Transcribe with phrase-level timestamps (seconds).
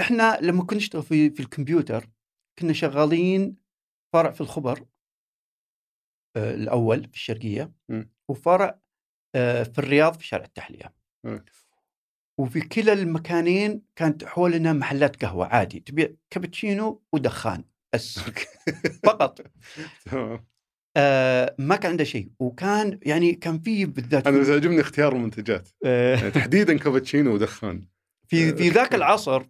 [0.00, 2.08] إحنا لما كنا نشتغل في في الكمبيوتر
[2.58, 3.56] كنا شغالين
[4.12, 4.84] فرع في الخبر
[6.36, 8.02] آه، الأول في الشرقية م.
[8.30, 8.80] وفرع
[9.34, 10.94] آه، في الرياض في شارع التحلية.
[11.24, 11.38] م.
[12.40, 18.18] وفي كلا المكانين كانت حولنا محلات قهوة عادي تبيع كابتشينو ودخان بس
[19.06, 19.40] فقط.
[20.10, 20.46] تمام.
[20.96, 22.30] آه ما كان عنده شيء.
[22.40, 25.68] وكان يعني كان في بالذات أنا بس يعجبني اختيار المنتجات.
[25.84, 26.16] آه.
[26.16, 27.88] يعني تحديدا كابتشينو ودخان.
[28.28, 29.46] في في ذاك العصر.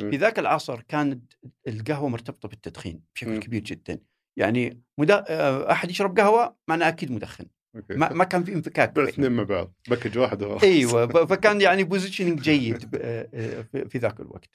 [0.00, 1.32] في ذاك العصر كانت
[1.68, 3.40] القهوة مرتبطة بالتدخين بشكل مم.
[3.40, 3.98] كبير جدا
[4.38, 5.24] يعني مدا...
[5.28, 7.44] آه، أحد يشرب قهوة معناه أكيد مدخن
[7.90, 8.98] ما, ما كان في انفكاك.
[8.98, 10.42] اثنين مع بعض package واحد.
[10.42, 14.48] أيوه فكان يعني positioning جيد آه، آه، في ذاك الوقت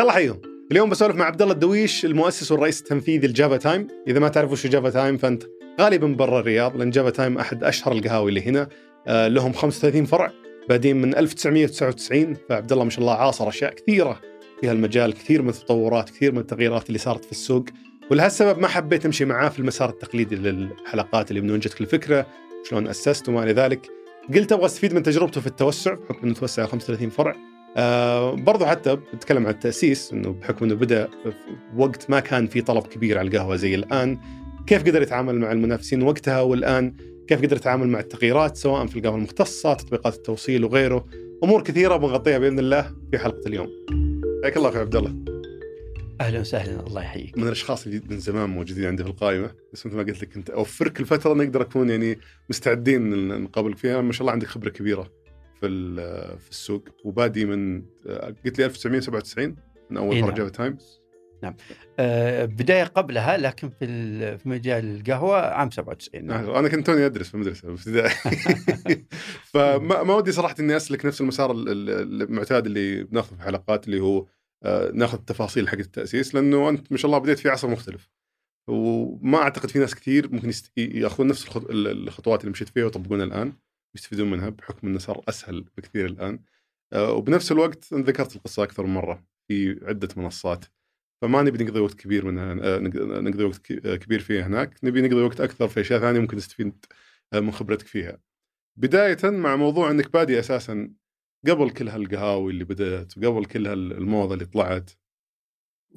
[0.00, 0.40] يلا حيهم
[0.72, 3.88] اليوم بسولف مع عبد الله الدويش المؤسس والرئيس التنفيذي لجافا تايم.
[4.08, 5.42] إذا ما تعرف وش جافا تايم فأنت
[5.80, 8.68] غالبا برا الرياض لأن جافا تايم أحد أشهر القهاوي اللي هنا.
[9.06, 10.32] آه، لهم 35 فرع
[10.68, 14.20] بادين من 1999 فعبد الله ما شاء الله عاصر أشياء كثيرة
[14.60, 17.64] في هالمجال كثير من التطورات كثير من التغييرات اللي صارت في السوق.
[18.10, 22.26] ولهالسبب ما حبيت أمشي معاه في المسار التقليدي للحلقات اللي من وين جتك الفكرة
[22.64, 23.86] شلون أسست وما إلى ذلك.
[24.34, 27.49] قلت أبغى أستفيد من تجربته في التوسع بحكم إنه توسع 35 فرع.
[27.76, 31.32] آه برضو حتى بتكلم عن التأسيس إنه بحكم إنه بدأ في
[31.76, 34.18] وقت ما كان في طلب كبير على القهوة زي الآن
[34.66, 36.94] كيف قدر يتعامل مع المنافسين وقتها والآن؟
[37.26, 41.06] كيف قدر يتعامل مع التغييرات سواء في القهوة المختصة تطبيقات التوصيل وغيره؟
[41.44, 43.68] أمور كثيرة بنغطيها بإذن الله في حلقة اليوم.
[44.42, 45.16] حياك الله أخوي عبد الله.
[46.20, 47.38] أهلا وسهلا الله يحييك.
[47.38, 50.50] من الأشخاص اللي من زمان موجودين عندي في القائمة بس مثل ما قلت لك كنت
[50.50, 52.18] أوفرك الفترة نقدر أكون يعني
[52.50, 55.19] مستعدين نقابلك فيها ما شاء الله عندك خبرة كبيرة.
[55.60, 55.66] في
[56.40, 57.82] في السوق وبادي من
[58.44, 59.56] قلت لي 1997
[59.90, 60.36] من أول إي فرع نعم.
[60.38, 60.76] جافا تايم
[61.98, 66.50] آه بداية قبلها لكن في في مجال القهوة عام 97 نعم.
[66.50, 68.14] أنا كنت توني أدرس في المدرسة ابتدائي
[69.52, 73.86] فما ما ودي صراحة إني أسلك نفس المسار ال- ال- المعتاد اللي بناخذه في الحلقات
[73.86, 74.26] اللي هو
[74.62, 78.10] آه، ناخذ التفاصيل حق التأسيس لأنه أنت ما شاء الله بديت في عصر مختلف
[78.68, 80.50] وما أعتقد في ناس كثير ممكن.
[80.76, 83.52] يأخذون نفس الخط- ال- الخطوات اللي مشيت فيها ويطبقونها الآن
[83.94, 86.42] ويستفيدون منها بحكم إنه صار أسهل بكثير الآن.
[86.92, 90.64] آه، وبنفس الوقت ذكرت القصة أكثر من مرة في عدة منصات.
[91.22, 94.84] فما نبي نقضي وقت كبير منها آه، نق- نقضي وقت آه، كبير فيها هناك.
[94.84, 96.84] نبي نقضي وقت أكثر في أشياء ثانية ممكن نستفيد
[97.34, 98.18] من خبرتك فيها.
[98.76, 100.92] بداية مع موضوع إنك بادي أساسا
[101.48, 104.90] قبل كل هالقهاوي اللي بدأت وقبل كل هالموضه اللي طلعت.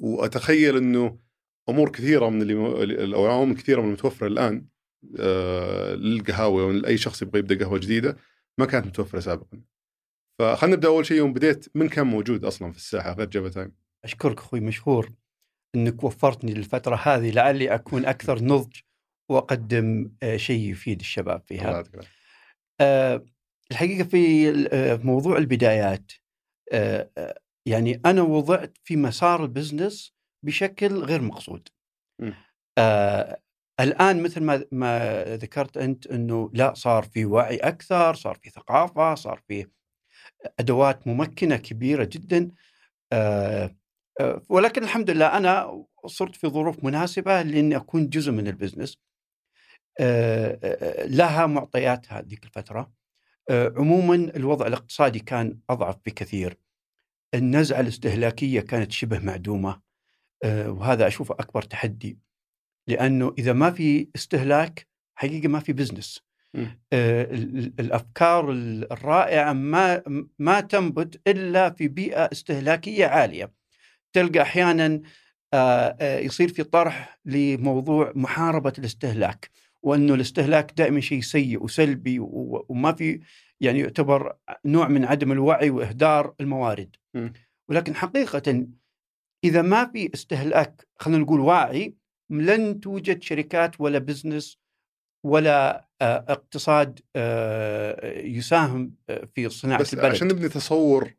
[0.01, 1.19] وأتخيل إنه
[1.69, 4.65] أمور كثيرة من اللي أو عوامل كثيرة من المتوفرة الآن.
[5.95, 8.17] للقهاوي أو لأي شخص يبغى يبدأ قهوة جديدة
[8.57, 9.61] ما كانت متوفرة سابقا.
[10.39, 13.71] فخلينا نبدأ أول شيء يوم بديت من كان موجود أصلا في الساحة غير جافا تايم؟
[14.03, 15.11] أشكرك أخوي مشهور
[15.75, 18.75] إنك وفرتني للفترة هذه لعلي أكون أكثر نضج
[19.29, 21.43] وأقدم آه، شيء يفيد الشباب.
[21.51, 22.09] يعطيك العافية.
[22.81, 23.25] آه،
[23.71, 26.11] الحقيقة في آه، في موضوع البدايات
[26.71, 30.13] آه، آه، يعني أنا وضعت في مسار ال business
[30.45, 31.69] بشكل غير مقصود.
[32.21, 32.31] م.
[33.79, 39.15] الآن مثل ما ما ذكرت أنت إنه لا صار في وعي أكثر، صار في ثقافة،
[39.15, 39.67] صار في
[40.59, 42.51] أدوات ممكنة كبيرة جدا
[43.13, 43.75] آه،
[44.21, 48.97] آه، ولكن الحمد لله أنا صرت في ظروف مناسبة لأني أكون جزء من ال business.
[49.99, 52.91] آه، لها معطياتها ذيك الفترة.
[53.51, 56.57] عموما الوضع الاقتصادي كان أضعف بكثير.
[57.35, 59.81] النزعة الاستهلاكية كانت شبه معدومة
[60.45, 62.19] وهذا أشوفه أكبر تحدي.
[62.87, 66.19] لأنه إذا ما في استهلاك حقيقة ما في بزنس.
[66.93, 70.01] آه، ال- ال- الأفكار ال- الرائعة ما
[70.39, 73.51] ما تنبت إلا في بيئة استهلاكية عالية.
[74.13, 75.01] تلقى أحيانا
[75.53, 79.49] آه، آه، يصير في طرح لموضوع محاربة الاستهلاك
[79.81, 83.19] وأنه الاستهلاك دائما شيء سيء وسلبي وما في
[83.61, 86.95] يعني يعتبر نوع من عدم الوعي وإهدار الموارد.
[87.13, 87.33] مم.
[87.69, 88.67] ولكن حقيقه
[89.43, 91.95] إذا ما في استهلاك خلينا نقول واعي
[92.41, 94.57] لن توجد شركات ولا بزنس
[95.25, 100.11] ولا آه، اقتصاد آه، يساهم آه، في صناعة بس البلد.
[100.11, 101.13] عشان نبني تصور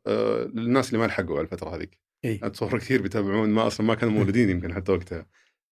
[0.54, 2.40] للناس اللي ما لحقوا على الفترة هذيك إيه.
[2.42, 5.26] اتصور كثير بيتابعون ما أصلا ما كانوا مولودين يمكن حتى وقتها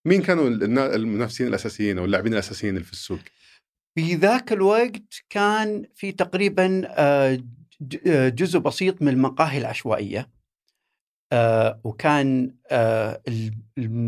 [0.06, 0.48] مين كانوا
[0.94, 3.20] المنافسين الأساسيين أو اللاعبين الأساسيين اللي في السوق؟
[3.98, 6.88] في ذاك الوقت كان في تقريبا
[8.28, 10.30] جزء بسيط من المقاهي العشوائية
[11.32, 13.22] آه، وكان آه،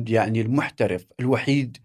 [0.08, 1.78] يعني المحترف الوحيد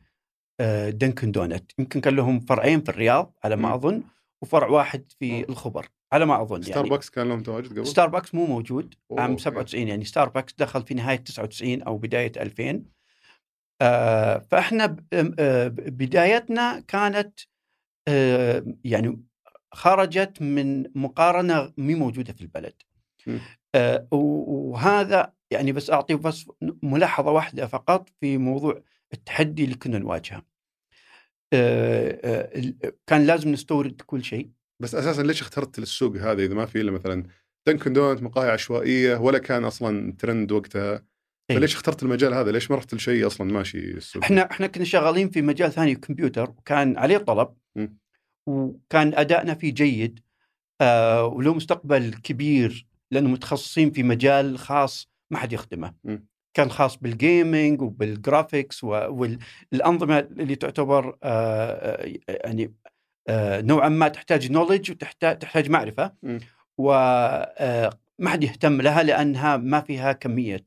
[0.59, 3.55] آه، دنكن دونت يمكن كان لهم فرعين في الرياض على.
[3.55, 4.03] ما أظن
[4.41, 8.35] وفرع واحد في الخبر على ما أظن ستار يعني باكس كان لهم تواجد قبل؟ ستاربكس
[8.35, 9.43] مو موجود أوه، عام okay.
[9.43, 12.83] 97 يعني ستاربكس دخل في نهاية 99 أو بداية 2000
[13.81, 14.95] آه فإحنا
[15.39, 17.39] آه بدايتنا كانت
[18.07, 19.23] آه يعني
[19.73, 22.73] خرجت من مقارنة مي موجودة في البلد.
[23.75, 26.45] آه وهذا يعني بس أعطي بس
[26.83, 28.81] ملاحظة واحدة فقط في موضوع
[29.13, 30.45] التحدي اللي كنا نواجهه
[31.53, 32.73] آه آه
[33.07, 34.49] كان لازم نستورد كل شيء
[34.81, 37.23] بس أساسا ليش اخترت السوق هذا إذا ما في إلا مثلا
[37.67, 41.05] دنكن دونت مقاهي عشوائية ولا كان أصلا ترند وقتها
[41.49, 41.57] إيه.
[41.57, 45.29] فليش اخترت المجال هذا؟ ليش ما رحت لشيء أصلا ماشي السوق؟ إحنا إحنا كنا شغالين
[45.29, 47.53] في مجال ثاني كمبيوتر وكان عليه طلب.
[48.47, 50.19] وكان أدائنا فيه جيد
[50.81, 55.93] آه وله مستقبل كبير لأنه متخصصين في مجال خاص ما حد يخدمه.
[56.03, 56.27] مم.
[56.53, 62.73] كان خاص بال gaming وبال graphics والأنظمة اللي تعتبر آه آه، يعني
[63.27, 66.13] آه نوعا ما تحتاج knowledge وتحتاج تحتاج معرفة.
[66.77, 70.65] وما حد يهتم لها لأنها ما فيها كمية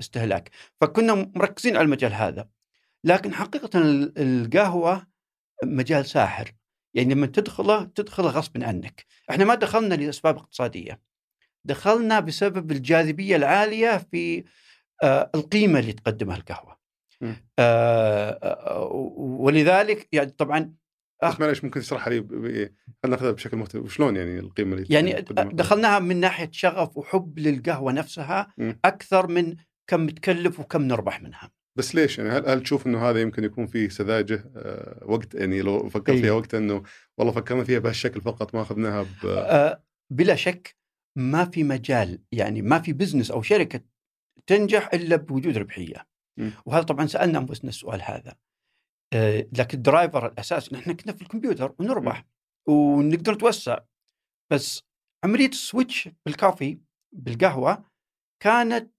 [0.00, 0.50] استهلاك.
[0.80, 2.48] فكنا مركزين على المجال هذا.
[3.04, 5.06] لكن حقيقة ال- القهوة
[5.64, 6.52] مجال ساحر.
[6.94, 9.04] يعني لما تدخله تدخله غصب عنك.
[9.30, 11.00] إحنا ما دخلنا لأسباب اقتصادية.
[11.68, 14.44] دخلنا بسبب الجاذبية العالية في
[15.02, 16.78] آه، القيمة اللي تقدمها القهوة.
[17.58, 20.72] آه، آه، ولذلك يعني طبعا
[21.24, 22.72] بس معليش ممكن تشرح لي ب- ب-
[23.02, 27.92] خلينا ناخذها بشكل مختلف وشلون يعني القيمة اللي يعني؟ دخلناها من ناحية شغف وحب للقهوة
[27.92, 28.80] نفسها مم.
[28.84, 29.56] أكثر من
[29.90, 31.50] كم تكلف وكم نربح منها.
[31.78, 35.62] بس ليش يعني هل, هل تشوف إنه هذا يمكن يكون فيه سذاجة آه وقت يعني
[35.62, 36.22] لو فكرت إيه.
[36.22, 36.82] فيها وقت إنه
[37.18, 40.76] والله فكرنا فيها بهالشكل فقط ما أخذناها ب آه، بلا شك
[41.18, 43.80] ما في مجال يعني ما في بزنس أو شركة
[44.46, 46.06] تنجح إلا بوجود ربحية.
[46.66, 48.36] وهذا طبعا سألنا أنفسنا السؤال هذا.
[49.12, 52.24] آه، لكن ال driver الاساسي نحن كنا في الكمبيوتر ونربح
[52.68, 53.78] ونقدر نتوسع.
[54.52, 54.82] بس
[55.24, 56.78] عملية ال switch بال coffee
[57.12, 57.84] بالقهوة
[58.42, 58.92] كانت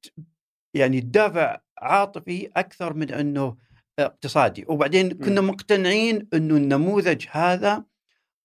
[0.76, 3.58] يعني الدافع عاطفي أكثر من إنه
[4.00, 4.66] اقتصادي.
[4.68, 7.86] وبعدين كنا مقتنعين إنه النموذج هذا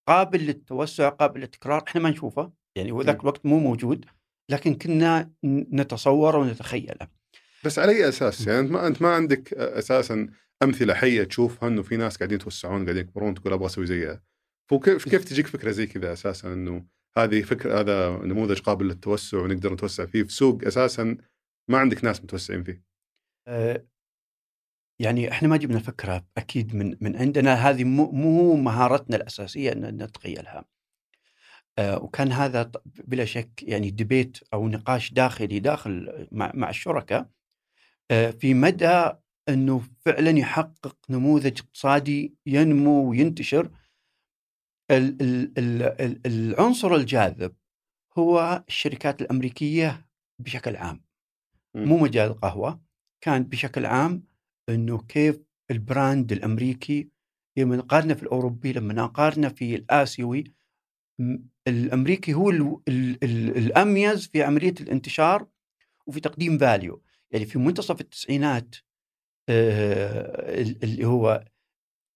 [0.09, 1.85] قابل للتوسع قابل للتكرار.
[1.89, 2.64] إحنا ما نشوفه.
[2.77, 3.21] يعني وذاك مم.
[3.21, 4.05] الوقت مو موجود
[4.51, 5.31] لكن كنا
[5.73, 7.09] نتصوره ونتخيله.
[7.65, 10.29] بس على أي أساس؟ يعني أنت ما أنت ما عندك أساسا
[10.63, 14.23] أمثلة حية تشوفها إنه في ناس قاعدين يتوسعون قاعدين يكبرون تقول أبغى أسوي زيها.
[14.71, 16.87] فكيف كيف تجيك فكرة زي كذا أساسا إنه
[17.19, 21.17] هذه فكره هذا نموذج قابل للتوسع ونقدر نتوسع فيه في سوق أساسا
[21.71, 22.83] ما عندك ناس متوسعين فيه؟
[23.49, 23.87] آه،
[25.01, 27.55] يعني إحنا ما جبنا الفكرة أكيد من من عندنا.
[27.55, 30.65] هذه مو, مهارتنا الأساسية إن نتخيلها.
[31.81, 37.29] وكان هذا بلا شك يعني debate أو نقاش داخلي داخل مع, مع الشركاء
[38.11, 39.11] آه، في مدى
[39.49, 43.71] إنه فعلا يحقق نموذج اقتصادي ينمو وينتشر
[44.91, 47.55] ال- ال- ال- ال- العنصر الجاذب
[48.19, 50.07] هو الشركات الأمريكية
[50.39, 51.05] بشكل عام.
[51.75, 52.81] مو مجال القهوة
[53.21, 54.23] كان بشكل عام
[54.69, 57.09] إنه كيف ال brand الأمريكي
[57.59, 60.45] لما نقارنه في الأوروبي لما نقارنه في الآسيوي
[61.69, 65.47] الأمريكي هو ال ال ال الأميز في عملية الانتشار
[66.07, 68.75] وفي تقديم فاليو يعني في منتصف التسعينات
[69.49, 71.45] آه، ال- اللي هو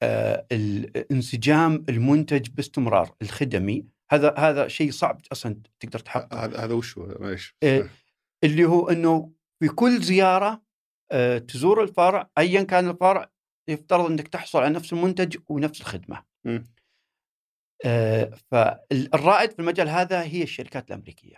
[0.03, 6.99] آه، الانسجام المنتج باستمرار الخدمي هذا هذا شيء صعب أصلا تقدر تحققه هذا هذا وش
[6.99, 7.05] هو
[7.63, 7.91] إيه.
[8.45, 10.63] اللي هو إنه في كل زيارة
[11.13, 13.31] آه، تزور الفرع ايا كان الفرع
[13.69, 16.25] يفترض إنك تحصل على نفس المنتج ونفس الخدمة.
[16.45, 16.67] مم.
[17.85, 21.37] آه، فالرائد في المجال هذا هي الشركات الأمريكية.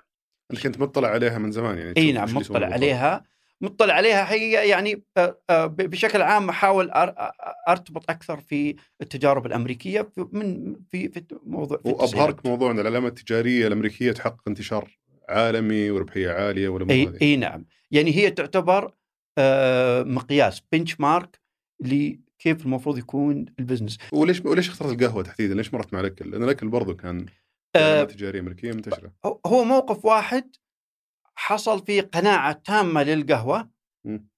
[0.53, 2.67] انت كنت مطلع عليها من زمان يعني إي نعم اللي مطلع.
[2.67, 3.25] عليها
[3.61, 6.91] مطلع عليها هي يعني آه، بشكل عام أحاول
[7.69, 12.47] أرتبط أكثر في التجارب الأمريكية في من في في موضوع في وابهرك.
[12.47, 18.17] موضوع ان العلامات التجارية الأمريكية تحقق انتشار عالمي وربحية عالية والأمور إي إي نعم يعني
[18.17, 18.93] هي تعتبر
[19.39, 21.41] آه، مقياس benchmark
[22.41, 26.31] لكيف المفروض يكون ال business وليش وليش اخترت القهوة تحديدا؟ ليش ما رحت مع الاكل؟
[26.31, 27.27] لأن الاكل برضو كان
[27.77, 29.13] علامات تجارية أمريكية منتشرة.
[29.25, 30.57] هو- هو موقف واحد
[31.35, 33.71] حصل فيه قناعة تامة للقهوة.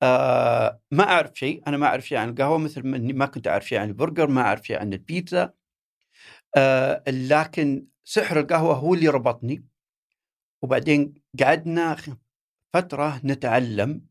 [0.02, 1.62] آه ما أعرف شيء.
[1.66, 4.40] أنا ما أعرف شيء عن القهوة مثل ما ما كنت أعرف شيء عن البرجر ما
[4.40, 5.52] أعرف شيء عن البيتزا.
[6.56, 9.64] آه لكن سحر القهوة هو اللي ربطني.
[10.62, 11.96] وبعدين قعدنا
[12.72, 14.06] فترة نتعلم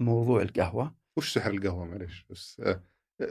[0.00, 0.94] موضوع القهوة.
[1.16, 2.82] وش سحر القهوة؟ معليش بس آه،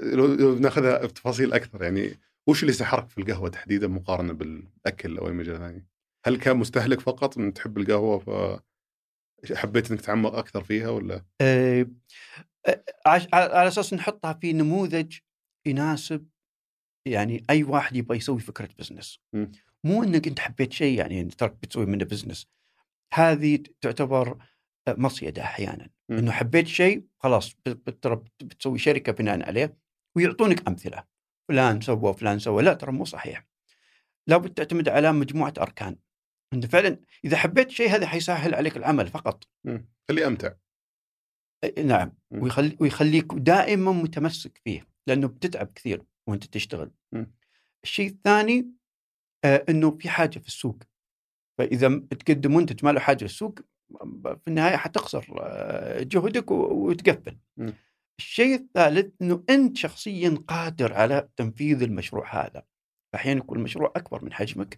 [0.04, 5.28] لو لو ناخذها بتفاصيل أكثر يعني وش اللي سحرك في القهوة تحديدا مقارنة بالأكل أو
[5.28, 5.88] أي مجال ثاني؟
[6.26, 8.60] هل كان مستهلك فقط من تحب القهوة ف
[9.56, 11.88] حبيت إنك تتعمق أكثر فيها ولا؟ آه،
[12.68, 12.84] آه،
[13.34, 15.18] على أساس نحطها في نموذج
[15.68, 16.28] يناسب
[17.08, 19.52] يعني أي واحد يبغى يسوي فكرة business مم.
[19.84, 22.48] مو إنك أنت حبيت شيء يعني تراك بتسوي منه business
[23.14, 24.38] هذه تعتبر
[24.90, 26.14] مصيدة أحيانا م.
[26.14, 27.56] إنه حبيت شيء خلاص
[28.42, 29.78] بتسوي شركة بناء عليه
[30.16, 31.04] ويعطونك أمثلة.
[31.48, 32.64] فلان سوى فلان سوى.
[32.64, 33.46] لا ترى مو صحيح.
[34.28, 35.96] لابد تعتمد على مجموعة أركان.
[36.54, 39.44] أنت فعلا إذا حبيت شيء هذا حيسهل عليك العمل فقط.
[40.10, 40.54] خليه أمتع.
[41.84, 42.14] نعم.
[42.32, 46.92] ويخلي ويخليك دائما متمسك فيه لأنه بتتعب كثير وأنت تشتغل.
[47.84, 48.72] الشيء الثاني
[49.46, 50.78] آه إنه في حاجة في السوق.
[51.58, 53.60] فإذا تقدم منتج ما له حاجة للسوق
[54.24, 57.38] في النهاية حتخسر آه، جهدك وتقفل.
[58.22, 62.64] الشيء الثالث إنه أنت شخصيا قادر على تنفيذ المشروع هذا
[63.16, 64.78] أحيانا يكون المشروع أكبر من حجمك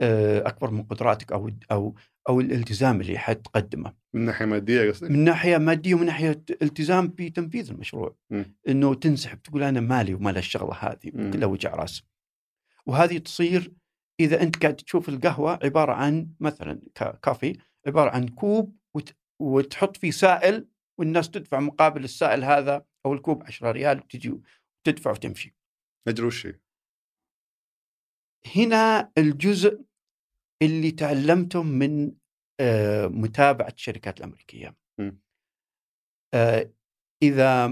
[0.00, 1.94] آه، أكبر من قدراتك أو أو
[2.28, 7.70] أو الالتزام اللي حتقدمه من ناحية مادية قصدك؟ من ناحية مادية ومن ناحية التزام بتنفيذ
[7.70, 8.56] المشروع مم.
[8.68, 11.30] إنه تنسحب تقول أنا مالي ومال الشغلة هذه.
[11.32, 12.02] كلها وجع رأس
[12.86, 13.72] وهذه تصير
[14.20, 19.14] إذا أنت قاعد تشوف القهوة عبارة عن مثلا كا- كافي عبارة عن كوب وت...
[19.40, 24.40] وتحط فيه سائل والناس تدفع مقابل السائل هذا أو الكوب 10 ريال وتجي
[24.86, 25.54] وتدفع وتمشي
[26.08, 26.48] اجر وش؟
[28.56, 29.84] هنا الجزء
[30.62, 32.12] اللي تعلمته من
[32.60, 35.20] آه، متابعة الشركات الأمريكية مم.
[36.34, 36.72] آه،
[37.22, 37.66] إذا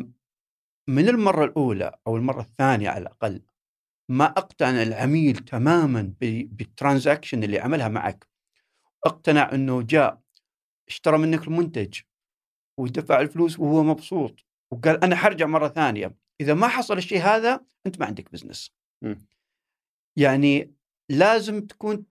[0.88, 3.42] من المرة الأولى أو المرة الثانية على الأقل
[4.08, 8.28] ما أقتنع العميل تماما بال transaction اللي عملها معك
[9.06, 10.20] أقتنع إنه جاء
[10.88, 12.00] اشترى منك المنتج
[12.80, 14.46] ودفع الفلوس وهو مبسوط.
[14.72, 18.74] وقال أنا حرجع مرة ثانية إذا ما حصل الشيء هذا أنت ما عندك business.
[20.18, 20.74] يعني
[21.10, 22.06] لازم تكون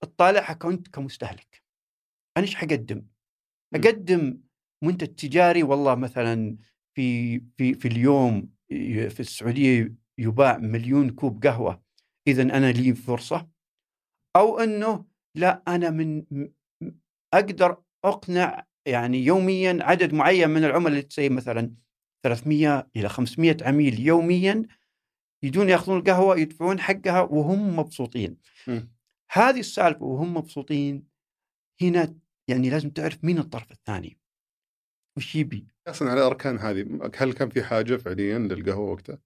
[0.00, 1.62] تطالعها كنت كمستهلك.
[2.36, 3.06] أنا إيش حقدم؟
[3.74, 4.40] أقدم
[4.84, 6.56] منتج تجاري والله مثلا
[6.96, 8.50] في في في اليوم
[9.08, 11.82] في السعودية يباع مليون كوب قهوة
[12.28, 13.48] اذا أنا لي فرصة.
[14.36, 15.04] أو إنه
[15.36, 16.24] لا أنا من
[17.34, 21.74] أقدر أقنع يعني يوميا عدد معين من العملاء اللي مثلا
[22.22, 24.62] 300 إلى 500 عميل يوميا
[25.42, 28.36] يجون يأخذون القهوة يدفعون حقها وهم مبسوطين.
[29.32, 31.06] هذه السالفة وهم مبسوطين
[31.82, 32.14] هنا
[32.48, 34.18] يعني لازم تعرف مين الطرف الثاني.
[35.16, 37.10] وش يبي؟ أصلا على الاركان هذه.
[37.16, 39.18] هل كان في حاجة فعليا للقهوة وقتها؟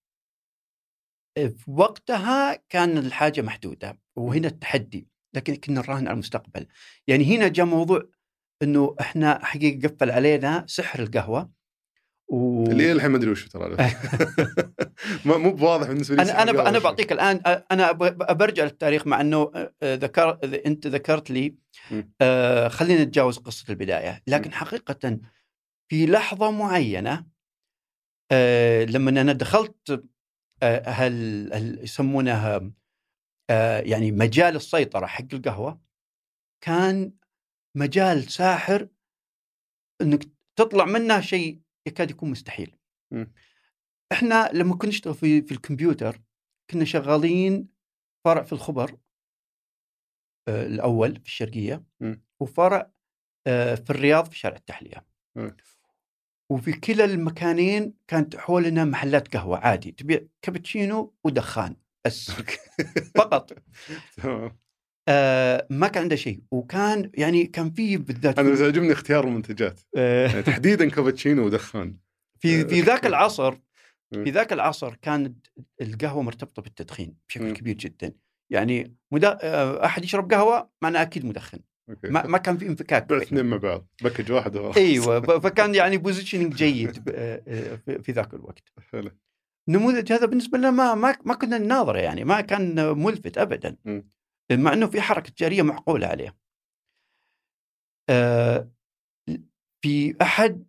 [1.36, 6.66] في وقتها كان الحاجة محدودة وهنا التحدي لكن كنا نراهن على المستقبل.
[7.06, 8.08] يعني هنا جاء موضوع
[8.62, 11.50] إنه إحنا حقيقة قفل علينا سحر القهوة
[12.28, 12.64] و...
[12.64, 13.76] اللي الحين ما أدري وش ترى
[15.24, 16.78] مو بواضح بالنسبة لي أنا أنا أنا.
[16.78, 17.40] بعطيك الآن
[17.70, 17.92] أنا
[18.32, 21.54] برجع للتاريخ مع إنه ذكر أنت ذكرت لي.
[22.20, 24.52] آه، خلينا نتجاوز قصة البداية لكن.
[24.52, 25.18] حقيقة
[25.88, 27.26] في لحظة معينة
[28.32, 30.04] آه، لما أنا دخلت
[30.62, 32.70] آه، هل هل يسمونها
[33.50, 35.80] آه، يعني مجال السيطرة حق القهوة
[36.60, 37.12] كان
[37.76, 38.88] مجال ساحر
[40.00, 42.76] إنك تطلع منه شيء يكاد يكون مستحيل.
[43.10, 43.32] مم.
[44.12, 46.20] إحنا لما كنا نشتغل في في الكمبيوتر
[46.70, 47.68] كنا شغالين
[48.24, 48.96] فرع في الخبر
[50.48, 52.22] آه، الأول في الشرقية مم.
[52.40, 52.92] وفرع
[53.46, 55.06] آه، في الرياض في شارع التحلية.
[55.36, 55.56] مم.
[56.50, 61.76] وفي كلا المكانين كانت حولنا محلات قهوة عادي تبيع كابتشينو ودخان
[62.06, 62.30] بس
[63.16, 63.52] فقط
[65.08, 69.24] آه ما كان عنده شيء وكان يعني كان في بالذات أنا بس في, يعجبني اختيار
[69.24, 71.96] المنتجات آه يعني تحديدا كابتشينو ودخان
[72.38, 73.54] في في ذاك العصر.
[74.12, 75.46] في ذاك العصر كانت
[75.80, 77.52] القهوة مرتبطة بالتدخين بشكل.
[77.52, 78.12] كبير جدا
[78.52, 79.38] يعني مدا...
[79.42, 81.58] آه، أحد يشرب قهوة معناه أكيد مدخن
[82.04, 83.12] ما, ما كان في انفكاك.
[83.12, 84.76] اثنين مع بعض package واحد وخلاص.
[84.76, 89.10] إيوه فكان يعني positioning جيد آه، آه، في ذاك الوقت حلو.
[89.68, 94.10] النموذج هذا بالنسبة لنا ما ما, ما كنا نناظره يعني ما كان ملفت ابدا مم.
[94.56, 96.36] مع إنه في حركة تجاريه معقولة عليه.
[98.10, 98.70] آه،
[99.82, 100.66] في أحد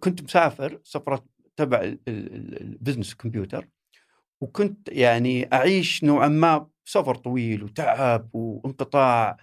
[0.00, 1.24] كنت مسافر سفرة
[1.56, 3.68] تبع ال- ال- ال- البزنس كمبيوتر
[4.40, 9.36] وكنت يعني أعيش نوعا ما سفر طويل وتعب وانقطاع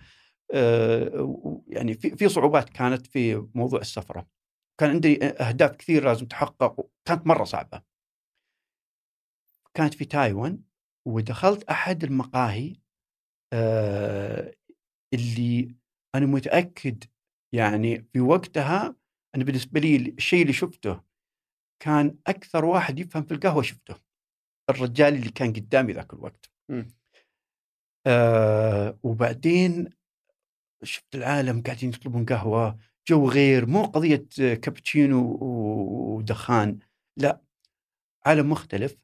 [0.54, 4.28] آه، يعني في في صعوبات كانت في موضوع السفرة.
[4.80, 7.82] كان عندي أهداف كثير لازم تحقق كانت مرة صعبة.
[9.74, 10.60] كانت في تايوان
[11.06, 12.76] ودخلت أحد المقاهي
[13.54, 14.54] آه،
[15.14, 15.76] اللي
[16.16, 17.04] أنا متأكد
[17.54, 18.96] يعني في وقتها
[19.36, 21.02] أنا بالنسبة لي الشيء اللي شفته
[21.84, 23.96] كان أكثر واحد يفهم في القهوة شفته
[24.70, 26.52] الرجال اللي كان قدامي ذاك الوقت.
[26.70, 26.88] مم.
[28.08, 29.90] آه وبعدين
[30.84, 36.80] شفت العالم قاعدين يطلبون قهوة جو غير مو قضية كابتشينو ودخان
[37.18, 37.42] لا
[38.26, 38.98] عالم مختلف.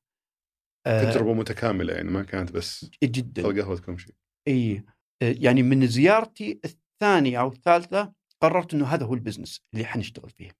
[0.87, 1.11] آه.
[1.11, 3.41] تجربة متكاملة يعني ما كانت بس جدا.
[3.49, 4.15] القهوه تكون شيء.
[4.47, 4.83] إي
[5.21, 10.51] يعني من زيارتي الثانية أو الثالثة قررت إنه هذا هو ال business اللي حنشتغل فيه.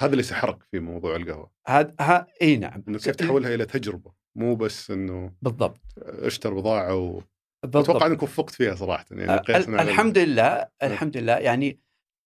[0.00, 1.50] هذا اللي سحرك في موضوع القهوة.
[1.68, 2.84] هذا ها إي نعم.
[2.88, 5.80] إنه كيف تحولها إلى تجربة مو بس إنه بالضبط.
[5.98, 7.22] اشتر بضاعة و...
[7.62, 7.90] بالضبط.
[7.90, 11.36] أتوقع إنك وفقت فيها صراحة يعني على- الحمد لله الحمد لله.
[11.38, 11.80] يعني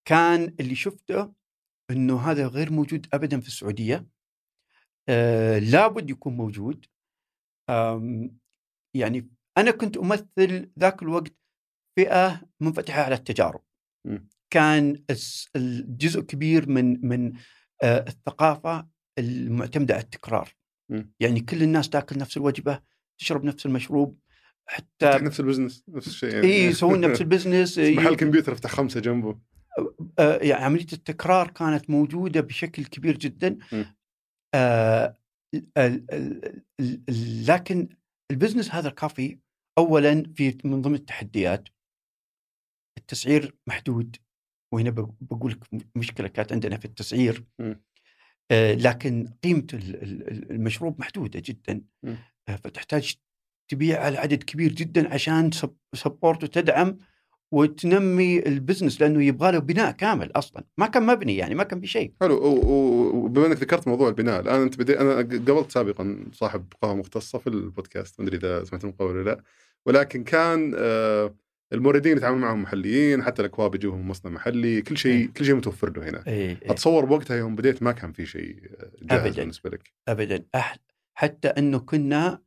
[0.09, 1.33] كان اللي شفته
[1.91, 4.07] إنه هذا غير موجود ابدا في السعودية.
[5.09, 6.87] آه لابد يكون موجود.
[8.97, 9.29] يعني
[9.59, 11.33] أنا كنت أمثل ذاك الوقت
[11.99, 13.63] فئة منفتحة على التجارب
[14.07, 14.19] م.
[14.51, 15.05] كان
[15.57, 17.33] الجزء كبير من من
[17.83, 20.55] آه الثقافة المعتمدة على التكرار
[20.91, 21.03] م.
[21.21, 22.81] يعني كل الناس تاكل نفس الوجبة
[23.19, 24.19] تشرب نفس المشروب
[24.67, 28.71] حتى نفس ال business نفس الشيء يعني إي يسوون نفس ال business محل كمبيوتر افتح
[28.71, 29.39] خمسة جنبه
[30.19, 33.59] آه، يعني عملية التكرار كانت موجودة بشكل كبير جدا.
[34.55, 35.17] آه
[37.47, 37.89] لكن
[38.31, 39.39] ال business هذا ال coffee
[39.79, 41.69] اولا في من ضمن التحديات
[42.99, 44.17] التسعير محدود
[44.75, 47.75] وهنا بقول لك مشكلة كانت عندنا في التسعير م.
[48.51, 52.15] آه لكن قيمة ال- ال- المشروب محدودة جدا م.
[52.49, 53.15] آه فتحتاج
[53.71, 55.51] تبيع على عدد كبير جدا عشان
[55.95, 56.99] support وتدعم
[57.53, 60.65] وتنمي ال business لأنه يبغى له بناء كامل أصلا.
[60.79, 62.13] ما كان مبني يعني ما كان في شيء.
[62.21, 62.39] حلو.
[63.15, 67.47] وبما إنك ذكرت موضوع البناء الآن أنت بدي أنا قابلت سابقا صاحب قهوة مختصة في
[67.47, 69.43] البودكاست ما أدري إذا سمعت المقابله ولا لا.
[69.87, 71.35] ولكن كان آه،
[71.73, 75.27] الموردين يتعامل معهم محليين حتى الأكواب يجيبهم من مصنع محلي كل شيء إيه.
[75.33, 76.23] كل شيء متوفر له هنا.
[76.27, 76.71] إيه إيه.
[76.71, 78.57] أتصور بوقتها يوم بديت ما كان في شيء
[79.03, 79.41] جاهز أبداً.
[79.41, 79.93] بالنسبة لك.
[80.09, 80.45] ابدا.
[80.57, 80.79] أح-
[81.15, 82.43] حتى إنه كنا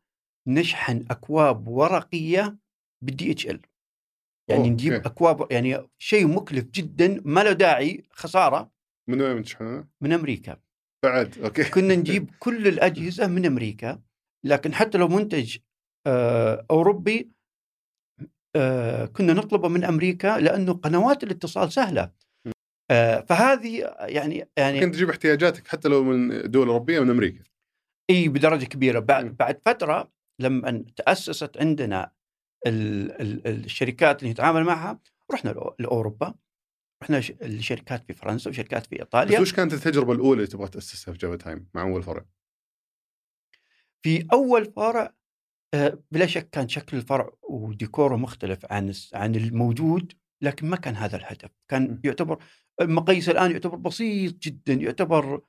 [0.47, 2.57] نشحن أكواب ورقية
[3.01, 3.59] بال DHL
[4.47, 4.93] يعني نجيب.
[4.93, 8.71] اكواب يعني شيء مكلف جدا ما له داعي خسارة.
[9.09, 10.57] من وين تشحنها؟ من أمريكا.
[11.05, 11.63] بعد okay.
[11.63, 14.01] كنا نجيب كل الأجهزة من أمريكا
[14.45, 15.57] لكن حتى لو منتج
[16.07, 17.31] آه، أوروبي
[18.55, 22.11] آه، كنا نطلبه من أمريكا لأنه قنوات الاتصال سهلة.
[22.91, 27.43] آه، فهذه يعني يعني كنت تجيب احتياجاتك حتى لو من دول أوروبية من أمريكا.
[28.09, 28.99] إي بدرجة كبيرة.
[28.99, 32.11] بعد بعد فترة لما تأسست عندنا
[32.67, 34.99] الشركات اللي نتعامل معها
[35.33, 35.49] رحنا
[35.79, 36.35] لأوروبا
[37.03, 41.11] رحنا الشركات في فرنسا وشركات في بس إيطاليا وش كانت التجربة الأولى اللي تبغى تأسسها
[41.11, 42.25] في جافا تايم مع أول فرع؟
[44.01, 45.13] في أول فرع
[45.73, 51.17] آه، بلا شك كان شكل الفرع وديكوره مختلف عن عن الموجود لكن ما كان هذا
[51.17, 52.01] الهدف كان.
[52.03, 52.43] يعتبر
[52.81, 55.41] مقاييس الآن يعتبر بسيط جدا يعتبر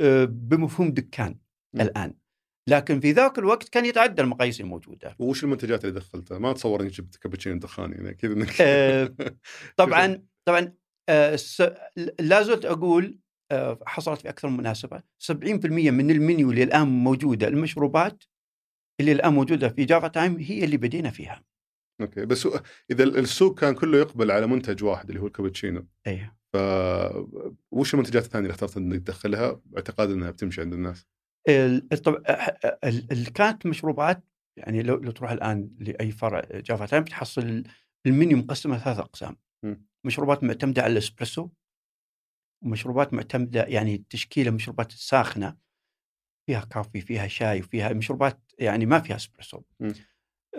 [0.00, 1.38] آه، بمفهوم دكان.
[1.74, 2.14] الآن
[2.68, 5.16] لكن في ذاك الوقت كان يتعدى المقاييس الموجودة.
[5.18, 9.14] وش المنتجات اللي دخلتها؟ ما اتصور انك جبت كابتشينو دخان يعني أكيد إنك آه،
[9.76, 10.72] طبعا طبعا
[11.08, 11.38] آه،
[12.20, 13.18] لا زلت أقول
[13.52, 15.02] آه، حصلت في أكثر من مناسبة.
[15.18, 15.34] 70%
[15.90, 18.24] من المنيو اللي الآن موجودة المشروبات
[19.00, 21.44] اللي الآن موجودة في جافا تايم هي اللي بدينا فيها.
[22.00, 22.48] okay بس
[22.90, 25.86] إذا السوق كان كله يقبل على منتج واحد اللي هو الكابتشينو.
[26.06, 26.56] أيوه ف
[27.70, 31.06] وش المنتجات الثانية اللي اخترت إنك تدخلها؟ باعتقاد إنها بتمشي عند الناس؟
[33.34, 34.24] كانت مشروبات
[34.56, 37.62] يعني لو لو تروح الآن لأي فرع جافا تايم بتحصل
[38.06, 39.74] المنيو مقسمة ثلاث أقسام م.
[40.06, 41.48] مشروبات معتمدة على الإسبريسو
[42.64, 45.56] ومشروبات معتمدة يعني تشكيلة مشروبات ساخنة
[46.46, 49.62] فيها coffee فيها شاي وفيها مشروبات يعني ما فيها إسبريسو.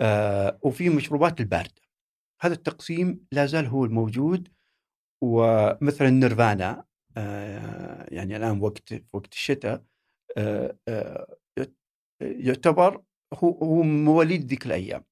[0.00, 1.82] آه وفي مشروبات الباردة
[2.42, 4.48] هذا التقسيم لا زال هو الموجود
[5.24, 6.84] ومثلا نيرفانا
[7.16, 9.84] آه يعني الآن وقت وقت الشتاء
[12.22, 13.02] يعتبر
[13.34, 15.04] هو هو مواليد ذيك الأيام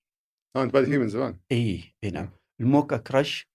[0.57, 2.29] آه انت بادئ فيه من زمان إي إي نعم
[2.61, 3.51] الموكا كراش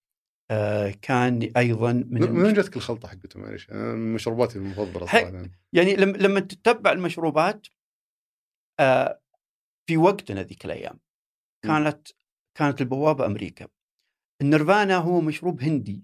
[0.51, 2.41] آه كان أيضا من من.
[2.41, 7.67] وين جاتك الخلطة حقته معلش؟ من مشروباتي المفضلة صراحة يعني لما لما تتبع المشروبات
[8.79, 9.21] آه
[9.89, 10.99] في وقتنا ذيك الأيام
[11.65, 11.67] م.
[11.67, 12.07] كانت
[12.57, 13.67] كانت البوابة أمريكا
[14.41, 16.03] النيرفانا هو مشروب هندي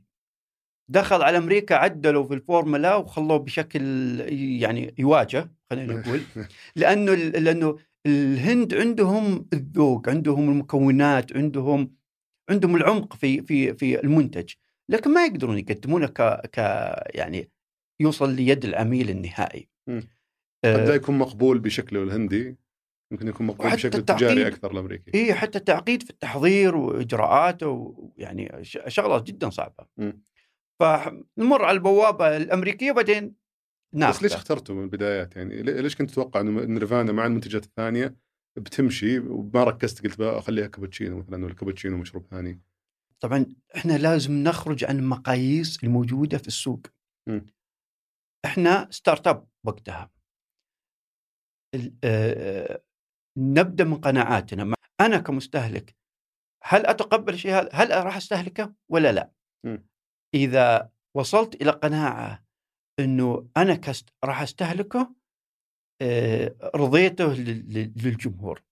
[0.91, 3.82] دخل على أمريكا عدلوا في الفورمولا وخلوه بشكل
[4.62, 6.21] يعني يواجه خلينا نقول
[6.75, 11.91] لأنه لأنه الهند عندهم الذوق عندهم المكونات عندهم
[12.49, 14.49] عندهم العمق في في في المنتج
[14.89, 16.21] لكن ما يقدرون يقدمونه ك
[16.54, 16.58] ك
[17.15, 17.49] يعني
[18.01, 19.69] يوصل ليد العميل النهائي.
[19.89, 20.04] آه،
[20.77, 22.58] قد لا يكون مقبول بشكله الهندي
[23.12, 24.01] يمكن يكون مقبول بشكل.
[24.01, 27.67] تجاري أكثر الأمريكي اي حتى التعقيد في التحضير وإجراءاته
[28.17, 30.21] ويعني ش- شغله جدا صعبة مم.
[30.82, 33.36] فنمر على البوابة الأمريكية بعدين
[33.96, 38.15] بس ليش اخترته من البدايات يعني لي- ليش كنت تتوقع إنه نيرفانا مع المنتجات الثانية
[38.58, 42.62] بتمشي وما ركزت قلت أخليها كابتشينو مثلا ولا كابتشينو مشروب ثاني
[43.20, 46.82] طبعا إحنا لازم نخرج عن المقاييس الموجودة في السوق
[47.30, 47.46] مم.
[48.46, 50.12] إحنا startup وقتها
[52.04, 52.84] آه،
[53.38, 55.96] نبدأ من قناعاتنا أنا كمستهلك
[56.63, 59.32] هل أتقبل الشيء هذا؟ هل راح أستهلكه ولا لا؟
[59.65, 59.78] م.
[60.34, 62.46] إذا وصلت إلى قناعة
[63.00, 65.15] إنه أنا كست راح أستهلكه
[66.02, 68.63] آه، رضيته لل- لل- للجمهور.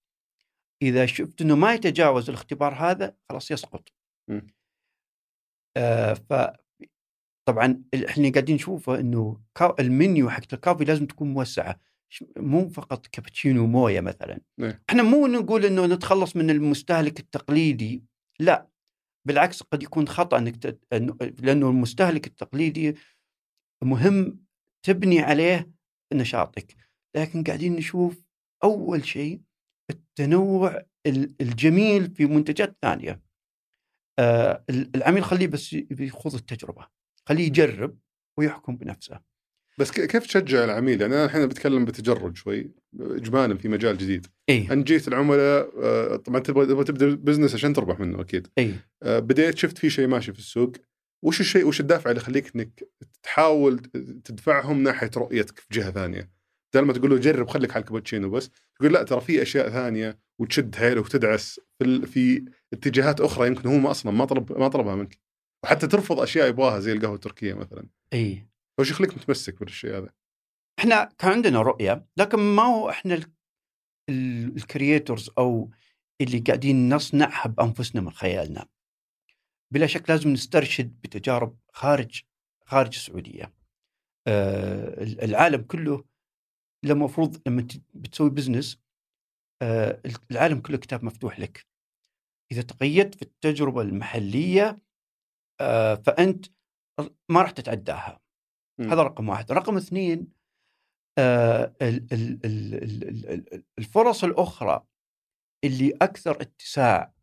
[0.81, 3.89] إذا شفت إنه ما يتجاوز الاختبار هذا خلاص يسقط.
[4.29, 4.41] م.
[5.77, 6.33] آه، ف
[7.47, 9.41] طبعا إحنا قاعدين نشوفه إنه
[9.79, 11.79] المنيو حق الكافي لازم تكون موسعة
[12.37, 14.83] مو فقط كابتشينو ومويه مثلا إيه.
[14.89, 18.03] إحنا مو نقول إنه نتخلص من المستهلك التقليدي
[18.39, 18.67] لا
[19.27, 20.93] بالعكس قد يكون خطأ إنك ت...
[21.41, 22.95] لأنه المستهلك التقليدي
[23.83, 24.45] مهم
[24.85, 25.71] تبني عليه
[26.13, 26.75] نشاطك.
[27.15, 28.23] لكن قاعدين نشوف
[28.63, 29.41] أول شيء
[29.89, 33.21] التنوع ال- الجميل في منتجات ثانية.
[34.19, 36.87] آه، العميل خليه بس يخوض التجربة
[37.29, 37.99] خليه يجرب
[38.39, 39.19] ويحكم بنفسه.
[39.79, 44.67] بس كيف تشجع العميل؟ يعني أنا الحين بتكلم بتجرد شوي اجمالا في مجال جديد، إي
[44.71, 49.57] أنت جيت العملاء آه، طبعا تبغى تبدأ business عشان تربح منه أكيد، إي آه، بديت
[49.57, 50.71] شفت في شيء ماشي في السوق،
[51.25, 52.83] وش الشيء وش الدافع اللي يخليك إنك
[53.23, 53.79] تحاول
[54.25, 56.31] تدفعهم ناحية رؤيتك في جهة ثانية؟
[56.73, 60.19] بدل ما تقول له جرب خليك على الكابتشينو بس، تقول لا ترى في أشياء ثانية
[60.41, 64.95] وتشد حيله وتدعس في في اتجاهات أخرى يمكن هو ما أصلا ما طلب ما طلبها
[64.95, 65.19] منك.
[65.63, 67.87] وحتى ترفض أشياء يبغاها زي القهوة التركية مثلا.
[68.13, 68.47] إي
[68.79, 70.13] وش يخليك متمسك بالشيء هذا؟
[70.79, 73.19] إحنا كان عندنا رؤية لكن ما هو إحنا
[74.09, 75.71] ال creators أو
[76.21, 78.67] اللي قاعدين نصنعها بأنفسنا من خيالنا.
[79.73, 82.21] بلا شك لازم نسترشد بتجارب خارج
[82.65, 83.53] خارج السعودية.
[84.27, 86.05] آه العالم كله
[86.85, 88.79] المفروض لما بتسوي بزنس
[89.61, 91.67] آه العالم كله كتاب مفتوح لك.
[92.51, 94.77] إذا تقيدت في التجربة المحلية
[95.61, 96.45] آه فأنت
[97.29, 98.19] ما راح تتعداها.
[98.81, 100.27] هذا رقم واحد رقم اثنين
[101.17, 104.85] آه، ال- ال- ال- ال- ال- ال- الفرص الأخرى
[105.63, 107.13] اللي أكثر اتساع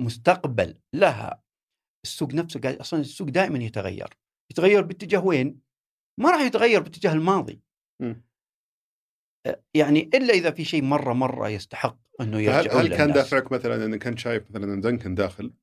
[0.00, 1.42] ومستقبل لها
[2.04, 4.08] السوق نفسه قاعد أصلا السوق دائما يتغير
[4.50, 5.60] يتغير باتجاه وين؟
[6.20, 7.62] ما راح يتغير باتجاه الماضي
[8.02, 8.24] مم.
[9.46, 13.12] آه، يعني إلا إذا في شيء مرة مرة يستحق أنه هل, يرجعون هل كان.
[13.12, 15.54] دافعك مثلا انك كنت شايف مثلا دنكن داخل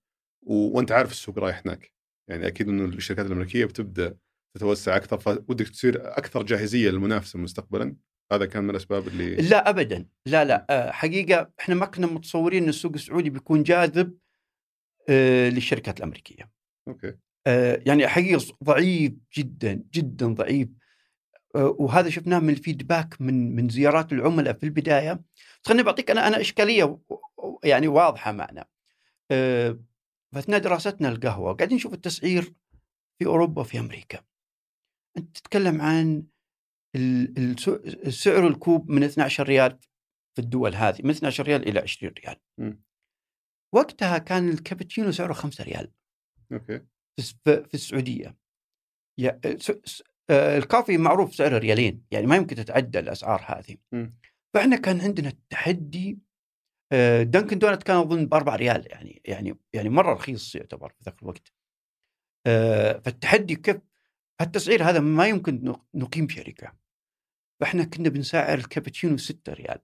[0.43, 0.53] و...
[0.53, 1.93] وأنت عارف السوق رايح هناك
[2.29, 4.17] يعني أكيد إنه الشركات الأمريكية بتبدأ
[4.53, 7.95] تتوسع أكثر فودك تصير أكثر جاهزية للمنافسة مستقبلا.
[8.31, 10.05] هذا كان من الأسباب اللي لا ابدا.
[10.25, 10.65] لا لا.
[10.69, 14.17] آه، حقيقة إحنا ما كنا متصورين إن السوق السعودي بيكون جاذب
[15.09, 16.49] آه، للشركات الأمريكية.
[16.87, 17.13] أوكي.
[17.47, 20.67] آه، يعني حقيقة ضعيف جدا جدا ضعيف.
[21.55, 25.21] وهذا شفناه من الفيدباك من من زيارات العملاء في البداية.
[25.63, 26.99] خليني بعطيك أنا أنا إشكالية
[27.63, 28.65] يعني واضحة معنا.
[30.29, 32.43] آه، في اثناء دراستنا القهوة قاعدين نشوف التسعير
[33.19, 34.23] في أوروبا وفي أمريكا.
[35.17, 36.23] أنت تتكلم عن
[36.95, 39.79] السعر الكوب من 12 ريال
[40.35, 42.35] في الدول هذه من 12 ريال إلى 20 ريال.
[42.59, 42.83] مم.
[43.75, 45.91] وقتها كان الكابتشينو سعره 5 ريال.
[46.51, 46.79] okay.
[46.79, 48.37] في الس- في في السعوديه
[50.29, 53.77] آه، ال coffee معروف سعره ريالين يعني ما يمكن تتعدى الأسعار هذه.
[53.91, 54.17] مم.
[54.53, 56.19] فإحنا كان عندنا التحدي
[57.23, 61.21] دانكن دونت كان أظن ب 4 ريال يعني يعني يعني مرة رخيص يعتبر في ذاك
[61.23, 61.51] الوقت.
[62.47, 63.77] آه، فالتحدي كيف
[64.41, 66.73] هالتسعير هذا ما يمكن نق- نقيم شركه
[67.59, 69.79] فإحنا كنا بنسعر الكابتشينو 6 ريال.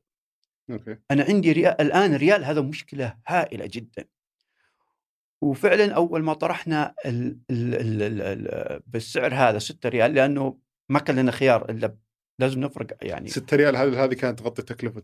[0.70, 0.98] okay.
[1.12, 4.06] أنا عندي ريال الآن ريال هذا مشكلة هائلة جدا.
[5.42, 11.00] وفعلا أول ما طرحنا ال ال ال ال ال بالسعر هذا 6 ريال لأنه ما
[11.00, 11.98] كان لنا خيار إلا
[12.42, 13.28] لازم نفرق يعني.
[13.28, 15.02] 6 ريال هذه هذه كانت تغطي تكلفة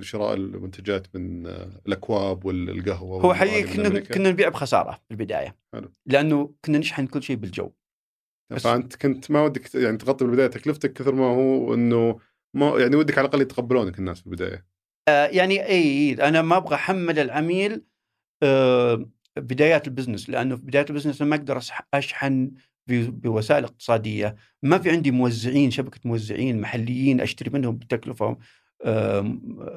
[0.00, 1.46] شراء المنتجات من
[1.86, 4.00] الأكواب والقهوة هو حقيقي كنا.
[4.00, 5.56] كنا نبيع بخسارة في البداية.
[5.74, 5.92] حلو.
[6.06, 7.70] لأنه كنا نشحن كل شيء بالجو.
[8.52, 12.18] بس- فأنت كنت ما ودك يعني تغطي بالبداية تكلفتك كثر ما هو إنه
[12.56, 14.66] ما يعني ودك على الأقل يتقبلونك الناس في البداية.
[15.08, 17.84] آه يعني إي أنا ما أبغى أحمل العميل
[18.42, 20.30] آه بدايات ال business.
[20.30, 21.60] لأنه في بداية ال business أنا ما أقدر
[21.94, 22.50] أشحن
[22.86, 28.36] بوسائل اقتصادية، ما في عندي موزعين شبكة موزعين محليين أشتري منهم بتكلفة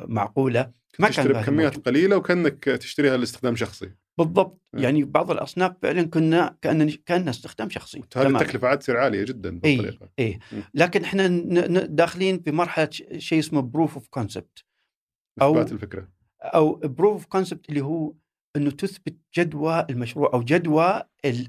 [0.08, 0.72] معقولة.
[1.00, 1.86] ما كان تشتري هذا بكميات موجود.
[1.86, 3.92] قليلة وكأنك تشتريها لاستخدام شخصي.
[4.18, 4.62] بالضبط.
[4.76, 4.80] آه.
[4.80, 8.02] يعني بعض الأصناف فعلا كنا كأن كأنها استخدام شخصي.
[8.16, 8.28] هذه.
[8.28, 10.10] التكلفة عاد تصير عالية جدا اي بالطريقة.
[10.20, 10.56] اي م.
[10.74, 11.28] لكن إحنا
[11.86, 14.64] داخلين في مرحلة شيء اسمه proof of concept
[15.40, 16.10] أو- اثبات الفكرة.
[16.42, 18.14] أو proof of concept اللي هو
[18.56, 21.04] إنه تثبت جدوى المشروع أو جدوى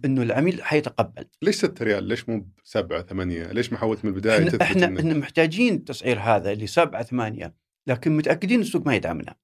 [0.05, 1.25] إنه العميل حيتقبل.
[1.43, 4.99] ليش 6 ريال؟ ليش مو 7 8 ليش ما حولت من البداية إحنا إحنا, إنك-
[4.99, 7.55] إحنا محتاجين التسعير هذا اللي 7 8
[7.87, 9.35] لكن متأكدين السوق ما يدعمنا.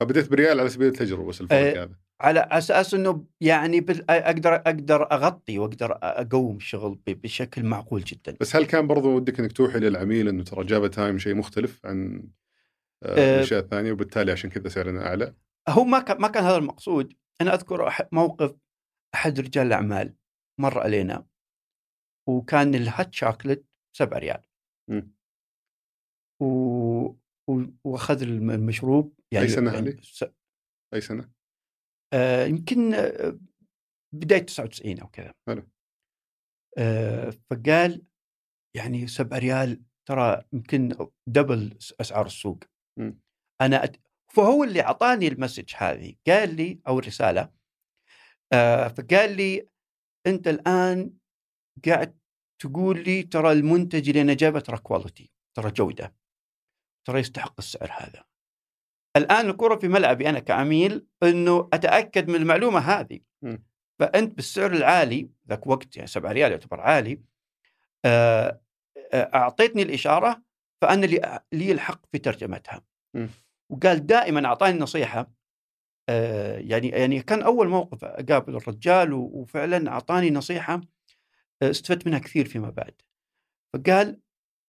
[0.00, 1.94] فبديت بريال على سبيل التجربة بس الفرق آه، هذا.
[2.20, 8.36] على أساس إنه يعني أقدر أقدر أغطي وأقدر أقوم الشغل بشكل معقول جدا.
[8.40, 12.22] بس هل كان برضو ودك إنك توحي للعميل إنه ترى جافا تايم شيء مختلف عن
[13.02, 13.36] آه، آه.
[13.36, 15.34] الأشياء الثانية وبالتالي عشان كذا سعرنا أعلى؟
[15.68, 18.56] هو ما كان ما كان هذا المقصود أنا أذكر موقف
[19.14, 20.16] أحد رجال الأعمال
[20.60, 21.26] مر علينا
[22.28, 23.64] وكان ال hot chocolate
[23.96, 24.42] 7 ريال.
[26.42, 26.46] و...
[27.50, 27.62] و...
[27.84, 30.24] وأخذ الم- المشروب يعني سنة يعني هذه؟ س...
[30.94, 31.32] أي سنة؟
[32.14, 33.38] آه يمكن آه،
[34.14, 35.68] بداية 99 أو كذا حلو.
[36.78, 38.02] آه فقال
[38.76, 40.88] يعني 7 ريال ترى يمكن
[41.28, 42.58] double أسعار السوق
[42.98, 43.20] مم.
[43.60, 43.96] أنا أت...
[44.34, 47.50] فهو اللي أعطاني ال message هذه قال لي أو الرسالة
[48.52, 49.68] آه فقال لي
[50.26, 51.10] أنت الآن
[51.86, 52.18] قاعد
[52.58, 56.14] تقول لي ترى المنتج اللي أنا جايبه ترى quality ترى جودة
[57.06, 58.24] ترى يستحق السعر هذا
[59.16, 63.20] الآن الكرة في ملعبي أنا كعميل إنه أتأكد من المعلومة هذه.
[64.00, 67.20] فأنت بالسعر العالي ذاك وقت يعني 7 ريال يعتبر عالي
[68.04, 68.60] آه،
[69.12, 70.42] آه، أعطيتني الإشارة
[70.82, 72.82] فأنا لي لي الحق في ترجمتها.
[73.70, 75.30] وقال دائما أعطاني نصيحة
[76.08, 80.80] آه، يعني يعني كان أول موقف أقابل الرجال وفعلا أعطاني نصيحة
[81.62, 83.02] آه، استفدت منها كثير فيما بعد.
[83.74, 84.20] فقال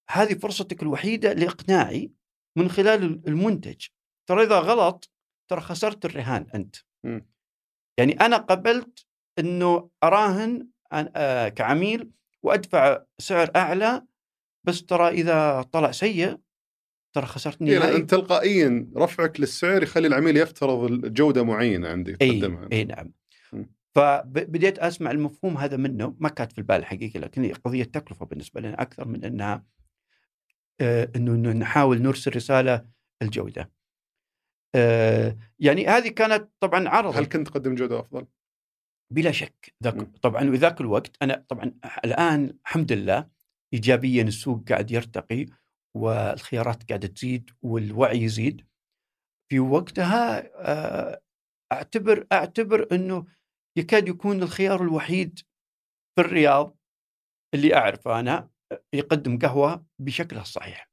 [0.09, 2.11] هذه فرصتك الوحيدة لإقناعي
[2.57, 3.85] من خلال المنتج.
[4.29, 5.11] ترى إذا غلط
[5.49, 6.75] ترى خسرت الرهان أنت.
[7.99, 9.05] يعني أنا قبلت
[9.39, 12.11] إنه أراهن آه، كعميل
[12.43, 14.05] وأدفع سعر أعلى
[14.63, 16.39] بس ترى إذا طلع سيء
[17.15, 17.95] ترى خسرتني إيه، نهائي.
[17.95, 23.13] انت تلقائيا رفعك للسعر يخلي العميل يفترض جودة معينة عندك اي تقدمها اي نعم.
[23.95, 28.61] فبديت أسمع المفهوم هذا منه ما كانت في البال الحقيقة لكن هي قضية تكلفة بالنسبة
[28.61, 29.63] لنا أكثر من أنها
[30.81, 32.85] آه، إنه نحاول نرسل رسالة
[33.21, 33.71] الجودة.
[34.75, 38.25] آه، يعني هذه كانت طبعا عرض هل كنت تقدم جودة أفضل؟
[39.11, 40.17] بلا شك ذاك.
[40.21, 41.71] طبعا وذاك الوقت أنا طبعا
[42.05, 43.27] الآن الحمد لله
[43.73, 45.45] ايجابيا السوق قاعد يرتقي
[45.95, 48.61] والخيارات قاعدة تزيد والوعي يزيد.
[49.51, 51.21] في وقتها آه،
[51.71, 53.25] أعتبر أعتبر إنه
[53.77, 55.39] يكاد يكون الخيار الوحيد
[56.15, 56.77] في الرياض
[57.53, 58.49] اللي أعرفه أنا
[58.93, 60.89] يقدم قهوة بشكلها الصحيح.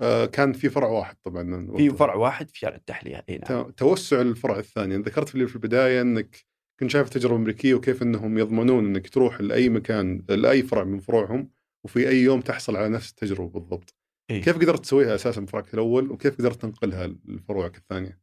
[0.00, 1.90] آه كان في فرع واحد طبعا في.
[1.90, 3.70] فرع واحد في شارع التحلية إي نعم.
[3.70, 4.96] توسع الفرع الثاني.
[4.96, 6.46] ذكرت لي في البداية إنك
[6.80, 11.50] كنت شايف التجربه الامريكيه وكيف إنهم يضمنون إنك تروح لأي مكان لأي فرع من فروعهم.
[11.86, 13.94] وفي أي يوم تحصل على نفس التجربة بالضبط.
[14.30, 14.42] إيه.
[14.42, 18.20] كيف قدرت تسويها أساسا بفرعك الأول وكيف قدرت تنقلها لفروعك الثانية؟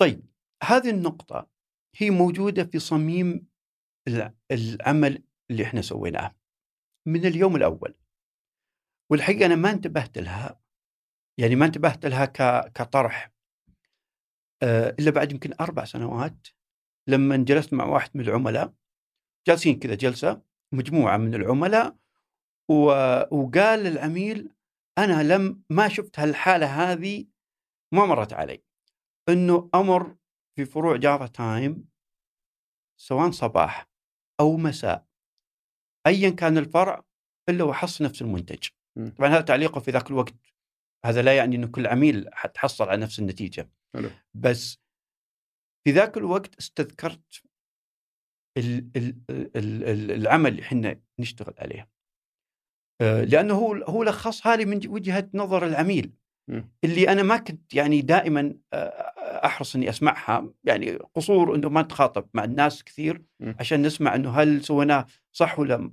[0.00, 0.26] طيب
[0.64, 1.50] هذه النقطة
[1.96, 3.46] هي موجودة في صميم
[4.08, 6.34] الع- العمل اللي إحنا سويناه
[7.08, 7.94] من اليوم الأول
[9.12, 10.60] والحقيقة أنا ما انتبهت لها
[11.40, 12.24] يعني ما انتبهت لها
[12.68, 13.32] كطرح
[14.62, 16.46] آه، إلا بعد يمكن أربع سنوات
[17.08, 18.74] لما جلست مع واحد من العملاء
[19.48, 20.42] جالسين كذا جلسة
[20.74, 21.96] مجموعة من العملاء
[22.70, 24.50] وقال للعميل
[24.98, 27.26] أنا لم ما شفت هالحالة هذه
[27.94, 28.62] ما مرت علي
[29.28, 30.16] إنه أمر
[30.56, 31.88] في فروع جافا تايم
[33.00, 33.86] سواء صباح
[34.40, 35.06] أو مساء
[36.06, 37.04] ايا كان الفرع
[37.48, 38.68] إلا وحصل نفس المنتج.
[39.16, 40.34] طبعا هذا تعليقه في ذاك الوقت
[41.04, 44.10] هذا لا يعني إنه كل عميل حتحصل على نفس النتيجة حلو.
[44.34, 44.78] بس
[45.84, 47.42] في ذاك الوقت استذكرت
[48.58, 51.90] ال- ال- ال- ال- العمل اللي إحنا نشتغل عليه.
[53.00, 56.12] آه، لأنه هو هو لخصها لي من وجهة نظر العميل.
[56.84, 59.12] اللي أنا ما كنت يعني دائما آه،
[59.46, 63.22] أحرص إني أسمعها يعني قصور إنه ما نتخاطب مع الناس كثير.
[63.60, 65.90] عشان نسمع إنه هل سويناه صح ولا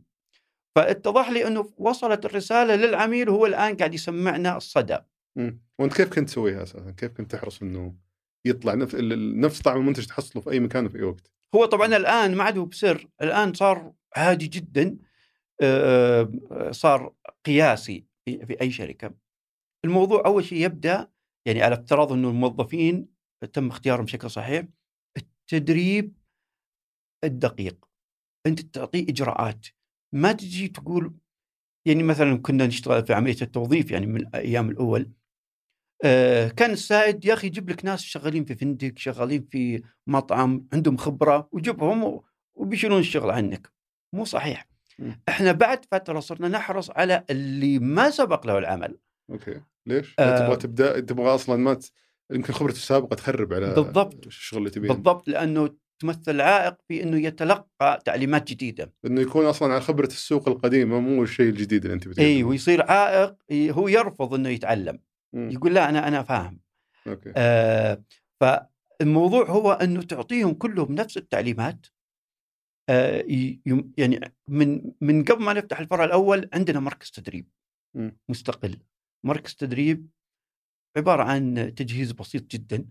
[0.76, 4.98] فاتضح لي إنه وصلت الرسالة للعميل وهو الآن قاعد يسمعنا الصدى.
[5.80, 7.96] وأنت كيف كنت تسويها أساسا؟ كيف كنت تحرص إنه
[8.46, 8.96] يطلع نفس
[9.36, 12.58] نفس طعم المنتج تحصله في أي مكان وفي أي وقت؟ هو طبعا الآن ما عاد
[12.58, 15.11] هو بسر الآن صار عادي جدا آه، آه،
[16.72, 17.14] صار
[17.46, 19.14] قياسي في, أي شركة.
[19.86, 21.12] الموضوع أول شيء يبدأ
[21.48, 23.08] يعني على افتراض إنه الموظفين
[23.54, 24.66] تم اختيارهم بشكل صحيح
[25.18, 26.14] التدريب
[27.24, 27.86] الدقيق.
[28.48, 29.68] أنت تعطيه إجراءات.
[30.14, 31.14] ما تجي تقول
[31.88, 35.12] يعني مثلا كنا نشتغل في عملية التوظيف يعني من الأيام الأول
[36.58, 41.50] كان السائد يا أخي يجيب لك ناس شغالين في فندق شغالين في مطعم عندهم خبرة
[41.52, 42.24] ويجيبهم و-
[42.56, 43.72] وبيشيلون الشغل عنك.
[44.14, 44.71] مو صحيح.
[45.30, 48.98] إحنا بعد فترة صرنا نحرص على اللي ما سبق له العمل
[49.30, 50.40] أوكي ليش؟ آه.
[50.40, 51.92] تبغى تبدأ تبغى أصلا ما ت...
[52.32, 54.26] يمكن خبرته السابقة تخرب على بالضبط.
[54.26, 59.72] الشغل اللي تبيه بالضبط لأنه تمثل عائق في إنه يتلقى تعليمات جديدة إنه يكون أصلا
[59.74, 64.34] على خبرة السوق القديمة مو الشيء الجديد اللي أنت بتقدمه إي ويصير عائق هو يرفض
[64.34, 65.00] إنه يتعلم
[65.34, 65.50] مم.
[65.52, 66.60] يقول لا أنا أنا فاهم
[67.08, 68.04] أوكي آه
[68.40, 71.86] فالموضوع هو إنه تعطيهم كلهم نفس التعليمات
[73.98, 77.48] يعني من من قبل ما نفتح الفرع الأول عندنا مركز تدريب.
[78.30, 78.80] مستقل
[79.26, 80.10] مركز تدريب
[80.98, 82.86] عبارة عن تجهيز بسيط جدا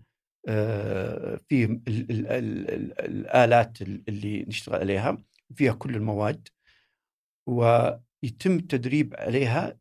[0.47, 5.17] آه، فيه ال- ال- ال- ال- الآلات اللي نشتغل عليها
[5.55, 6.47] فيها كل المواد
[7.49, 9.79] ويتم التدريب عليها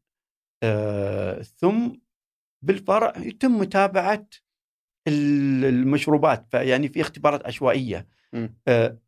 [0.63, 1.93] آه، ثم
[2.65, 4.27] بالفرع يتم متابعة
[5.09, 7.99] ال- المشروبات فيعني في اختبارات عشوائية.
[7.99, 8.07] آه،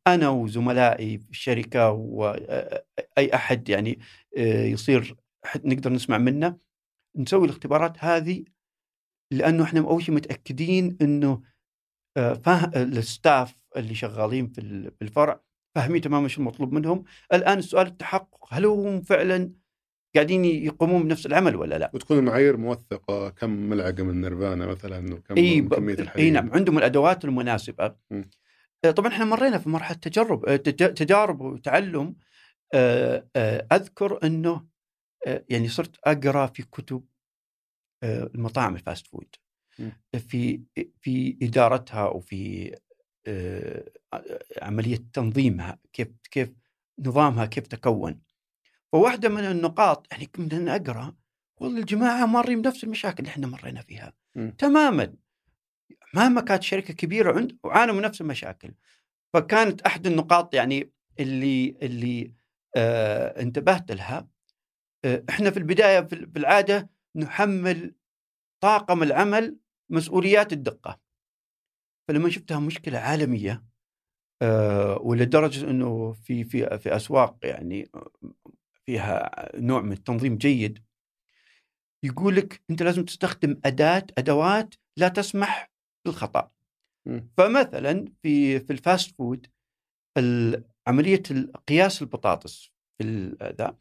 [0.06, 3.98] أنا وزملائي في الشركة واي أحد يعني
[4.38, 5.16] آه، يصير
[5.64, 6.56] نقدر نسمع منه
[7.16, 8.44] نسوي الاختبارات هذه
[9.32, 11.42] لأنه إحنا أول شيء متأكدين إنه
[12.16, 15.40] آه، فاه ال staff اللي شغالين في ال- في الفرع
[15.74, 17.04] فاهمين تماما شو المطلوب منهم.
[17.32, 19.52] الآن السؤال التحقق هل هم فعلا
[20.14, 25.34] قاعدين يقومون بنفس العمل ولا لا؟ وتكون المعايير موثقة كم ملعقة من نيرفانا مثلا وكم
[25.36, 27.94] إي ب- كمية إي الحليب نعم عندهم الأدوات المناسبة.
[28.10, 28.30] مم.
[28.90, 32.16] طبعا إحنا مرينا في مرحلة تجرب آه، تج- تجارب وتعلم
[32.74, 34.66] آه، آه، أذكر إنه
[35.48, 37.04] يعني صرت أقرأ في كتب
[38.04, 39.34] المطاعم ال fast food.
[40.18, 40.60] في
[41.00, 42.74] في إدارتها وفي
[44.62, 46.52] عملية تنظيمها كيف كيف
[46.98, 48.20] نظامها كيف تكون
[48.92, 51.16] فواحدة من النقاط يعني كنا نقرا
[51.60, 54.50] والله الجماعة مارين بنفس المشاكل اللي إحنا مرينا فيها مم.
[54.58, 55.14] تماما
[56.14, 58.74] مهما كانت شركة كبيرة عند وعانوا من نفس المشاكل.
[59.34, 62.32] فكانت أحد النقاط يعني اللي اللي
[62.76, 64.28] آه انتبهت لها.
[65.04, 67.94] آه إحنا في البداية في العادة نحمل
[68.62, 69.56] طاقم العمل
[69.90, 71.00] مسؤوليات الدقة.
[72.08, 73.64] فلما شفتها مشكلة عالمية
[74.42, 77.90] آه ولدرجة إنه في في في أسواق يعني
[78.86, 80.84] فيها نوع من التنظيم جيد
[82.04, 85.71] يقول لك أنت لازم تستخدم أداة أدوات لا تسمح
[86.04, 86.50] بالخطا
[87.06, 87.28] مم.
[87.36, 89.46] فمثلا في في ال fast food
[90.86, 91.22] عملية
[91.68, 93.76] قياس البطاطس في ذا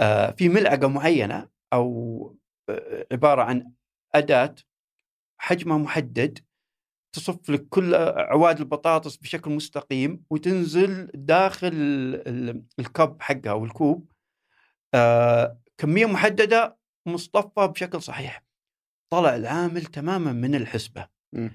[0.00, 2.36] آه، في ملعقة معينة أو
[2.68, 3.72] آه، عبارة عن
[4.14, 4.54] أداة
[5.38, 6.38] حجمها محدد
[7.12, 13.64] تصف لك كل أعواد البطاطس بشكل مستقيم وتنزل داخل ال- ال- ال cup حقها أو
[13.64, 14.12] الكوب
[14.94, 18.44] آه، كمية محددة مصطفى بشكل صحيح.
[19.12, 21.08] طلع العامل تماما من الحسبة.
[21.32, 21.50] مم.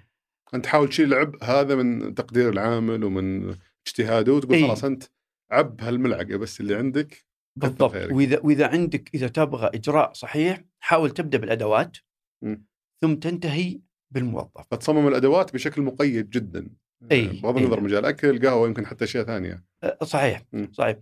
[0.54, 3.56] أنت تحاول تشيل العبء هذا من تقدير العامل ومن
[3.88, 4.68] اجتهاده وتقول إي.
[4.68, 5.04] خلاص أنت
[5.52, 7.26] عب هالملعقة بس اللي عندك
[7.60, 7.96] بالضبط.
[7.96, 11.98] وإذا وإذا عندك إذا تبغى إجراء صحيح حاول تبدأ بالأدوات
[12.44, 12.66] مم.
[13.02, 13.82] ثم تنتهي
[14.14, 16.70] بالموظف فتصمم الأدوات بشكل مقيد جدا
[17.12, 17.28] إي.
[17.28, 17.64] بغض إي.
[17.64, 19.64] النظر مجال أكل قهوة يمكن حتى أشياء ثانية
[20.04, 20.72] صحيح مم.
[20.74, 20.98] صحيح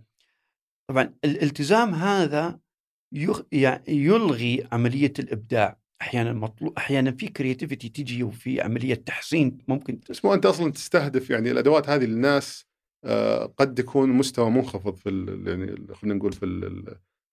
[0.90, 2.60] طبعا الالتزام هذا.
[3.52, 10.24] يعني يلغي عملية الإبداع أحيانا مطلوب أحيانا في كرياتيفيتي تجي وفي عملية تحسين ممكن بس
[10.24, 12.66] مو أنت أصلا تستهدف يعني الأدوات هذه للناس
[13.04, 15.10] آه، قد يكون مستوى منخفض في
[15.46, 16.46] يعني خلينا نقول في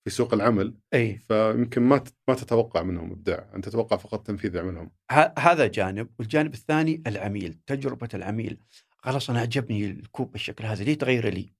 [0.07, 4.91] في سوق العمل أي فيمكن ما ما تتوقع منهم إبداع أنت تتوقع فقط تنفيذ عملهم.
[5.39, 8.57] هذا جانب والجانب الثاني العميل تجربة العميل
[8.97, 11.53] خلاص أنا عجبني الكوب بالشكل هذا ليه تغير لي؟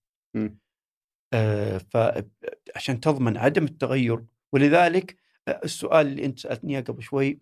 [1.34, 7.40] آه فعشان تضمن عدم التغير ولذلك السؤال اللي أنت سألتني إياه قبل شوي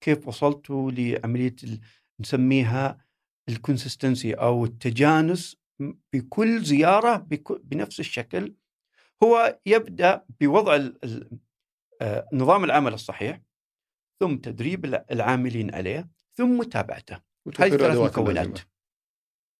[0.00, 1.56] كيف وصلتوا لعملية
[2.20, 3.06] نسميها
[3.48, 5.56] الكونسستنسي أو التجانس
[6.12, 7.26] في كل زيارة
[7.62, 8.54] بنفس الشكل.
[9.22, 10.88] هو يبدأ بوضع
[12.02, 13.40] آه، نظام العمل الصحيح
[14.20, 17.14] ثم تدريب الع- العاملين عليه ثم متابعته.
[17.14, 18.60] هذه وتوفير ثلاث الأدوات مكونات.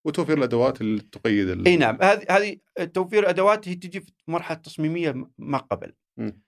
[0.07, 2.57] وتوفير الأدوات اللي تقيد ال- أي نعم هذه هذه
[2.95, 5.93] توفير أدوات هي تجي في مرحلة تصميمية م- ما قبل.
[6.17, 6.43] مم.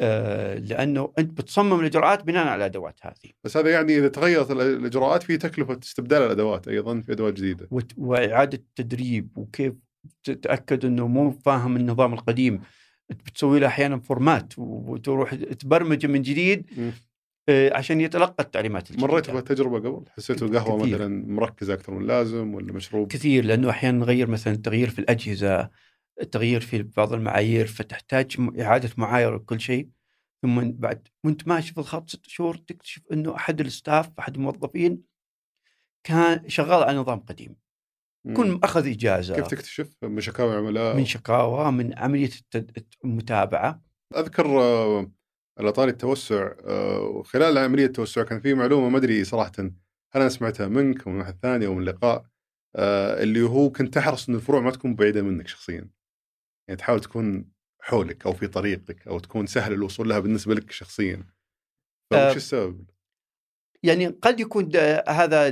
[0.00, 3.30] آه لأنه أنت بتصمم الإجراءات بناء على الأدوات هذه.
[3.44, 7.68] بس هذا يعني إذا تغيرت ال- الإجراءات في تكلفة استبدال الأدوات أيضا في أدوات جديدة.
[7.96, 9.74] وإعادة تدريب وكيف
[10.24, 12.60] تتاكد إنه مو فاهم النظام القديم.
[13.10, 16.92] بتسوي له أحيانا فورمات وتروح تبرمجه من جديد مم.
[17.48, 19.12] آه عشان يتلقى التعليمات الجديدة.
[19.12, 20.94] مريت بهالتجربة قبل؟ حسيتوا قهوه كثير.
[20.94, 25.70] مثلا مركزه أكثر من اللازم ولا مشروب؟ كثير لأنه أحيانا نغير مثلا تغيير في الأجهزة.
[26.20, 29.88] التغيير في بعض المعايير فتحتاج إعادة معايرة لكل شيء.
[30.42, 35.02] ثم بعد وأنت ماشي في الخط ست شهور تكتشف إنه أحد الستاف أحد الموظفين
[36.04, 37.56] كان شغال على نظام قديم.
[38.36, 39.34] كل أخذ إجازة.
[39.34, 43.82] كيف تكتشف؟ من شكاوى عملاء من شكاوى من عملية التد- المتابعة.
[44.16, 45.10] أذكر آه،
[45.58, 49.70] على طاري التوسع آه، خلال عملية التوسع كان في معلومة ما أدري صراحة هل
[50.20, 52.24] أنا سمعتها منك أو من واحد ثاني أو من لقاء
[52.76, 55.88] آه، اللي هو كنت تحرص إن الفروع ما تكون بعيدة منك شخصيا.
[56.68, 57.44] يعني تحاول تكون
[57.80, 61.24] حولك أو في طريقك أو تكون سهل الوصول لها بالنسبة لك شخصيا
[62.12, 62.84] آه، فوش السبب؟
[63.82, 64.76] يعني قد يكون
[65.08, 65.50] هذا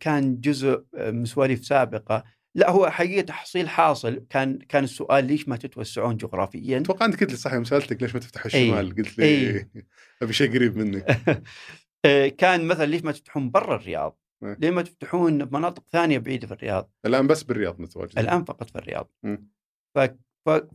[0.00, 5.56] كان جزء من سواليف سابقة لا هو حقيقة تحصيل حاصل كان كان السؤال ليش ما
[5.56, 8.46] تتوسعون جغرافيا أتوقع أنت قلت لي صح يوم سألتك ليش ما تفتح أي.
[8.46, 9.68] الشمال قلت لي أي.
[10.22, 11.04] أبي شيء قريب منك
[12.04, 16.54] آه، كان مثلا ليش ما تفتحون برا الرياض؟ ليه ما تفتحون بمناطق ثانية بعيدة في
[16.54, 19.12] الرياض؟ الآن بس بالرياض متواجد الآن فقط في الرياض.
[19.22, 19.48] مم.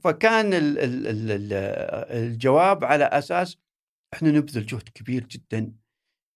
[0.04, 0.80] فكان ال...
[0.80, 1.08] ال...
[1.08, 1.32] ال...
[1.32, 1.54] ال-
[2.12, 3.58] الجواب على أساس
[4.14, 5.74] إحنا نبذل جهد كبير جدا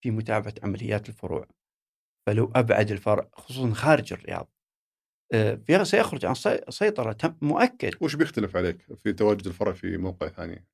[0.03, 1.47] في متابعة عمليات الفروع.
[2.27, 4.51] فلو أبعد الفرع خصوصا خارج الرياض
[5.33, 7.91] آه، سيخرج عن سي- سيطرة تم مؤكد.
[8.01, 10.65] وش بيختلف عليك في تواجد الفرع في موقع ثاني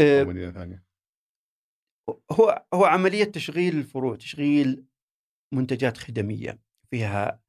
[0.00, 0.84] أو مدينه ثانية؟
[2.32, 4.84] هو هو عملية تشغيل الفروع تشغيل
[5.54, 6.58] منتجات خدمية
[6.90, 7.42] فيها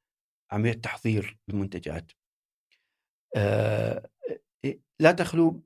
[0.52, 2.12] عملية تحضير المنتجات
[5.00, 5.62] لا تخلو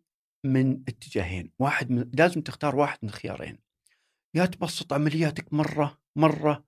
[0.46, 1.52] من اتجاهين.
[1.58, 3.58] واحد من لازم تختار واحد من الخيارين
[4.36, 6.64] يا تبسط عملياتك مرة مرة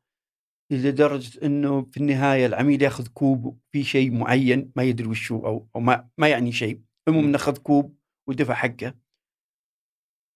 [0.73, 5.69] لدرجة إنه في النهاية العميل ياخذ كوب في شيء معين ما يدري وش هو أو
[5.77, 6.81] أو ما ما يعني شيء.
[7.09, 7.99] المهم انه اخذ كوب
[8.29, 8.95] ودفع حقه.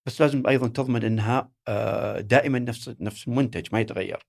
[0.07, 4.27] بس لازم أيضا تضمن إنها آه، دائما نفس نفس المنتج ما يتغير.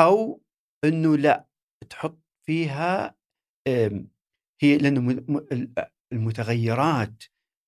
[0.00, 0.42] أو
[0.84, 1.48] إنه لا
[1.90, 3.16] تحط فيها
[4.62, 5.74] هي م-
[6.12, 7.22] المتغيرات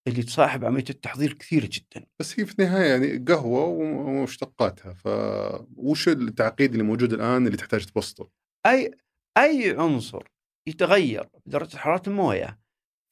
[0.09, 6.71] اللي تصاحب عملية التحضير كثيرة جدا بس هي في النهاية يعني قهوة ومشتقاتها فوش التعقيد
[6.73, 8.31] اللي موجود الآن اللي تحتاج تبسطه؟
[8.67, 8.91] اي
[9.39, 10.23] أي عنصر
[10.69, 12.59] يتغير درجة حرارة الموية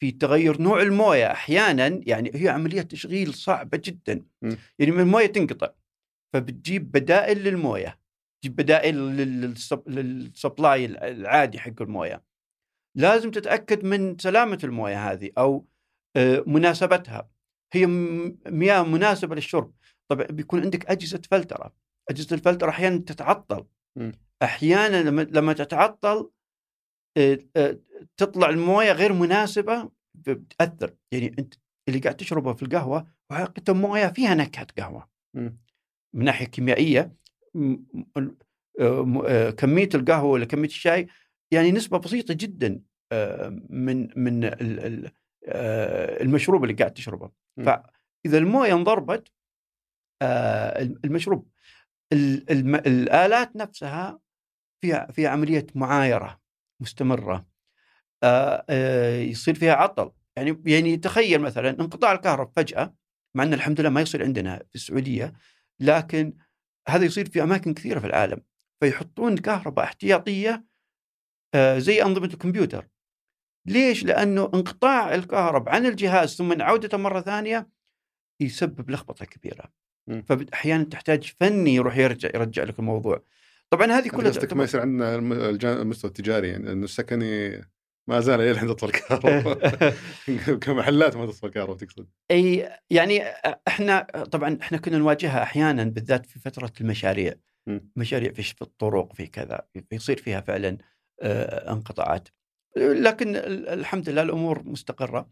[0.02, 4.54] في تغير نوع الموية أحيانا يعني هي عملية تشغيل صعبة جدا م.
[4.78, 5.70] يعني من الموية تنقطع
[6.34, 7.98] فبتجيب بدائل للموية
[8.42, 12.22] تجيب بدائل للسب- للسبلاي العادي حق الموية
[12.94, 15.66] لازم تتأكد من سلامة الموية هذه أو
[16.16, 17.30] آه، مناسبتها.
[17.72, 17.86] هي
[18.46, 19.72] مياه مناسبة للشرب.
[20.08, 21.72] طبعا بيكون عندك أجهزة فلترة.
[22.10, 23.64] أجهزة الفلترة أحيانا تتعطل.
[24.42, 26.30] أحيانا لما لما تتعطل
[27.16, 27.78] آه، آه،
[28.16, 30.94] تطلع الموية غير مناسبة بتأثر.
[31.12, 31.54] يعني أنت
[31.88, 35.08] اللي قاعد تشربه في القهوة وحقيقه مويه فيها نكهة قهوة.
[35.34, 35.50] م.
[36.14, 37.12] من ناحية كيميائية
[39.56, 41.06] كمية القهوة ولا كمية الشاي
[41.52, 42.80] يعني نسبة بسيطة جدا
[43.12, 47.30] آه، من من آه، المشروب اللي قاعد تشربه.
[47.66, 49.28] فإذا الموية انضربت
[50.22, 51.48] آه، المشروب
[52.12, 54.20] ال- الم- الآلات نفسها
[54.82, 56.40] فيها فيها عملية معايرة
[56.80, 57.46] مستمرة
[59.30, 60.10] يصير فيها عطل.
[60.36, 62.94] يعني يعني تخيل مثلا انقطاع الكهرباء فجأة
[63.36, 65.32] مع إن الحمد لله ما يصير عندنا في السعودية
[65.80, 66.36] لكن
[66.88, 68.42] هذا يصير في أماكن كثيرة في العالم.
[68.80, 70.64] فيحطون كهرباء احتياطية
[71.56, 72.88] زي أنظمة الكمبيوتر
[73.66, 77.68] ليش؟ لأنه انقطاع الكهرباء عن الجهاز ثم عودته مرة ثانية
[78.40, 79.72] يسبب لخبطة كبيرة
[80.08, 80.22] مم.
[80.22, 83.22] فاحيانا تحتاج فني يروح يرجع يرجع لك الموضوع
[83.70, 85.14] طبعا هذه كلها قصدك ما يصير عندنا
[85.82, 87.62] المستوى التجاري يعني انه السكني
[88.08, 89.94] ما زال إلى الحين تطفى الكهرباء
[90.62, 93.22] كمحلات ما تطفى الكهرباء تقصد أي يعني
[93.68, 97.34] إحنا طبعا إحنا كنا نواجهها أحيانا بالذات في فترة المشاريع.
[97.96, 100.78] مشاريع في في الطرق في كذا يصير فيها فعلا
[101.22, 102.28] آه، انقطاعات
[102.76, 105.30] لكن ال- الحمد لله الأمور مستقرة.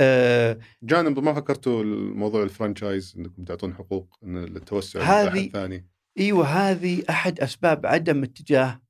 [0.00, 5.88] آه، جانب ما فكرتوا الموضوع ال franchise إنكم تعطون حقوق إن التوسع هذه- لأحد ثاني؟
[6.18, 8.82] أيوه هذه أحد أسباب عدم اتجاه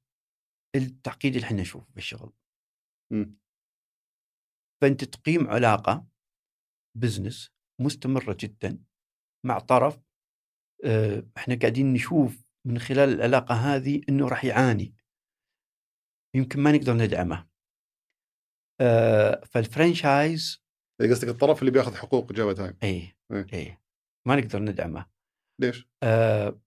[0.76, 2.32] التعقيد اللي إحنا نشوفه في الشغل.
[3.12, 3.36] مم.
[4.82, 6.06] فأنت تقيم علاقة
[6.96, 8.78] business مستمرة جدا
[9.46, 9.98] مع طرف
[10.84, 14.94] آه، إحنا قاعدين نشوف من خلال العلاقة هذه إنه راح يعاني.
[16.36, 17.48] يمكن ما نقدر ندعمه
[18.80, 20.62] آه، فال franchise
[21.00, 23.46] يعني قصدك الطرف اللي بياخذ حقوق جافا تايم اي إيه.
[23.52, 23.78] اي
[24.28, 25.06] ما نقدر ندعمه
[25.60, 26.60] ليش؟ آه،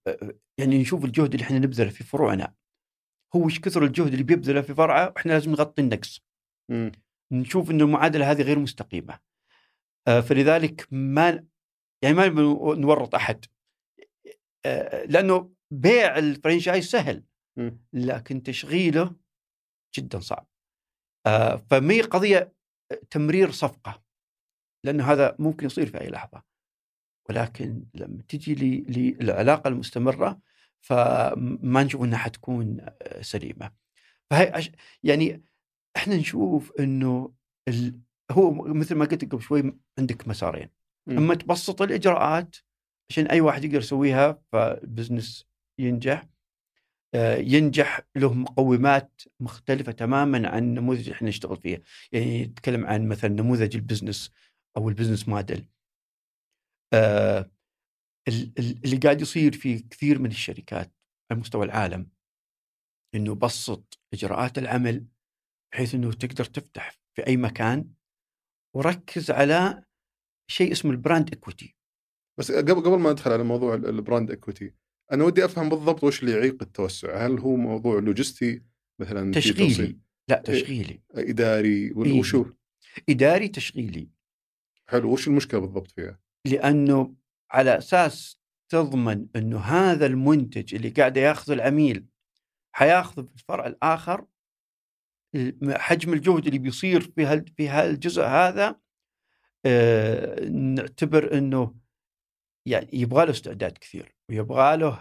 [0.59, 2.55] يعني نشوف الجهد اللي إحنا نبذله في فروعنا
[3.35, 6.21] هو إيش كثر الجهد اللي بيبذله في فرعه وإحنا لازم نغطي النقص.
[7.31, 9.19] نشوف انه المعادلة هذه غير مستقيمة
[10.07, 11.47] آه، فلذلك ما
[12.03, 12.27] يعني ما
[12.75, 13.45] نورط أحد
[14.65, 17.23] آه، لأنه بيع الفرنشايز سهل.
[17.93, 19.15] لكن تشغيله
[19.95, 20.47] جدا صعب.
[21.25, 22.53] آه، فمي قضية
[23.09, 24.03] تمرير صفقة؟
[24.83, 26.43] لأنه هذا ممكن يصير في أي لحظة.
[27.29, 28.55] ولكن لما تجي
[28.89, 30.39] للعلاقة المستمرة
[30.81, 33.71] فما نشوف إنها حتكون آه، سليمة.
[34.29, 34.71] فهي عش-
[35.03, 35.43] يعني
[35.97, 37.33] إحنا نشوف إنه
[37.67, 37.99] ال...
[38.31, 40.69] هو مثل ما قلت قبل شوي عندك مسارين.
[41.07, 41.17] مم.
[41.17, 42.55] أما تبسط الإجراءات
[43.09, 45.45] عشان أي واحد يقدر يسويها فال business
[45.79, 46.21] ينجح.
[46.21, 46.27] آه،
[47.39, 51.81] ينجح له مقومات مختلفة تماما عن النموذج اللي إحنا نشتغل فيه
[52.11, 54.31] يعني نتكلم عن مثلا نموذج ال business
[54.77, 55.67] أو ال business model.
[56.93, 57.51] آه،
[58.27, 60.93] ال- ال- اللي قاعد يصير في كثير من الشركات
[61.31, 62.09] على مستوى العالم
[63.15, 65.05] إنه بسط إجراءات العمل
[65.73, 67.93] بحيث إنه تقدر تفتح في أي مكان
[68.75, 69.83] وركز على
[70.51, 71.75] شيء اسمه ال brand equity
[72.39, 74.73] بس قبل قبل ما ندخل على موضوع ال- ال brand equity
[75.11, 77.25] أنا ودي أفهم بالضبط وش اللي يعيق التوسع.
[77.25, 78.63] هل هو موضوع لوجستي؟
[78.99, 79.97] مثلا تشغيلي.
[80.27, 81.01] لا تشغيلي.
[81.11, 81.91] إداري.
[81.91, 82.19] ولا إيه.
[82.19, 82.45] وشو؟
[83.09, 84.09] إداري تشغيلي.
[84.87, 85.13] حلو.
[85.13, 87.15] وش المشكلة بالضبط فيها؟ لأنه
[87.51, 88.39] على أساس
[88.69, 92.05] تضمن إنه هذا المنتج اللي قاعد ياخذه العميل
[92.71, 94.25] حياخذه في الفرع الآخر
[95.71, 98.79] حجم الجهد اللي بيصير في هال في هالجزء هذا
[99.65, 101.75] آه، نعتبر إنه
[102.65, 104.15] يعني يبغى له استعداد كثير.
[104.29, 104.99] ويبغى له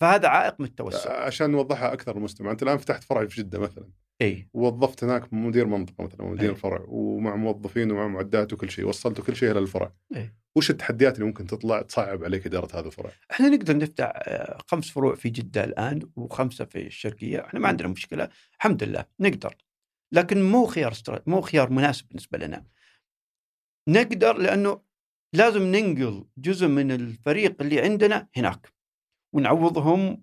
[0.00, 1.24] فهذا عائق من التوسع.
[1.24, 3.90] عشان نوضحها أكثر المستمع أنت الآن فتحت فرع في جدة مثلا.
[4.22, 4.48] إي.
[4.52, 6.56] ووظفت هناك مدير منطقة مثلا مدير إيه.
[6.56, 9.92] فرع ومع موظفين ومع معدات وكل شيء وصلتوا كل شيء إلى الفرع.
[10.16, 10.34] إيه.
[10.56, 14.90] وش التحديات اللي ممكن تطلع تصعب عليك إدارة هذا الفرع؟ إحنا نقدر نفتح آه، خمس
[14.90, 18.28] فروع في جدة الآن وخمسة في الشرقية، إحنا ما عندنا مشكلة.
[18.56, 19.04] الحمد لله.
[19.20, 19.54] نقدر.
[20.12, 21.20] لكن مو خيار استرا...
[21.26, 22.64] مو خيار مناسب بالنسبة لنا.
[23.88, 24.80] نقدر لأنه
[25.34, 28.72] لازم ننقل جزء من الفريق اللي عندنا هناك
[29.34, 30.22] ونعوضهم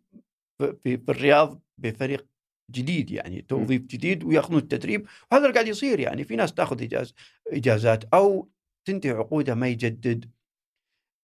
[0.84, 2.28] في, الرياض بفريق
[2.72, 5.08] جديد يعني توظيف جديد وياخذون التدريب.
[5.32, 7.14] وهذا اللي قاعد يصير يعني في ناس تاخذ إجاز
[7.48, 8.50] إجازات أو
[8.88, 10.32] تنتهي عقودها ما يجدد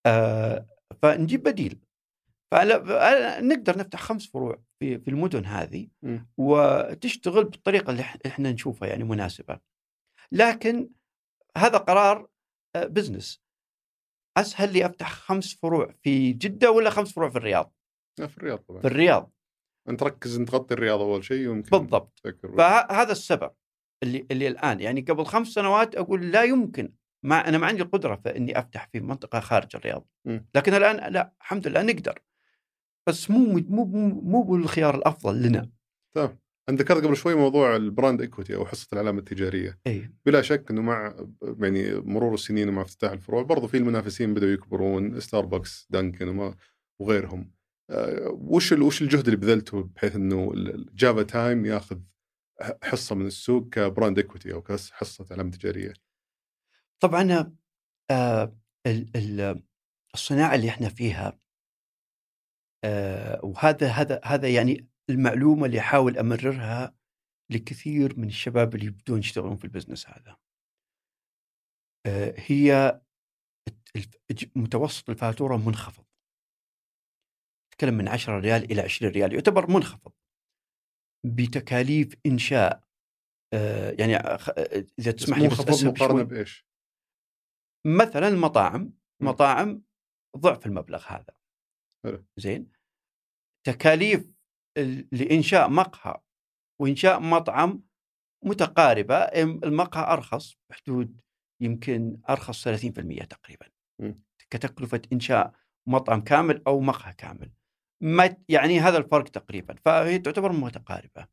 [0.05, 0.67] آه
[1.01, 1.79] فنجيب بديل.
[2.51, 6.27] فلا فأنا- نقدر نفتح خمس فروع في في المدن هذه مم.
[6.37, 9.59] وتشتغل بالطريقة اللي إحنا نشوفها يعني مناسبة.
[10.31, 10.89] لكن
[11.57, 12.27] هذا قرار
[12.75, 13.41] آه، بزنس
[14.37, 17.73] أسهل لي أفتح خمس فروع في جدة ولا خمس فروع في الرياض؟
[18.19, 18.81] لا، في الرياض طبعا.
[18.81, 19.31] في الرياض.
[19.89, 22.21] أنت ركز ان تغطي الرياض أول شيء ويمكن بالضبط.
[22.57, 23.51] فهذا السبب
[24.03, 24.79] اللي اللي الآن.
[24.81, 26.93] يعني قبل خمس سنوات أقول لا يمكن.
[27.23, 30.07] ما أنا ما عندي القدرة في إني أفتح في منطقة خارج الرياض.
[30.25, 30.47] مم.
[30.55, 32.19] لكن الآن لا الحمد لله نقدر.
[33.07, 35.69] بس مو مو مو, مو بالخيار الأفضل لنا.
[36.69, 39.79] انت ذكرت قبل شوي موضوع ال brand equity أو حصة العلامة التجارية.
[39.87, 40.11] إي.
[40.25, 41.15] بلا شك إنه مع
[41.61, 46.55] يعني مرور السنين ومع افتتاح الفروع برضو في المنافسين بدأوا يكبرون ستاربكس دانكن وما
[47.01, 47.51] وغيرهم.
[47.89, 51.99] آه، وش وش الجهد اللي بذلته بحيث إنه الجافا تايم ياخذ
[52.83, 55.93] حصة من السوق ك brand equity أو كحصة علامة تجارية؟
[56.99, 57.53] طبعا
[58.11, 58.57] آه
[58.87, 59.63] ال- ال-
[60.13, 61.39] الصناعة اللي إحنا فيها
[62.83, 66.95] آه وهذا هذا هذا يعني المعلومة اللي أحاول أمررها
[67.51, 70.37] لكثير من الشباب اللي يبدون يشتغلون في البزنس هذا.
[72.05, 73.01] آه هي
[74.55, 76.05] متوسط الفاتورة منخفض.
[77.73, 80.11] نتكلم من 10 ريال إلى 20 ريال يعتبر منخفض.
[81.25, 82.83] بتكاليف إنشاء
[83.53, 84.49] آه يعني خ-
[84.99, 86.67] إذا تسمح لي بس مقارنة بإيش؟
[87.85, 88.93] مثلا المطاعم.
[89.21, 89.83] مطاعم
[90.37, 91.37] ضعف المبلغ هذا.
[92.37, 92.71] زين
[93.65, 94.36] تكاليف ال-
[95.11, 96.21] لإنشاء مقهى
[96.81, 97.83] وإنشاء مطعم
[98.43, 101.21] متقاربة المقهى أرخص بحدود
[101.61, 103.67] يمكن أرخص 30% تقريبا.
[103.99, 104.13] م.
[104.49, 105.53] كتكلفة إنشاء
[105.87, 107.51] مطعم كامل أو مقهى كامل.
[108.01, 111.27] ما يعني هذا الفرق تقريبا فهي تعتبر متقاربة.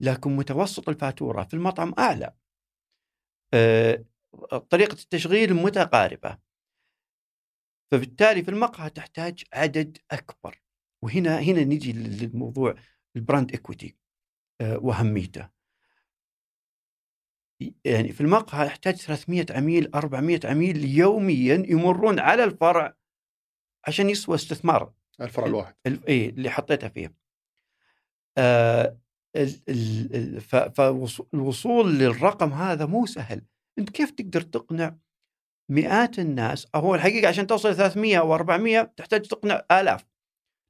[0.00, 2.34] لكن متوسط الفاتورة في المطعم أعلى.
[3.54, 4.04] آه،
[4.70, 6.38] طريقة التشغيل متقاربة.
[7.92, 10.65] فبالتالي في المقهى تحتاج عدد أكبر.
[11.06, 12.74] وهنا هنا نجي للموضوع
[13.16, 13.96] البراند اكويتي
[14.62, 15.48] وأهميته.
[17.84, 22.96] يعني في المقهى يحتاج 300 عميل 400 عميل يوميا يمرون على الفرع
[23.86, 24.92] عشان يسوى استثمار.
[25.20, 25.74] الفرع الواحد.
[25.86, 27.14] ال- إيه اللي حطيته فيه.
[28.38, 28.98] آه
[30.76, 33.42] فالوصول للرقم هذا مو سهل،
[33.78, 34.96] أنت كيف تقدر تقنع
[35.70, 40.04] مئات الناس؟ هو الحقيقة عشان توصل 300 أو 400 تحتاج تقنع آلاف.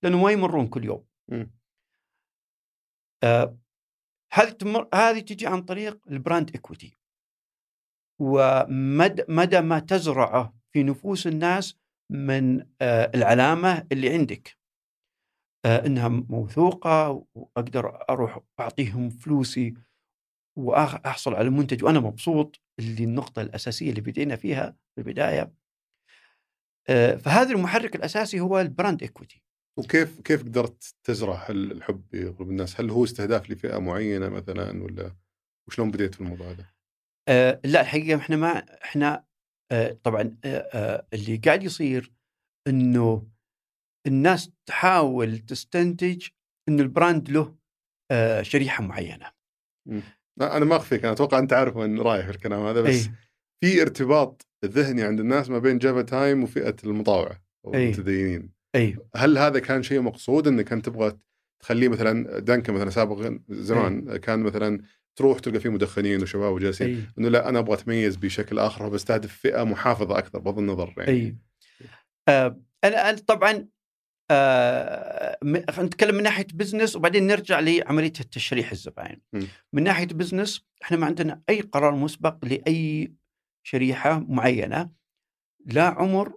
[0.03, 1.07] لأنه ما يمرون كل يوم.
[3.25, 3.59] آه
[4.33, 6.99] هذه تمر هذه تجي عن طريق البراند اكويتي.
[8.21, 11.79] ومدى مدى ما تزرعه في نفوس الناس
[12.13, 14.57] من آه العلامة اللي عندك.
[15.67, 19.75] آه، إنها موثوقة وأقدر أروح أعطيهم فلوسي
[20.59, 25.53] واحصل على المنتج وأنا مبسوط اللي النقطة الأساسية اللي بدينا فيها في البداية
[26.89, 29.43] آه، فهذا المحرك الأساسي هو البراند اكويتي
[29.79, 34.83] وكيف كيف قدرت تزرع ال- الحب في قلوب الناس؟ هل هو استهداف لفئة معينة مثلا
[34.85, 35.17] ولا
[35.69, 36.67] وشلون بديت في الموضوع هذا؟
[37.29, 38.49] آه، لا الحقيقة إحنا ما
[38.85, 39.25] إحنا
[39.73, 42.13] آه، طبعا آه، آه، اللي قاعد يصير
[42.69, 43.27] إنه
[44.07, 46.27] الناس تحاول تستنتج
[46.69, 47.57] انه ال brand له
[48.11, 49.31] آه، شريحة معينة
[50.39, 53.13] لا أنا ما أخفيك أنا أتوقع أنت عارف وين رايح في الكلام هذا بس أي.
[53.61, 57.85] في ارتباط ذهني عند الناس ما بين جافا تايم وفئة المطاوعة أو أي.
[57.85, 61.19] المتدينين اي هل هذا كان شيء مقصود إنك أنت تبغى
[61.61, 64.83] تخليه مثلا دانكن مثلا سابقا زمان كان مثلا
[65.17, 69.33] تروح تلقى فيه مدخنين وشباب وجالسين اي إنه لا أنا أبغى أتميز بشكل آخر بستهدف
[69.33, 71.11] فئة محافظة أكثر بغض النظر يعني.
[71.11, 71.37] اي
[72.29, 73.69] آه أنا طبعا
[74.31, 75.39] آه
[75.79, 79.21] نتكلم من ناحية business وبعدين نرجع لعملية التشريح للزباين.
[79.33, 79.43] م.
[79.73, 83.13] من ناحية business إحنا ما عندنا أي قرار مسبق لأي
[83.67, 84.91] شريحة معينة
[85.67, 86.37] لا عمر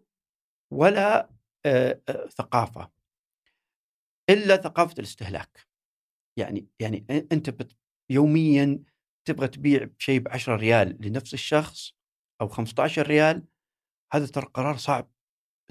[0.73, 1.29] ولا
[2.30, 2.91] ثقافة
[4.30, 5.68] إلا ثقافة الاستهلاك.
[6.39, 7.68] يعني يعني أنت
[8.12, 8.84] يوميا
[9.28, 11.93] تبغى تبيع شيء ب 10 ريال لنفس الشخص
[12.41, 13.47] أو 15 ريال
[14.14, 15.12] هذا ترى قرار صعب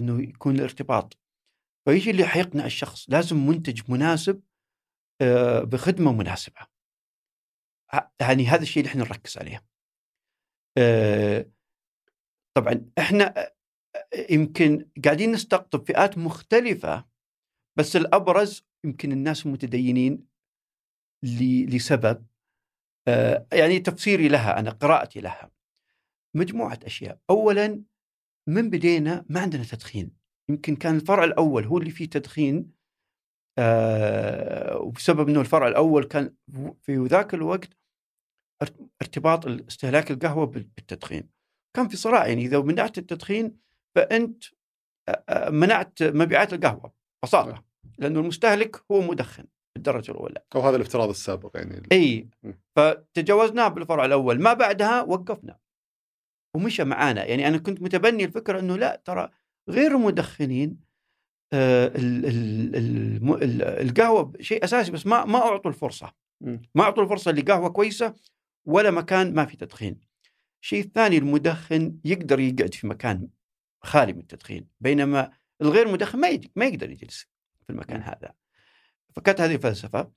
[0.01, 1.17] إنه يكون الارتباط
[1.85, 4.41] فإيش اللي حيقنع الشخص؟ لازم منتج مناسب
[5.63, 6.67] بخدمة مناسبة.
[8.21, 9.65] يعني هذا الشيء اللي إحنا نركز عليه.
[12.57, 13.51] طبعا إحنا
[14.29, 17.05] يمكن قاعدين نستقطب فئات مختلفة
[17.77, 20.25] بس الأبرز يمكن الناس المتدينين
[21.67, 22.25] لسبب
[23.07, 25.51] آه، يعني تفسيري لها أنا قراءتي لها.
[26.35, 27.83] مجموعة أشياء، اولا
[28.49, 30.11] من بدينا ما عندنا تدخين.
[30.49, 32.71] يمكن كان الفرع الأول هو اللي فيه تدخين
[33.57, 36.35] آه وبسبب إنه الفرع الأول كان
[36.81, 37.69] في ذاك الوقت
[38.63, 41.29] ارت- ارتباط استهلاك القهوة بال- بالتدخين.
[41.75, 43.57] كان في صراع يعني إذا منعت التدخين
[43.95, 44.43] فأنت
[45.49, 47.63] منعت مبيعات القهوة ببساطة
[47.97, 50.43] لأنه المستهلك هو مدخن بالدرجة الأولى.
[50.55, 52.29] أو هذا الافتراض السابق يعني إي.
[52.75, 55.57] فتجاوزناه بالفرع الأول ما بعدها وقفنا.
[56.55, 57.25] ومشى معانا.
[57.25, 59.29] يعني أنا كنت متبني الفكرة إنه لا ترى
[59.69, 60.89] غير المدخنين
[61.53, 61.91] آه،
[63.81, 66.13] القهوة شيء أساسي بس ما ما أعطوا الفرصة.
[66.75, 68.13] ما أعطوا الفرصة لقهوة كويسة
[68.65, 69.99] ولا مكان ما في تدخين.
[70.63, 73.27] الشيء الثاني المدخن يقدر يقعد في مكان
[73.81, 77.27] خالي من التدخين بينما الغير مدخن ما ما يقدر يجلس
[77.63, 78.03] في المكان م.
[78.03, 78.33] هذا
[79.15, 80.11] فكانت هذه الفلسفة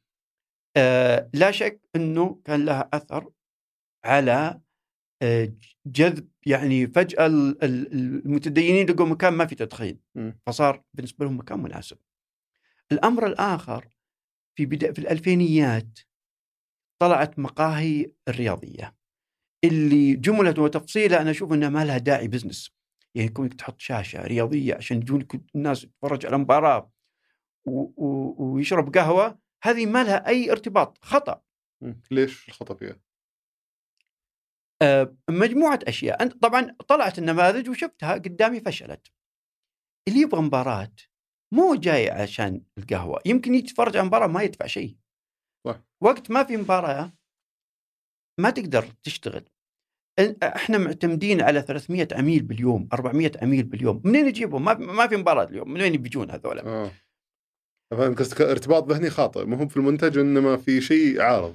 [0.76, 3.30] آه لا شك إنه كان لها أثر
[4.04, 4.60] على
[5.22, 5.52] آه،
[5.86, 6.86] جذب يعني
[7.64, 10.32] ال- المتدينين لقوا مكان ما في تدخين م.
[10.46, 11.98] فصار بالنسبة لهم مكان مناسب.
[12.92, 13.88] الأمر الآخر
[14.54, 15.98] في بدا في الألفينيات
[16.98, 18.94] طلعت مقاهي الرياضية
[19.64, 22.70] اللي جملة وتفصيلها أنا أشوف إنها ما لها داعي بزنس
[23.14, 26.92] يعني كونك تحط شاشة رياضية عشان يجونك الناس يتفرج على مباراة
[27.66, 31.42] ويشرب قهوة هذه ما لها أي ارتباط خطأ.
[32.10, 33.00] ليش الخطأ فيها؟
[34.82, 39.12] آه، مجموعة أشياء أنت طبعا طلعت النماذج وشفتها قدامي فشلت
[40.08, 40.92] اللي يبغى مباراة
[41.54, 44.96] مو جاي عشان القهوة يمكن يتفرج على مباراة ما يدفع شيء.
[46.00, 47.12] وقت ما في مباراة
[48.40, 49.48] ما تقدر تشتغل
[50.42, 54.02] إحنا معتمدين على 300 عميل باليوم 400 عميل باليوم.
[54.04, 55.72] منين يجيبهم؟ ما ما في مباراة اليوم.
[55.72, 56.90] من وين بيجون هذول آه.
[57.90, 58.40] فاهم قصدك.
[58.40, 59.44] ارتباط ذهني خاطئ.
[59.44, 61.54] مو هو في المنتج انما في شيء عارض.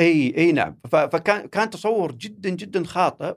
[0.00, 0.78] إي إي نعم.
[0.90, 3.36] فكان كان تصور جدا جدا خاطئ.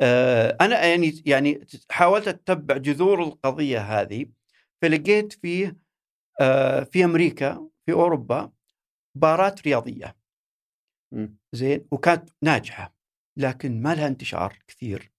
[0.00, 4.26] آه، أنا يعني يعني حاولت أتبع جذور القضية هذه.
[4.82, 5.76] فلقيت فيه
[6.40, 8.50] آه، في أمريكا في أوروبا
[9.14, 10.16] بارات رياضية.
[11.12, 11.38] مم.
[11.52, 12.97] زين؟ وكانت ناجحة.
[13.38, 15.10] لكن ما لها انتشار كثير.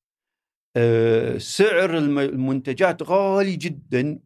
[0.78, 4.20] آه، سعر الم- المنتجات غالي جدا.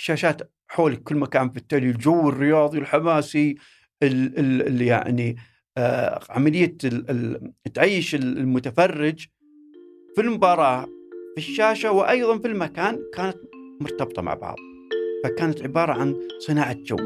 [0.00, 3.56] شاشات حولك كل مكان بالتالي الجو الرياضي الحماسي
[4.02, 5.36] ال ال ال يعني
[5.78, 9.26] آه عملية ال ال تعيش المتفرج.
[10.14, 10.84] في المباراة
[11.34, 13.36] في الشاشة وأيضا في المكان كانت
[13.80, 14.56] مرتبطة مع بعض.
[15.24, 16.16] فكانت عبارة عن
[16.46, 16.96] صناعة جو.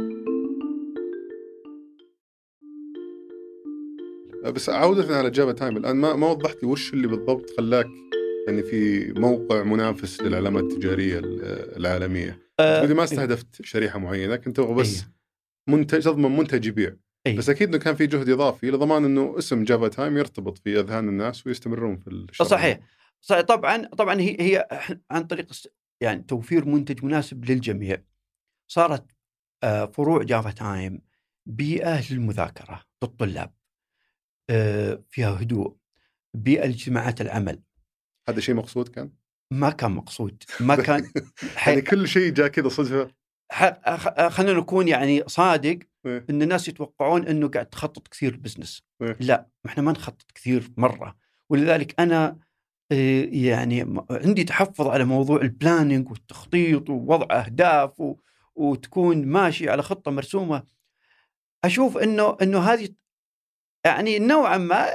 [4.45, 7.87] بس عودة على جافا تايم الآن ما ما وضحت لي وش اللي بالضبط خلاك
[8.47, 12.39] يعني في موقع منافس للعلامات التجارية ال- العالمية.
[12.61, 15.13] آه تقولي ما استهدفت شريحة معينة كنت تبغى بس إيه.
[15.75, 16.97] منتج تضمن منتج يبيع.
[17.27, 17.37] إيه.
[17.37, 21.09] بس أكيد إنه كان في جهد إضافي لضمان إنه اسم جافا تايم يرتبط في أذهان
[21.09, 22.47] الناس ويستمرون في الشغل.
[22.49, 22.81] صحيح.
[23.21, 23.41] صحيح.
[23.41, 24.69] طبعا طبعا هي هي
[25.11, 25.47] عن طريق
[26.01, 28.03] يعني توفير منتج مناسب للجميع.
[28.71, 29.05] صارت
[29.65, 31.01] آه، فروع جافا تايم
[31.47, 33.53] بيئة للمذاكرة للطلاب.
[35.11, 35.77] فيها هدوء
[36.35, 37.63] بيئه لاجتماعات العمل.
[38.29, 39.11] هذا شيء مقصود كان؟
[39.51, 40.43] ما كان مقصود.
[40.61, 41.11] ما كان
[41.43, 41.81] يعني حي...
[41.81, 43.11] كل شيء جاء كذا صدفة؟
[44.29, 46.27] خلينا نكون يعني صادق إيه.
[46.31, 49.17] إن الناس يتوقعون إنه قاعد تخطط كثير business إيه.
[49.21, 51.17] لا إحنا ما نخطط كثير مرة.
[51.49, 52.37] ولذلك أنا
[52.93, 58.17] آه، يعني عندي تحفظ على موضوع ال planning والتخطيط ووضع أهداف و...
[58.55, 60.63] وتكون ماشي على خطة مرسومة.
[61.65, 62.89] أشوف إنه إنه هذه
[63.85, 64.89] يعني نوعا ما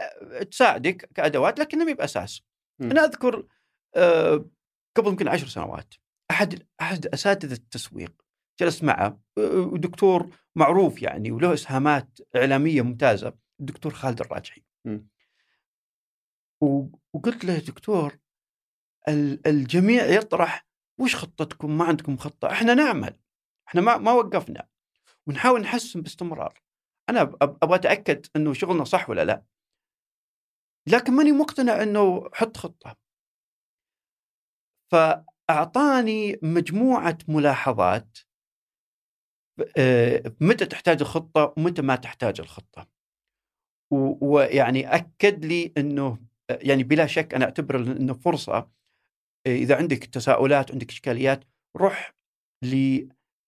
[0.51, 2.41] تساعدك كأدوات لكنها ما بأساس.
[2.79, 2.91] مم.
[2.91, 3.47] أنا أذكر
[3.95, 4.49] آه،
[4.97, 5.93] قبل يمكن عشر سنوات
[6.31, 8.13] أحد أحد أساتذة التسويق
[8.59, 14.63] جلست معه آه، دكتور معروف يعني وله إسهامات إعلامية ممتازة الدكتور خالد الراجحي.
[14.86, 15.07] مم.
[16.61, 18.17] و- وقلت له دكتور
[19.07, 20.67] ال- الجميع يطرح
[20.99, 23.19] وش خطتكم ما عندكم خطة إحنا نعمل
[23.67, 24.67] إحنا ما ما وقفنا
[25.27, 26.61] ونحاول نحسن باستمرار
[27.09, 29.43] أنا أبغى أتأكد إنه شغلنا صح ولا لا.
[30.87, 32.95] لكن ماني مقتنع إنه حط خطة.
[34.91, 38.17] فأعطاني مجموعة ملاحظات
[39.77, 42.87] آه، متى تحتاج الخطة ومتى ما تحتاج الخطة.
[44.21, 46.17] ويعني أكد لي إنه
[46.49, 48.69] يعني بلا شك أنا أعتبر إنه فرصة.
[49.47, 51.43] إذا عندك تساؤلات عندك إشكاليات
[51.77, 52.15] روح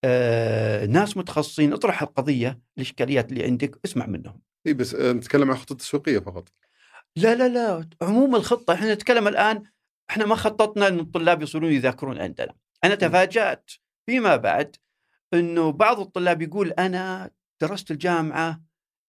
[0.10, 4.42] آه، ناس متخصصين اطرح القضية الإشكاليات اللي عندك اسمع منهم.
[4.68, 6.50] إي بس آه، نتكلم عن خطة تسويقيه فقط.
[7.16, 9.64] لا لا لا عموم الخطة إحنا نتكلم الآن
[10.10, 12.54] إحنا ما خططنا إن الطلاب يصيرون يذاكرون عندنا.
[12.84, 13.72] أنا تفاجأت
[14.06, 14.76] فيما بعد
[15.34, 17.32] إنه بعض الطلاب يقول أنا
[17.62, 18.62] درست الجامعة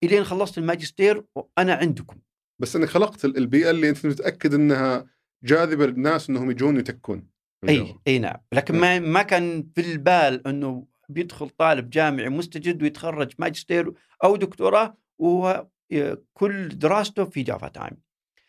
[0.04, 2.16] إلين خلصت الماجستير وأنا عندكم.
[2.58, 5.06] بس إنك خلقت ال- البيئة اللي أنت متأكد إنها
[5.44, 7.37] جاذبة للناس إنهم يجون يتكون.
[7.68, 8.36] إي إي نعم.
[8.52, 13.92] لكن ما ما كان في البال إنه بيدخل طالب جامعي مستجد ويتخرج ماجستير
[14.24, 17.96] أو دكتوراه وهو ي- كل دراسته في جافا تايم.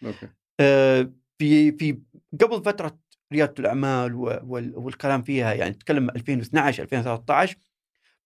[0.06, 0.28] okay.
[0.60, 2.00] آه، في في
[2.42, 3.00] قبل فترة
[3.34, 4.16] ريادة الأعمال
[4.76, 7.58] والكلام فيها يعني تتكلم 2012 2013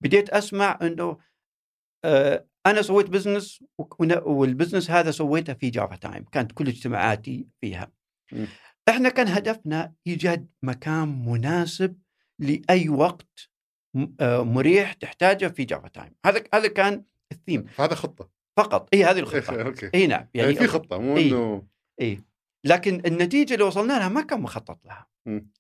[0.01, 1.17] بديت أسمع إنه
[2.05, 3.63] آه، أنا سويت business
[4.25, 6.23] وال business هذا سويته في جافا تايم.
[6.31, 7.91] كانت كل اجتماعاتي فيها.
[8.31, 8.45] م.
[8.89, 11.97] إحنا كان هدفنا إيجاد مكان مناسب
[12.39, 13.49] لأي وقت
[14.19, 17.65] آه، مريح تحتاجه في جافا تايم هذا هذا كان الثيم.
[17.65, 18.29] فهذا خطة.
[18.57, 18.89] فقط.
[18.93, 19.61] اي هذه الخطة.
[19.61, 19.89] okay.
[19.95, 20.27] اي نعم.
[20.33, 21.27] يعني في خطة مو إيه.
[21.31, 21.63] إنه
[22.01, 22.19] اي
[22.65, 25.07] لكن النتيجة اللي وصلنا لها ما كان مخطط لها.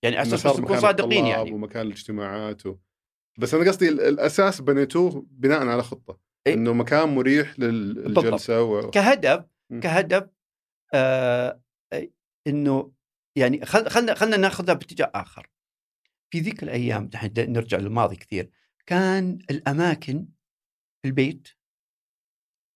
[0.03, 1.51] يعني أساس بس نكون صادقين يعني.
[1.51, 2.75] ومكان الاجتماعات و...
[3.39, 6.19] بس أنا قصدي ال- الأساس بنيتوه بناء على خطة.
[6.47, 6.53] إيه.
[6.53, 8.89] إنه مكان مريح للجلسة و...
[8.89, 9.45] كهدف.
[9.81, 10.27] كهدف
[10.93, 11.61] آه
[12.47, 12.91] إنه
[13.35, 15.49] يعني خل خلنا خلنا ناخذها باتجاه آخر
[16.29, 18.51] في ذيك الأيام نحن نرجع للماضي كثير
[18.85, 20.27] كان الأماكن
[21.05, 21.47] البيت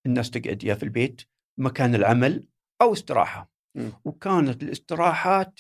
[0.06, 1.22] الناس تقعد يا في البيت
[1.58, 2.48] مكان العمل
[2.82, 3.92] أو استراحة مم.
[4.06, 5.60] وكانت الاستراحات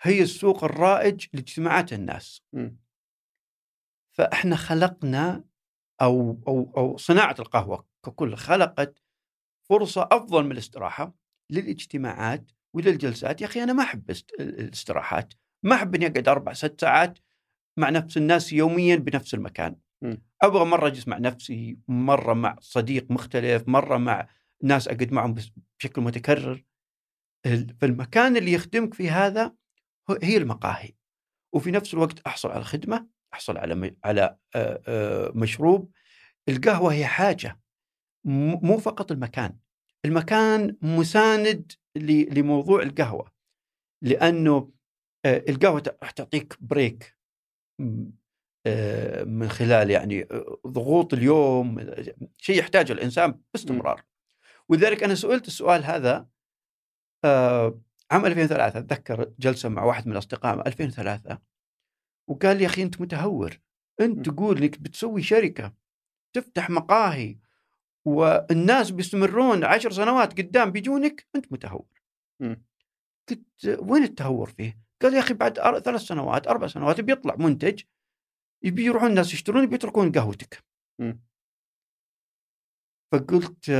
[0.00, 2.78] هي السوق الرائج لاجتماعات الناس مم.
[4.12, 5.44] فإحنا خلقنا
[6.02, 9.02] أو أو أو صناعة القهوة ككل خلقت
[9.68, 11.14] فرصة أفضل من الاستراحة
[11.50, 16.80] للاجتماعات وللجلسات يا أخي أنا ما أحب است- الاستراحات ما أحب إني أقعد أربع ست
[16.80, 17.18] ساعات
[17.78, 19.76] مع نفس الناس يوميا بنفس المكان.
[20.02, 20.22] مم.
[20.42, 24.28] أبغى مرة أجلس مع نفسي مرة مع صديق مختلف مرة مع
[24.62, 25.34] ناس أقعد معهم
[25.78, 26.64] بشكل متكرر.
[27.46, 29.54] ال- فالمكان اللي يخدمك في هذا
[30.22, 30.92] هي المقاهي.
[31.54, 34.36] وفي نفس الوقت أحصل على خدمة أحصل على م- على
[35.34, 35.90] مشروب.
[36.48, 37.60] القهوة هي حاجة
[38.24, 39.56] م- مو فقط المكان.
[40.04, 43.32] المكان مساند لموضوع القهوة
[44.02, 44.72] لأنه
[45.24, 47.16] آه، القهوة راح تعطيك بريك
[48.66, 51.92] آه، من خلال يعني آه، ضغوط اليوم
[52.38, 54.02] شيء يحتاجه الإنسان باستمرار
[54.68, 56.28] ولذلك أنا سئلت السؤال هذا
[58.10, 61.38] عام 2003 أتذكر جلسة مع واحد من الأصدقاء 2003
[62.28, 63.60] وقال لي يا أخي أنت متهور
[64.00, 64.28] أنت.
[64.28, 65.74] تقول إنك بتسوي شركة
[66.32, 67.38] تفتح مقاهي
[68.04, 71.86] والناس بيستمرون عشر سنوات قدام بيجونك أنت متهور
[72.40, 72.54] م.
[73.30, 77.82] قلت وين التهور فيه؟ قال يا أخي بعد أر- ثلاث سنوات أربع سنوات بيطلع منتج
[78.64, 80.64] يبي يروحون الناس يشترون بيتركون قهوتك
[81.00, 81.12] م.
[83.12, 83.70] فقلت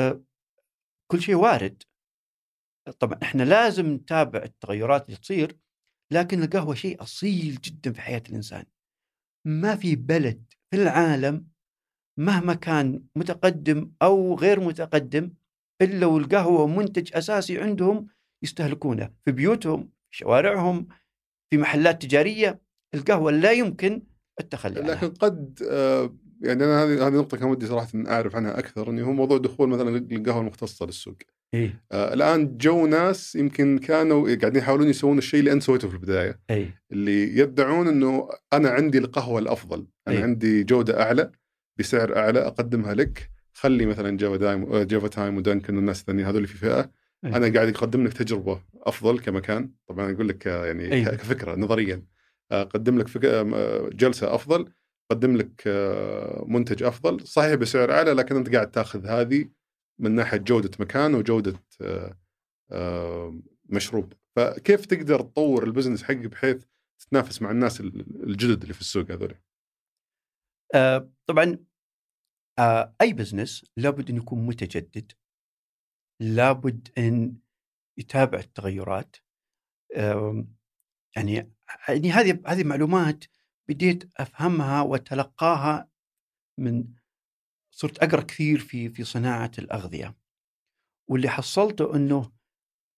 [1.11, 1.83] كل شيء وارد
[2.99, 5.59] طبعا إحنا لازم نتابع التغيرات اللي تصير
[6.13, 8.65] لكن القهوة شيء أصيل جدا في حياة الإنسان
[9.47, 11.47] ما في بلد في العالم
[12.19, 15.31] مهما كان متقدم أو غير متقدم
[15.83, 18.07] إلا والقهوة منتج أساسي عندهم
[18.45, 20.89] يستهلكونه في بيوتهم في شوارعهم
[21.51, 22.61] في محلات تجارية.
[22.95, 24.03] القهوة لا يمكن
[24.41, 24.95] التخلي عنها.
[24.95, 28.91] لكن قد آه، يعني أنا هذه هذه نقطة كان ودي صراحة إن أعرف عنها أكثر
[28.91, 31.17] إنه هو موضوع دخول مثلا القهوه المختصة للسوق.
[31.55, 35.95] اي آه، الآن جو ناس يمكن كانوا قاعدين يحاولون يسوون الشيء اللي أنت سويته في
[35.95, 36.41] البداية.
[36.51, 40.23] اي اللي يدعون إنه أنا عندي القهوة الأفضل أنا أي.
[40.23, 41.33] عندي جودة أعلى.
[41.79, 43.31] بسعر أعلى أقدمها لك.
[43.53, 46.81] خلي مثلا جافا تايم جافا تايم ودانكن والناس الثانيين هذول في فئة.
[47.25, 47.37] أي.
[47.37, 49.71] أنا قاعد أقدم لك تجربة أفضل كمكان.
[49.89, 51.05] طبعا أقول لك يعني أي.
[51.05, 52.03] ك- كفكرة نظريا.
[52.53, 53.27] أقدم لك فك...
[53.95, 54.73] جلسة أفضل.
[55.11, 57.27] أقدم لك آه، منتج أفضل.
[57.27, 59.49] صحيح بسعر أعلى لكن أنت قاعد تأخذ هذه
[59.99, 62.19] من ناحية جودة مكان وجودة آه،
[62.73, 64.13] آه، مشروب.
[64.37, 66.65] فكيف تقدر تطور ال business حقك بحيث
[66.99, 69.35] تتنافس مع الناس ال- الجدد اللي في السوق هذول؟
[70.75, 71.59] آه طبعا
[72.59, 75.13] آه أي بزنس لابد أن يكون متجدد
[76.21, 77.37] لابد أن
[77.99, 79.17] يتابع التغيرات
[81.17, 81.53] يعني
[81.89, 83.25] يعني هذه هذه معلومات
[83.69, 85.89] بديت أفهمها وأتلقاها
[86.59, 86.85] من
[87.71, 90.17] صرت أقرأ كثير في في صناعة الأغذية.
[91.11, 92.33] واللي حصلته أنه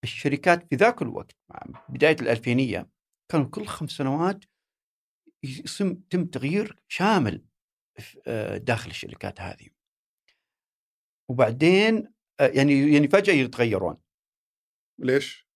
[0.04, 2.90] الشركات في ذاك الوقت مع بداية الألفينية
[3.32, 4.44] كانوا كل خمس سنوات
[5.44, 7.44] يتم تغيير شامل.
[8.56, 9.68] داخل الشركات هذه.
[11.30, 13.96] وبعدين آه، يعني يعني فجأة يتغيرون.
[14.98, 15.48] ليش؟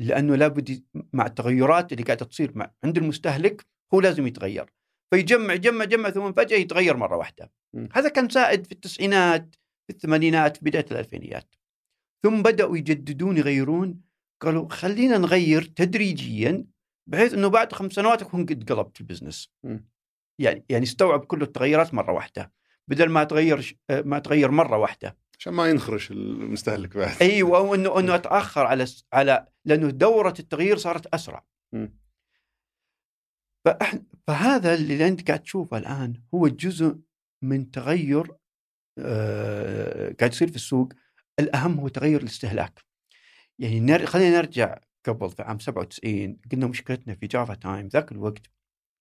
[0.00, 4.72] لأنه لابد مع التغيرات اللي قاعدة تصير مع عند المستهلك هو لازم يتغير.
[5.14, 7.52] فيجمع جمع جمع ثم فجأة يتغير مرة واحدة.
[7.74, 7.88] م.
[7.92, 9.54] هذا كان سائد في التسعينات
[9.86, 11.54] في الثمانينات في بداية الألفينيات.
[12.22, 14.00] ثم بدأوا يجددون يغيرون.
[14.42, 16.66] قالوا خلينا نغير تدريجيا
[17.06, 19.48] بحيث إنه بعد خمس سنوات أكون قد قلبت البزنس.
[19.64, 19.78] م.
[20.38, 22.52] يعني يعني استوعب كل التغيرات مرة واحدة
[22.88, 25.16] بدل ما تغير ما تغير مرة واحدة.
[25.38, 27.16] عشان ما ينخرش المستهلك بعد.
[27.22, 31.44] أيوه وانه إنه أتأخر على على لأنه دورة التغيير صارت أسرع.
[33.64, 36.96] فإحنا فهذا اللي أنت قاعد تشوفه الآن هو جزء
[37.42, 38.36] من تغير
[38.98, 40.88] آه قاعد يصير في السوق.
[41.40, 42.80] الأهم هو تغير الاستهلاك.
[43.58, 44.06] يعني نر...
[44.06, 48.50] خلينا نرجع قبل في عام 97 قلنا مشكلتنا في جافا تايم ذاك الوقت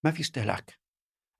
[0.05, 0.82] ما في استهلاك.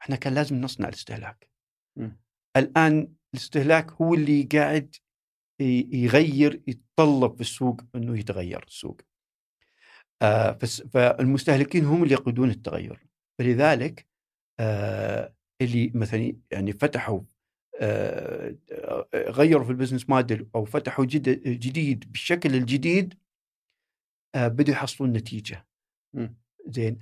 [0.04, 1.50] إحنا كان لازم نصنع الاستهلاك.
[1.98, 2.10] م.
[2.58, 4.96] الآن الاستهلاك هو اللي قاعد
[5.94, 9.02] يغير يتطلب في السوق إنه يتغير السوق.
[10.22, 10.52] آه
[10.94, 13.08] فالمستهلكين هم اللي يقودون التغير.
[13.40, 14.08] فلذلك
[14.60, 17.22] آه اللي مثلا يعني فتحوا
[17.82, 18.56] آه
[19.16, 23.20] غيروا في ال business model أو فتحوا جد جديد بالشكل الجديد
[24.36, 25.68] آه بدوا يحصلون نتيجة.
[26.68, 27.00] زين.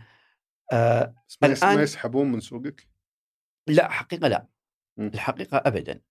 [0.72, 2.91] آه الآن ما يسحبون من سوقك؟
[3.68, 4.48] لا حقيقة لا.
[4.98, 5.08] م.
[5.08, 6.02] الحقيقة ابدا.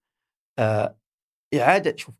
[0.58, 0.98] آه
[1.54, 2.14] إعادة شوف.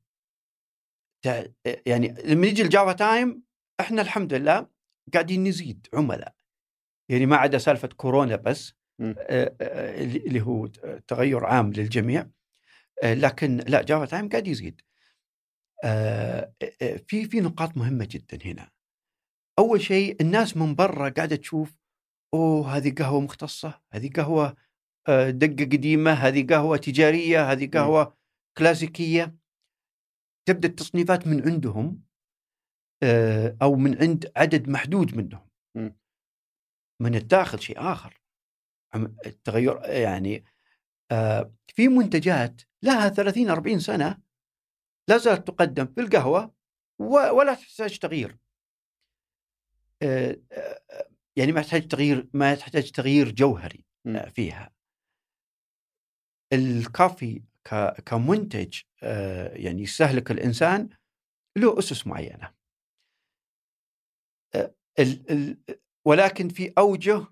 [1.87, 3.43] يعني لما يجي الجافا تايم
[3.81, 4.67] إحنا الحمد لله
[5.15, 6.35] قاعدين نزيد عملاء.
[7.09, 10.67] يعني ما عدا سالفة كورونا بس اللي هو
[11.09, 12.27] تغير عام للجميع.
[13.05, 14.81] لكن لا جافا تايم قاعد يزيد.
[17.07, 18.71] في في نقاط مهمة جدا هنا.
[19.59, 21.77] أول شيء الناس من برا قاعدة تشوف
[22.35, 24.57] أوه هذه قهوة مختصة هذه قهوة
[25.09, 28.17] دقة قديمة هذه قهوة تجارية هذه قهوة
[28.59, 29.37] كلاسيكية.
[30.49, 32.03] تبدأ التصنيفات من عندهم
[33.63, 35.49] أو من عند عدد محدود منهم.
[37.01, 38.23] من الداخل شيء آخر.
[39.27, 40.45] التغير يعني
[41.67, 44.19] في منتجات لها 30 40 سنة
[45.09, 46.55] لا زالت تقدم في القهوة
[46.99, 48.39] ولا تحتاج تغيير.
[51.37, 53.85] يعني ما تحتاج تغيير ما تحتاج تغيير جوهري
[54.35, 54.71] فيها.
[56.53, 57.43] الكافي
[58.07, 58.81] كمنتج
[59.53, 60.89] يعني يستهلك الإنسان
[61.59, 62.55] له أسس معينة.
[66.07, 67.27] ولكن في أوجه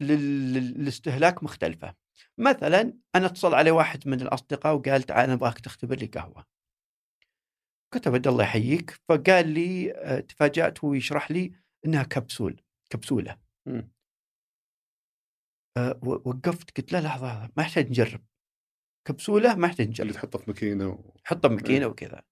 [0.00, 1.94] للاستهلاك مختلفة.
[2.38, 6.46] مثلا أنا اتصل علي واحد من الأصدقاء وقال تعال أبغاك تختبر لي قهوة.
[7.94, 9.92] كتب الله يحييك فقال لي
[10.28, 11.52] تفاجأت هو يشرح لي
[11.86, 13.38] إنها كبسول كبسولة.
[16.02, 18.20] وقفت قلت له لحظة ما يحتاج نجرب.
[19.04, 21.14] كبسولة ما نجرب اللي تحطه في ماكينة و...
[21.24, 22.22] حطه في ماكينة وكذا.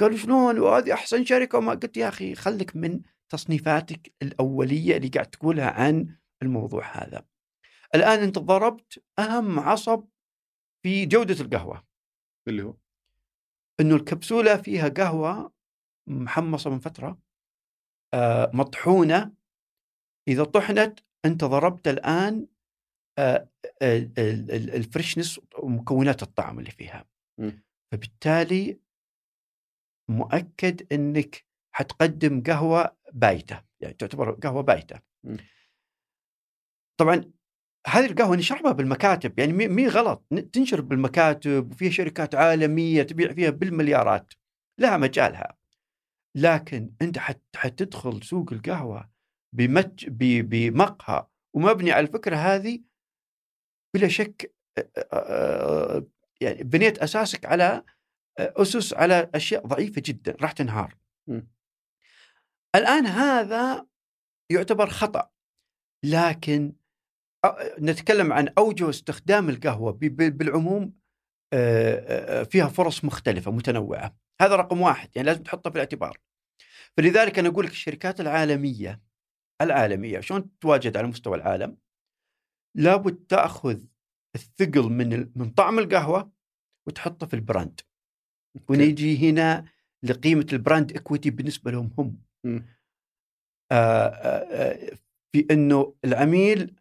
[0.00, 1.58] قالوا شلون؟ وهذه أحسن شركة.
[1.58, 7.26] وما قلت يا أخي خليك من تصنيفاتك الأولية اللي قاعد تقولها عن الموضوع هذا.
[7.94, 10.04] الآن أنت ضربت أهم عصب
[10.82, 11.84] في جودة القهوة.
[12.48, 12.74] اللي هو؟
[13.80, 15.52] إنه الكبسولة فيها قهوة
[16.06, 17.18] محمصة من فترة
[18.14, 19.32] آه مطحونة.
[20.28, 22.46] إذا طحنت أنت ضربت الآن
[23.82, 27.04] ال freshness ومكونات الطعم اللي فيها.
[27.40, 27.50] م.
[27.92, 28.80] فبالتالي
[30.10, 31.44] مؤكد إنك
[31.74, 35.00] حتقدم قهوة بايتة يعني تعتبر قهوة بايتة
[37.00, 37.32] طبعا
[37.86, 44.32] هذه القهوة نشربها بالمكاتب يعني مو غلط تنشرب بالمكاتب وفيها شركات عالمية تبيع فيها بالمليارات
[44.80, 45.56] لها مجالها
[46.36, 47.18] لكن أنت
[47.56, 49.10] حتدخل سوق القهوة
[49.54, 50.08] بمج
[50.40, 52.80] بمقهى ومبني على الفكرة هذه
[53.96, 54.54] بلا شك
[56.40, 57.82] يعني بنيت أساسك على
[58.38, 60.96] أسس على أشياء ضعيفة جدا راح تنهار.
[61.28, 61.40] م.
[62.76, 63.86] الآن هذا
[64.50, 65.30] يعتبر خطأ
[66.04, 66.72] لكن
[67.80, 70.92] نتكلم عن أوجه استخدام القهوة بالعموم
[72.50, 76.18] فيها فرص مختلفة متنوعة هذا رقم واحد يعني لازم تحطه في الاعتبار
[76.96, 79.00] فلذلك أنا أقول لك الشركات العالمية
[79.60, 81.76] العالمية شلون تتواجد على مستوى العالم
[82.76, 83.80] لابد تأخذ
[84.34, 86.32] الثقل من من طعم القهوة
[86.86, 87.80] وتحطه في ال brand.
[88.68, 89.64] ونيجي هنا
[90.02, 92.22] لقيمة ال brand equity بالنسبة لهم هم.
[93.72, 94.98] آه، آه، آه،
[95.32, 96.76] في إنه العميل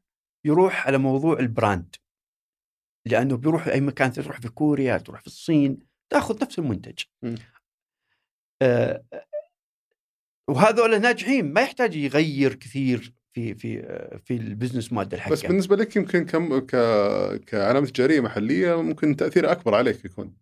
[0.46, 1.96] يروح على موضوع ال brand.
[3.06, 5.80] لأنه بيروح أي مكان تروح في كوريا تروح في الصين
[6.10, 7.04] تأخذ نفس المنتج.
[8.62, 9.06] آه
[10.50, 15.46] وهذول ناجحين ما يحتاج يغير كثير في في آه، في ال business model حقه بس
[15.46, 16.76] بالنسبة لك يمكن كم ك...
[17.46, 20.34] كعلامة تجارية محلية ممكن تأثير أكبر عليك يكون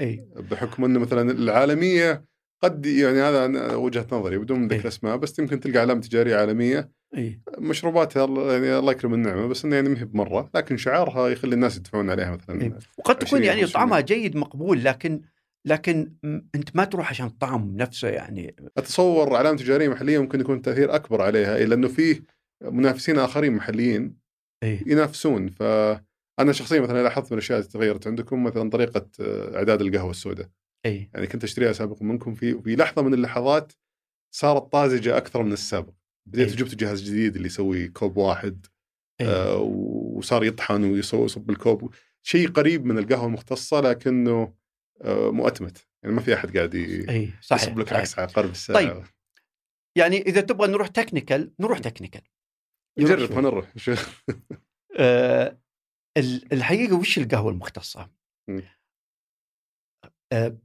[0.00, 2.24] إي بحكم انه مثلا العالمية
[2.62, 4.88] قد يعني هذا وجهة نظري بدون ذكر.
[4.88, 9.76] أسماء بس يمكن تلقى علامة تجارية عالمية إي مشروباتها يعني الله يكرم النعمة بس إنه
[9.76, 12.78] يعني ما هي بمرة لكن شعارها يخلي الناس يدفعون عليها مثلا إيه.
[12.98, 13.88] وقد تكون 20 يعني 25.
[13.88, 15.22] طعمها جيد مقبول لكن
[15.66, 16.14] لكن
[16.54, 18.56] أنت ما تروح عشان الطعم نفسه يعني.
[18.76, 22.22] أتصور علامه تجاريه محلية ممكن يكون تأثير أكبر عليها إيه، لأنه فيه
[22.62, 24.16] منافسين آخرين محليين
[24.64, 25.48] اي ينافسون.
[25.48, 30.48] فانا شخصيا مثلا لاحظت من الأشياء اللي تغيرت عندكم مثلا طريقة آه، إعداد القهوة السوداء.
[30.86, 33.72] اي يعني كنت أشتريها سابقا منكم في في لحظة من اللحظات
[34.34, 35.92] صارت طازجة أكثر من السابق.
[36.26, 36.56] بديت إيه.
[36.56, 38.66] جبت جهاز جديد اللي يسوي كوب واحد
[39.20, 44.54] اي آه وصار يطحن ويسوي يصب الكوب شيء قريب من القهوة المختصة لكنه
[45.30, 45.88] مؤتمت.
[46.02, 47.92] يعني ما في أحد قاعد اي صحيح يصب لك.
[47.92, 48.78] عكس عقارب الساعة.
[48.78, 49.04] طيب.
[49.98, 52.22] يعني إذا تبغى نروح technical نروح technical
[52.98, 53.18] نجرب
[53.76, 53.94] شو-
[55.00, 55.58] آه
[56.16, 58.10] ال- الحقيقة وش القهوة المختصة؟
[60.32, 60.58] آه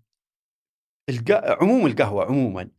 [1.10, 2.72] الق- عموم القهوة عموما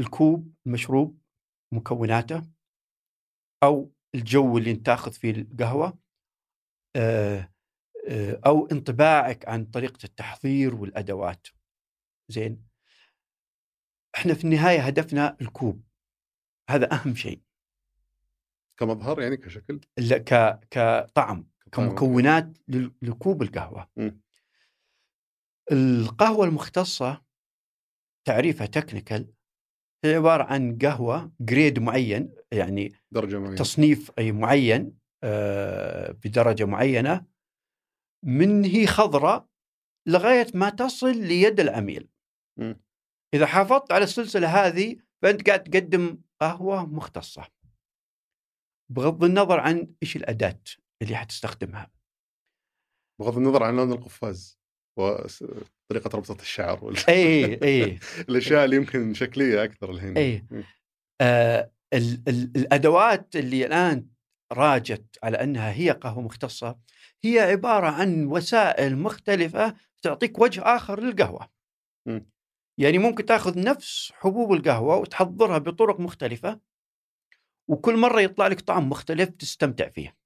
[0.00, 1.18] الكوب المشروب
[1.74, 2.42] مكوناته
[3.64, 5.98] أو الجو اللي أنت تاخذ فيه القهوة؟
[6.96, 7.53] آه آه
[8.46, 11.46] أو انطباعك عن طريقة التحضير والأدوات.
[12.28, 12.64] زين؟
[14.14, 15.82] إحنا في النهاية هدفنا الكوب.
[16.70, 17.40] هذا أهم شيء.
[18.80, 21.48] كمظهر يعني كشكل؟ لا، ك كطعم.
[21.72, 22.58] كمكونات
[23.02, 23.88] لكوب القهوة.
[25.72, 27.22] القهوة المختصة
[28.24, 29.32] تعريفها technical
[30.04, 33.56] هي عبارة عن قهوة grade معين يعني درجة معينة.
[33.56, 37.24] تصنيف أي معين آه، بدرجة معينة
[38.24, 39.46] من هي خضراء
[40.08, 42.08] لغاية ما تصل ليد العميل.
[42.58, 42.80] مم.
[43.34, 47.44] إذا حافظت على السلسلة هذه فأنت قاعد تقدم قهوة مختصة.
[48.90, 50.60] بغض النظر عن إيش الأداة
[51.02, 51.90] اللي حتستخدمها.
[53.20, 54.58] بغض النظر عن لون القفاز
[54.98, 57.98] وطريقة ربطة الشعر وال- اي اي
[58.28, 60.46] الأشياء اللي يمكن شكلية أكثر الحين اي.
[61.20, 64.06] آه ال ال الأدوات اللي الآن
[64.52, 66.78] راجت على أنها هي قهوة مختصة
[67.26, 71.50] هي عبارة عن وسائل مختلفة تعطيك وجه آخر للقهوة.
[72.78, 76.60] يعني ممكن تاخذ نفس حبوب القهوة وتحضرها بطرق مختلفة
[77.68, 80.16] وكل مرة يطلع لك طعم مختلف تستمتع فيه.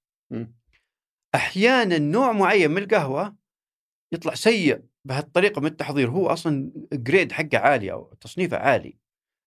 [1.35, 3.35] أحيانا نوع معين من القهوة
[4.11, 8.97] يطلع سيء بهالطريقة من التحضير هو أصلا جريد حقه عالي أو تصنيفه عالي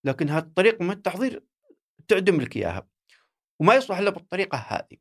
[0.04, 1.44] لكن هالطريقة من التحضير
[2.08, 2.88] تعدم لك إياها
[3.60, 4.96] وما يصلح إلا بالطريقة هذه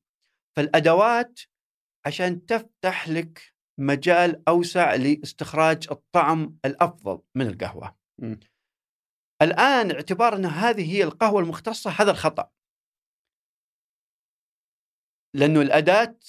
[0.56, 1.40] فالأدوات
[2.06, 7.96] عشان تفتح لك مجال أوسع لاستخراج الطعم الأفضل من القهوة.
[8.22, 8.40] مم.
[9.42, 12.52] الآن اعتبار أن هذه هي القهوة المختصة هذا الخطأ.
[15.36, 16.20] لأنه الأداة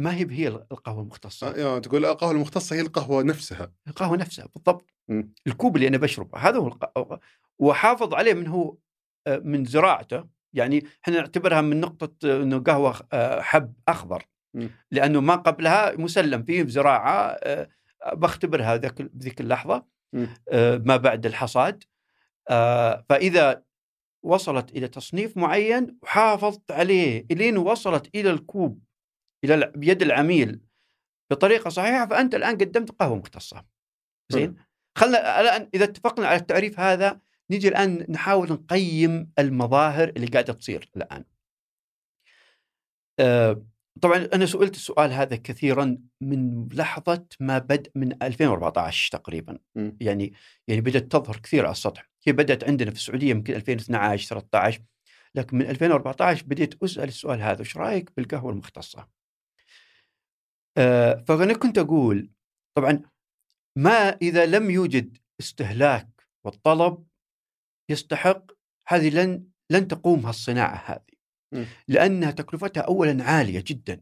[0.00, 1.48] ما هي هي القهوة المختصة.
[1.48, 5.34] آه، يعني تقول القهوة المختصة هي القهوة نفسها القهوة نفسها بالضبط مم.
[5.46, 7.20] الكوب اللي أنا بشربه هذا هو الق...
[7.58, 8.76] وحافظ عليه من هو
[9.26, 14.26] آه، من زراعته يعني إحنا نعتبرها من نقطة آه، إنه قهوة آه، حب أخضر.
[14.90, 17.68] لأنه ما قبلها مسلم فيه بزراعه آه،
[18.12, 19.86] بختبرها ذاك بذيك اللحظة.
[20.48, 21.84] آه، ما بعد الحصاد
[22.50, 23.62] آه، فإذا
[24.22, 28.82] وصلت إلى تصنيف معين وحافظت عليه إلين وصلت إلى الكوب
[29.44, 30.60] إلى بيد العميل
[31.30, 33.64] بطريقة صحيحة فأنت الآن قدمت قهوة مختصة.
[34.32, 34.56] زين؟
[34.98, 40.90] خلنا الآن إذا اتفقنا على التعريف هذا نجي الآن نحاول نقيم المظاهر اللي قاعدة تصير
[40.96, 41.24] الآن.
[43.18, 43.62] آه،
[44.00, 49.96] طبعا أنا سئلت السؤال هذا كثيرا من لحظة ما بدا من 2014 تقريبا مم.
[50.00, 50.32] يعني
[50.68, 54.82] يعني بدأت تظهر كثير على السطح هي بدأت عندنا في السعودية يمكن 2012 13
[55.34, 59.08] لكن من 2014 بديت أسأل السؤال هذا إيش رأيك بالقهوة المختصة؟
[60.78, 62.30] آه، فأنا كنت أقول
[62.76, 63.02] طبعا
[63.78, 66.08] ما إذا لم يوجد استهلاك
[66.44, 67.06] والطلب
[67.90, 68.52] يستحق
[68.88, 71.11] هذه لن لن تقوم هالصناعه هذه.
[71.88, 74.00] لأنها تكلفتها اولا عالية جدا.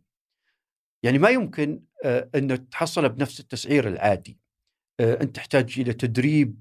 [1.02, 4.38] يعني ما يمكن آه، انه تحصلها بنفس التسعير العادي.
[5.00, 6.60] آه، أنت تحتاج إلى تدريب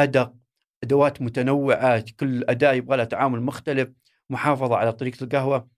[0.00, 0.34] أدق
[0.84, 3.88] أدوات متنوعة كل أداة يبغى لها تعامل مختلف
[4.30, 5.68] محافظة على طريقة القهوة.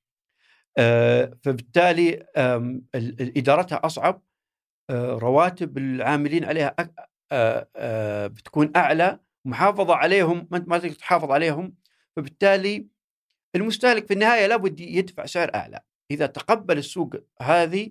[0.79, 2.27] آه، فبالتالي
[3.37, 4.23] إدارتها أصعب.
[4.91, 6.75] رواتب العاملين عليها
[8.29, 11.75] بتكون أعلى محافظة عليهم ما تقدر تحافظ عليهم.
[12.17, 12.87] فبالتالي
[13.57, 15.81] المستهلك في النهاية لابد يدفع سعر أعلى.
[16.11, 17.91] إذا تقبل السوق هذه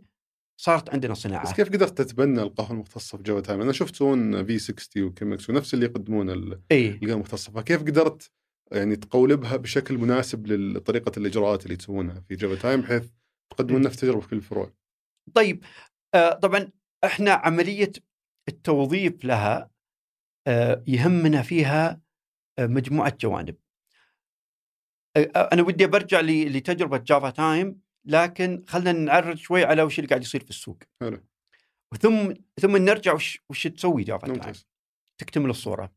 [0.62, 1.44] صارت عندنا صناعة.
[1.44, 5.86] بس كيف قدرت تتبنى القهوة المختصة تايم؟ أنا شفت تسوون V60 و Chemex ونفس اللي
[5.86, 7.52] يقدمون القهوة المختصة.
[7.52, 8.32] فكيف قدرت
[8.72, 13.10] يعني تقولبها بشكل مناسب لطريقة الإجراءات اللي تسوونها في جافا تايم بحيث
[13.50, 14.74] تقدمون نفس التجربة في كل الفروع؟
[15.34, 15.64] طيب
[16.16, 16.70] آه طبعا
[17.04, 17.92] إحنا عملية
[18.50, 19.70] التوظيف لها
[20.48, 22.02] آه يهمنا فيها
[22.60, 23.56] آه مجموعة جوانب.
[25.24, 30.44] أنا ودي برجع لتجربة جافا تايم لكن خلينا نعرض شوي على وش اللي قاعد يصير
[30.44, 30.84] في السوق.
[31.02, 31.24] حلو.
[32.00, 34.68] ثم ثم نرجع وش وش تسوي جافا تايم ممتاز.
[35.18, 35.94] تكتمل الصورة.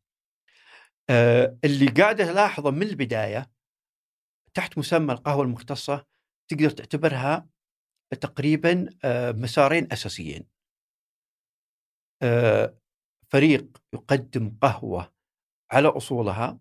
[1.11, 3.51] آه اللي قاعد ألاحظه من البداية
[4.55, 6.07] تحت مسمى القهوة المختصة
[6.49, 7.49] تقدر تعتبرها
[8.21, 10.47] تقريبا آه مسارين أساسيين.
[12.23, 12.79] آه
[13.29, 15.13] فريق يقدم قهوة
[15.71, 16.59] على أصولها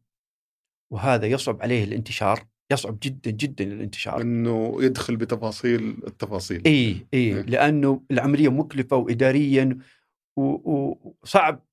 [0.94, 2.51] وهذا يصعب عليه الانتشار.
[2.72, 4.22] يصعب جدا جدا الانتشار.
[4.22, 6.62] إنه يدخل بتفاصيل التفاصيل.
[6.66, 7.34] إي إي إيه.
[7.42, 9.78] لأنه العملية مكلفة واداريا
[10.38, 11.64] وصعب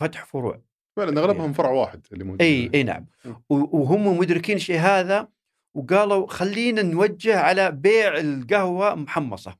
[0.00, 0.62] فتح فروع.
[0.96, 3.06] فعلا أغلبهم فرع واحد اللي موجود إي إي نعم.
[3.50, 5.28] و- وهم مدركين الشيء هذا
[5.76, 9.56] وقالوا خلينا نوجه على بيع القهوة محمصة.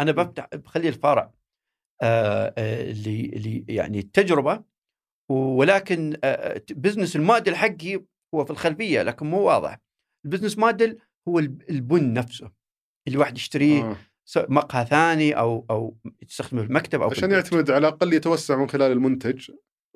[0.00, 0.12] أنا.
[0.12, 1.32] بفتح بخلي الفرع
[2.02, 4.62] آه، آه، اللي اللي يعني التجربة
[5.30, 8.04] ولكن آه، business ال model حقي
[8.34, 9.78] هو في الخلفية لكن مو واضح.
[10.24, 10.98] ال business model
[11.28, 12.50] هو الب- البن نفسه
[13.06, 13.96] اللي واحد يشتريه آه.
[14.36, 17.30] مقهى ثاني أو أو يستخدمه في المكتب أو عشان.
[17.30, 19.50] يعتمد على الأقل يتوسع من خلال المنتج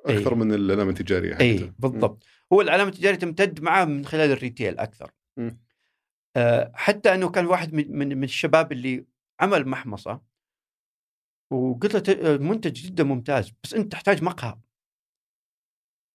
[0.07, 0.39] أكثر إي.
[0.39, 1.43] من العلامة التجارية حقته.
[1.45, 5.11] اي بالضبط هو العلامة التجارية تمتد معاه من خلال الريتيل أكثر.
[6.37, 9.07] آه حتى أنه كان واحد من من من الشباب اللي
[9.41, 10.21] عمل محمصة
[11.53, 14.59] وقلت له منتج جدا ممتاز بس أنت تحتاج مقهى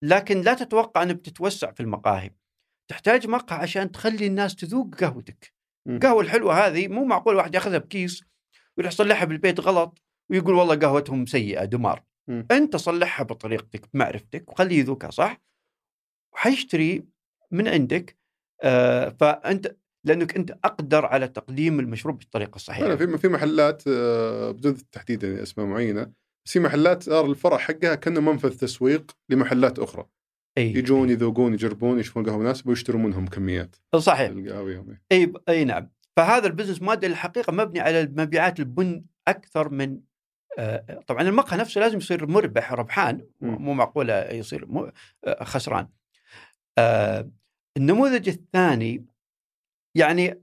[0.04, 2.32] لكن لا تتوقع انك بتتوسع في المقاهي
[2.88, 5.54] تحتاج مقهى عشان تخلي الناس تذوق قهوتك.
[5.88, 8.24] القهوة الحلوة هذه مو معقول واحد ياخذها بكيس
[8.78, 12.04] ويروح يصلحها بالبيت غلط ويقول والله قهوتهم سيئة دمار.
[12.28, 12.48] مم.
[12.52, 15.42] أنت صلحها بطريقتك بمعرفتك وخليه يذوقها صح؟
[16.34, 17.06] وحيشتري
[17.52, 18.18] من عندك
[18.64, 19.76] آه فأنت
[20.06, 22.96] لأنك أنت أقدر على تقديم المشروب بالطريقة الصحيحة.
[22.96, 26.12] في في محلات آه، بدون تحديد يعني أسماء معينة
[26.46, 30.06] بس في محلات صار الفرع حقها كأنه منفذ تسويق لمحلات أخرى.
[30.58, 35.90] أي يجون يذوقون يجربون يشوفون قهوة مناسبه ويشترون منهم كميات صحيح القهوه أي أي نعم
[36.18, 40.00] فهذا البزنس موديل الحقيقة مبني على مبيعات البن أكثر من
[40.60, 43.28] آه، طبعا المقهى نفسه لازم يصير مربح ربحان.
[43.42, 44.92] مو معقوله يصير مو-
[45.26, 45.88] آه، خسران.
[46.78, 47.30] آه،
[47.78, 49.06] النموذج الثاني
[49.96, 50.42] يعني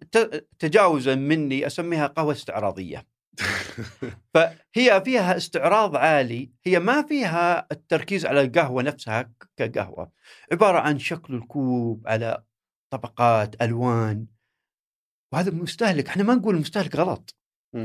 [0.59, 3.07] تجاوزا مني أسميها قهوة استعراضية.
[4.35, 6.51] فهي فيها استعراض عالي.
[6.67, 10.13] هي ما فيها التركيز على القهوة نفسها كقهوة.
[10.53, 12.45] عبارة عن شكل الكوب على
[12.93, 14.27] طبقات ألوان.
[15.35, 17.35] وهذا المستهلك إحنا ما نقول المستهلك غلط.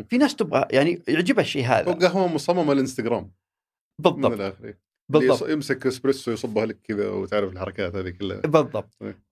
[0.09, 1.93] في ناس تبغى يعني يعجبها الشيء هذا.
[1.93, 3.31] قهوة مصممة للانستغرام من
[3.99, 4.63] بالضبط الآخر.
[4.63, 4.77] اللي
[5.09, 5.41] بالضبط.
[5.41, 8.39] يص- يمسك إسبريسو يصبها لك كذا وتعرف الحركات هذه كلها.
[8.41, 8.93] بالضبط.
[8.99, 9.23] طيب.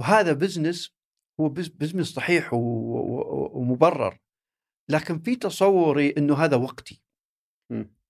[0.00, 0.94] وهذا business
[1.40, 4.18] هو bus- business صحيح ومبرر.
[4.90, 7.02] لكن في تصوري إنه هذا وقتي.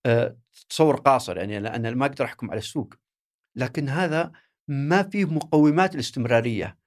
[0.05, 0.37] آه،
[0.69, 2.93] تصور قاصر يعني أنا ما أقدر أحكم على السوق.
[3.57, 4.31] لكن هذا
[4.67, 6.77] ما فيه مقومات الاستمرارية.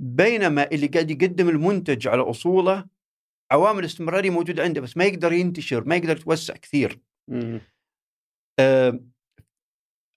[0.00, 2.86] بينما اللي قاعد يقدم المنتج على أصوله
[3.52, 7.00] عوامل استمراريه موجودة عنده بس ما يقدر ينتشر ما يقدر يتوسع كثير.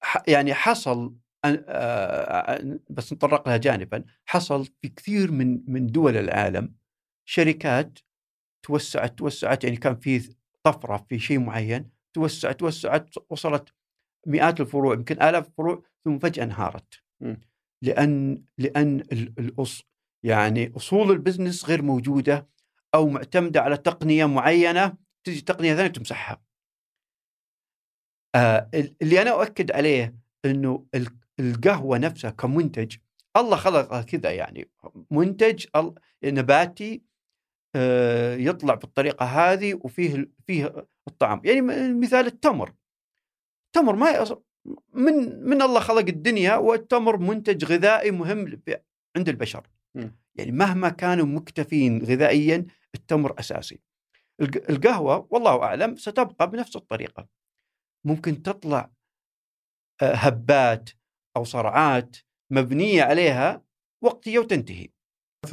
[0.04, 1.16] ح- يعني حصل
[1.46, 6.76] آه، بس نطرق لها جانبا حصل في كثير من من دول العالم
[7.28, 8.00] شركات
[8.66, 13.70] توسعت توسعت يعني كان في طفرة في شيء معين توسعت توسعت وصلت
[14.28, 16.94] مئات الفروع يمكن آلاف الفروع ثم فجأة انهارت.
[17.82, 19.84] لأن لأن ال- الأص
[20.24, 22.50] يعني أصول البزنس غير موجودة
[22.96, 26.42] أو معتمدة على تقنية معينة تجي تقنية ثانية تمسحها.
[28.36, 28.70] آه
[29.02, 30.16] اللي أنا أؤكد عليه
[30.46, 32.96] إنه ال- القهوة نفسها كمنتج
[33.38, 34.70] الله خلقها كذا يعني
[35.12, 35.66] منتج
[36.24, 37.02] نباتي
[38.40, 42.74] يطلع بالطريقة هذه وفيه فيه الطعم يعني م- مثال التمر.
[43.68, 44.26] التمر ما
[44.94, 48.62] من من الله خلق الدنيا والتمر منتج غذائي مهم
[49.18, 49.68] عند البشر.
[49.96, 50.16] مم.
[50.36, 52.66] يعني مهما كانوا مكتفين غذائيا
[52.96, 53.80] التمر أساسي.
[54.42, 57.28] الق- القهوة والله أعلم ستبقى بنفس الطريقة.
[58.06, 58.92] ممكن تطلع
[60.02, 60.90] آه، هبات
[61.38, 62.16] أو صرعات
[62.52, 63.62] مبنية عليها
[64.04, 64.88] وقتيه وتنتهي.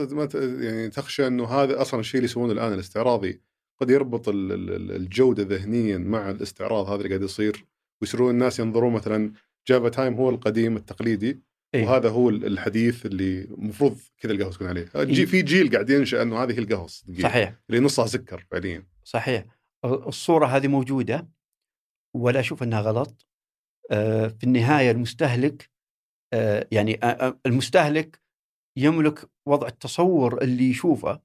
[0.00, 3.40] ما ت- يعني تخشى إنه هذا أصلا الشيء اللي يسوونه الآن الاستعراضي.
[3.80, 7.64] قد يربط ال- ال- ال- الجودة ذهنيا مع الاستعراض هذا اللي قاعد يصير
[8.02, 9.32] ويصيرون الناس ينظرون مثلا
[9.68, 11.40] جافا تايم هو القديم التقليدي
[11.74, 11.84] إيه.
[11.86, 14.88] وهذا هو الحديث اللي المفروض كذا القهوة تكون عليه.
[14.96, 15.24] إيه.
[15.24, 16.86] في جيل قاعد ينشأ إنه هذه هي القهوة
[17.22, 17.54] صحيح.
[17.70, 18.86] اللي نصها سكر فعليا.
[19.04, 19.44] صحيح.
[19.84, 21.28] الصورة هذه موجودة
[22.16, 23.26] ولا أشوف أنها غلط.
[23.90, 25.70] آه، في النهاية المستهلك
[26.32, 28.21] آه، يعني آه، المستهلك
[28.76, 31.20] يملك وضع التصور اللي يشوفه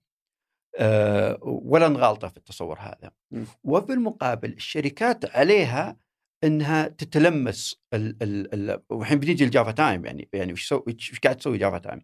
[0.80, 3.44] آه، ولا نغالطه في التصور هذا م.
[3.64, 5.98] وبالمقابل الشركات عليها
[6.44, 10.86] إنها تتلمس ال ال ال والحين بنيجي لجافا تايم يعني يعني وش سو-
[11.24, 12.02] قاعد تسوي جافا تايم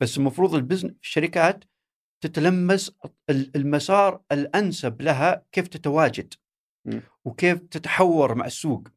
[0.00, 1.64] بس المفروض ال business الشركات
[2.24, 2.96] تتلمس
[3.30, 6.34] ال- المسار الأنسب لها كيف تتواجد
[6.86, 7.00] م.
[7.24, 8.88] وكيف تتحور مع السوق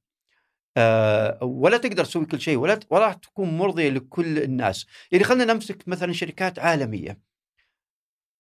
[0.78, 4.86] آه، ولا تقدر تسوي كل شيء ولا ولا تكون مرضية لكل الناس.
[5.12, 7.20] يعني خلينا نمسك مثلا شركات عالمية.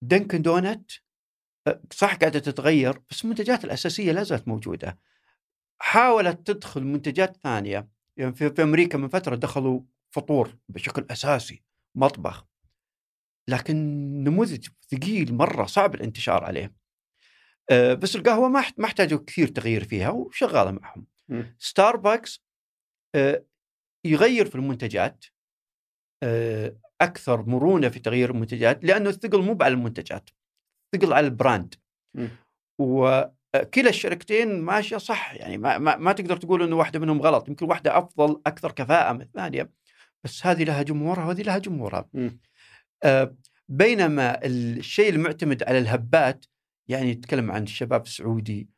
[0.02, 0.92] دنكن دونت
[1.68, 5.00] آه، صح قاعدة تتغير بس المنتجات الأساسية لا زالت موجودة.
[5.80, 7.90] حاولت تدخل منتجات ثانية.
[8.18, 9.82] يعني في, في أمريكا من فترة دخلوا
[10.12, 11.64] فطور بشكل أساسي
[11.96, 12.46] مطبخ.
[13.48, 13.76] لكن
[14.24, 16.74] نموذج ثقيل مرة صعب الانتشار عليه.
[17.70, 21.06] آه، بس القهوة ما ما احتاجوا كثير تغيير فيها وشغالة معهم.
[21.60, 22.44] ستاربكس
[23.16, 23.46] آه،
[24.06, 25.26] يغير في المنتجات
[26.24, 30.30] آه، أكثر مرونة في تغيير المنتجات لأنه الثقل مو على المنتجات
[30.96, 31.76] ثقل على البراند.
[32.80, 37.66] وكلا الشركتين ماشية صح يعني ما, ما, ما تقدر تقول إنه واحدة منهم غلط يمكن
[37.66, 39.72] واحدة أفضل أكثر كفاءة من الثانية
[40.24, 42.10] بس هذه لها جمهورها وهذه لها جمهورها.
[43.04, 43.36] آه،
[43.70, 46.46] بينما الشيء المعتمد على الهبات
[46.90, 48.70] يعني نتكلم عن الشباب السعودي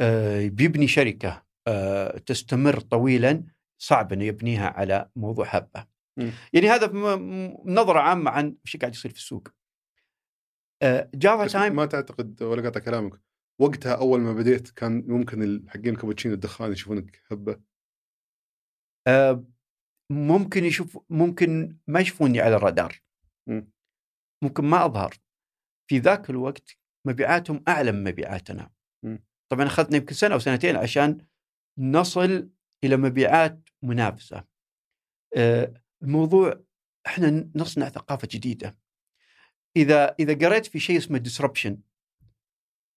[0.00, 1.42] آه، بيبني شركة آه،
[2.26, 3.44] تستمر طويلا
[3.78, 5.86] صعب إنه يبنيها على موضوع هبة.
[6.52, 6.86] يعني هذا
[7.64, 9.48] نظرة عامة عن إيش قاعد يصير في السوق.
[10.82, 13.20] آه، جافا بس تايم ما تعتقد ولا قاطع كلامك
[13.60, 17.60] وقتها أول ما بديت كان ممكن حقين كابتشينو الدخان يشوفونك هبة
[19.06, 19.44] آه،
[20.12, 23.02] ممكن يشوف ممكن ما يشوفوني على الرادار.
[23.48, 23.72] مم.
[24.42, 25.14] ممكن ما أظهر.
[25.90, 26.76] في ذاك الوقت
[27.06, 28.70] مبيعاتهم أعلى من مبيعاتنا.
[29.52, 31.18] طبعا أخذنا يمكن سنة أو سنتين عشان
[31.78, 32.48] نصل
[32.84, 34.44] إلى مبيعات منافسة.
[35.36, 36.60] آه، الموضوع
[37.06, 38.78] إحنا نصنع ثقافة جديدة.
[39.76, 41.74] إذا إذا قريت في شيء اسمه disruption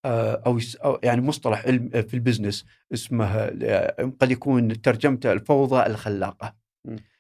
[0.05, 6.55] آه، أو يعني مصطلح علم في البزنس اسمه آه، قد يكون ترجمته الفوضى الخلاقة.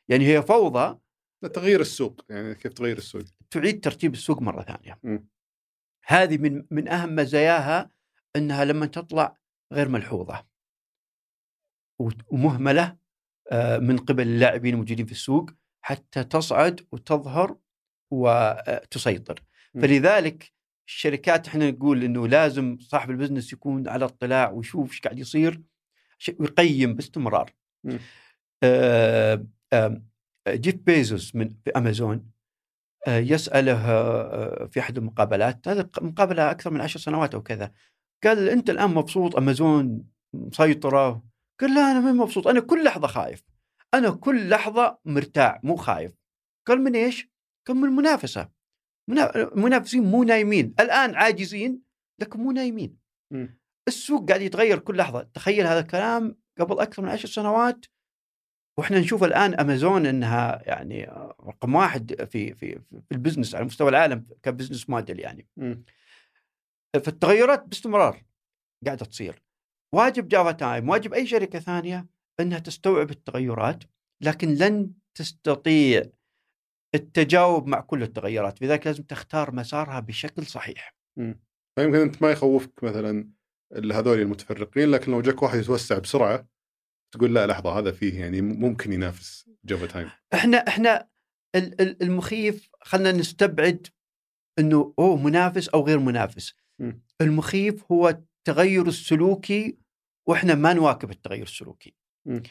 [0.09, 0.99] يعني هي فوضى
[1.53, 3.21] تغيير السوق يعني كيف تغير السوق
[3.51, 4.99] تعيد ترتيب السوق مرة ثانية.
[5.03, 5.27] مم.
[6.05, 7.89] هذه من من أهم مزاياها
[8.35, 9.37] إنها لما تطلع
[9.73, 10.45] غير ملحوظة
[11.99, 12.97] ومهملة
[13.51, 15.49] آه، من قبل اللاعبين الموجودين في السوق
[15.81, 17.57] حتى تصعد وتظهر
[18.11, 19.43] وتسيطر
[19.73, 19.81] م.
[19.81, 20.53] فلذلك
[20.87, 25.61] الشركات إحنا نقول إنه لازم صاحب البزنس يكون على اطلاع ويشوف إيش قاعد يصير
[26.39, 27.53] ويقيم باستمرار.
[28.63, 30.01] آه، آه،
[30.47, 32.35] جيف بيزوس من في أمازون
[33.07, 37.71] آه، يسأله آه، في أحد المقابلات هذا مقابلة أكثر من عشر سنوات أو كذا
[38.23, 40.03] قال أنت الآن مبسوط أمازون
[40.33, 41.23] مسيطرة
[41.59, 43.43] قال لا أنا ما مبسوط أنا كل لحظة خايف
[43.93, 46.13] أنا كل لحظة مرتاع مو خايف.
[46.67, 47.29] قال من إيش؟
[47.67, 48.49] قال من المنافسة.
[49.09, 50.75] منا- المنافسين مو نايمين.
[50.79, 51.81] الآن عاجزين
[52.21, 52.97] لكن مو نايمين.
[53.33, 53.59] مم.
[53.87, 55.23] السوق قاعد يتغير كل لحظة.
[55.23, 57.85] تخيل هذا الكلام قبل أكثر من عشر سنوات.
[58.79, 61.03] وإحنا نشوف الآن أمازون إنها يعني
[61.47, 65.47] رقم واحد في في في ال business على مستوى العالم ك business model يعني.
[65.57, 65.83] مم.
[67.05, 68.23] فالتغيرات باستمرار
[68.85, 69.44] قاعدة تصير.
[69.93, 72.05] واجب جافا تايم واجب أي شركة ثانية
[72.39, 73.83] إنها تستوعب التغيرات
[74.21, 76.03] لكن لن تستطيع
[76.95, 80.95] التجاوب مع كل التغيرات لذلك لازم تختار مسارها بشكل صحيح.
[81.75, 83.29] فيمكن أنت ما يخوفك مثلا
[83.91, 86.47] هذول المتفرقين لكن لو جاك واحد يتوسع بسرعة
[87.13, 91.09] تقول لا لحظة هذا فيه يعني ممكن ينافس جافا تايم إحنا إحنا
[91.55, 93.87] ال- ال- المخيف خلينا نستبعد
[94.59, 97.01] إنه أوه منافس أو غير منافس مم.
[97.21, 99.77] المخيف هو التغير السلوكي
[100.27, 101.95] وإحنا ما نواكب التغير السلوكي.
[102.27, 102.41] آه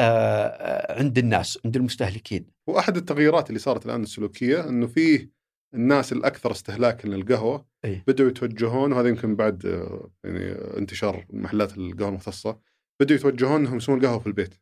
[0.00, 5.30] آه، عند الناس عند المستهلكين وأحد التغييرات اللي صارت الآن السلوكية إنه فيه
[5.74, 8.02] الناس الأكثر استهلاكا للقهوة أي.
[8.06, 12.60] بدأوا يتوجهون وهذا يمكن بعد آه، يعني انتشار محلات القهوة المختصة
[13.00, 14.54] بدأوا يتوجهون انهم يسوون قهوه في البيت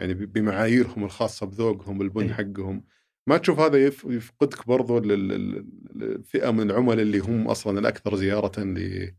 [0.00, 2.34] يعني بمعاييرهم الخاصة بذوقهم البن أي.
[2.34, 2.84] حقهم
[3.28, 8.16] ما تشوف هذا يف- يفقدك برضو لل- لل- للفئه من العملاء اللي هم أصلا الأكثر
[8.16, 9.10] زيارة ل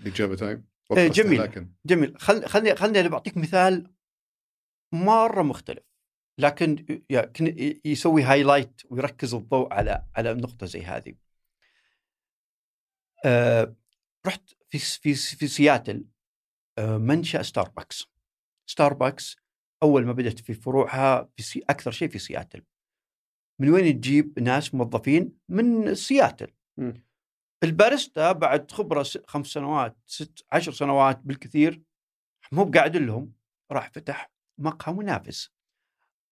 [0.00, 0.64] لجافا تايم
[0.96, 1.40] إيه، جميل.
[1.40, 1.70] استهلاكاً.
[1.86, 3.94] جميل خل خلني خلني أنا بعطيك مثال
[4.92, 5.82] مرة مختلف
[6.38, 7.02] لكن
[7.84, 11.14] يسوي highlight ويركز الضوء على على نقطة زي هذه.
[13.24, 13.76] آه
[14.26, 16.04] رحت في في في سياتل
[16.78, 18.04] آه منشأ ستاربكس.
[18.66, 19.36] ستاربكس
[19.82, 22.62] أول ما بدأت في فروعها في سي أكثر شيء في سياتل
[23.60, 26.92] من وين تجيب ناس موظفين من سياتل م.
[27.64, 31.82] الباريستا بعد خبرة خمس سنوات ست عشر سنوات بالكثير
[32.52, 33.32] مو بقاعد لهم
[33.72, 35.50] راح فتح مقهى منافس.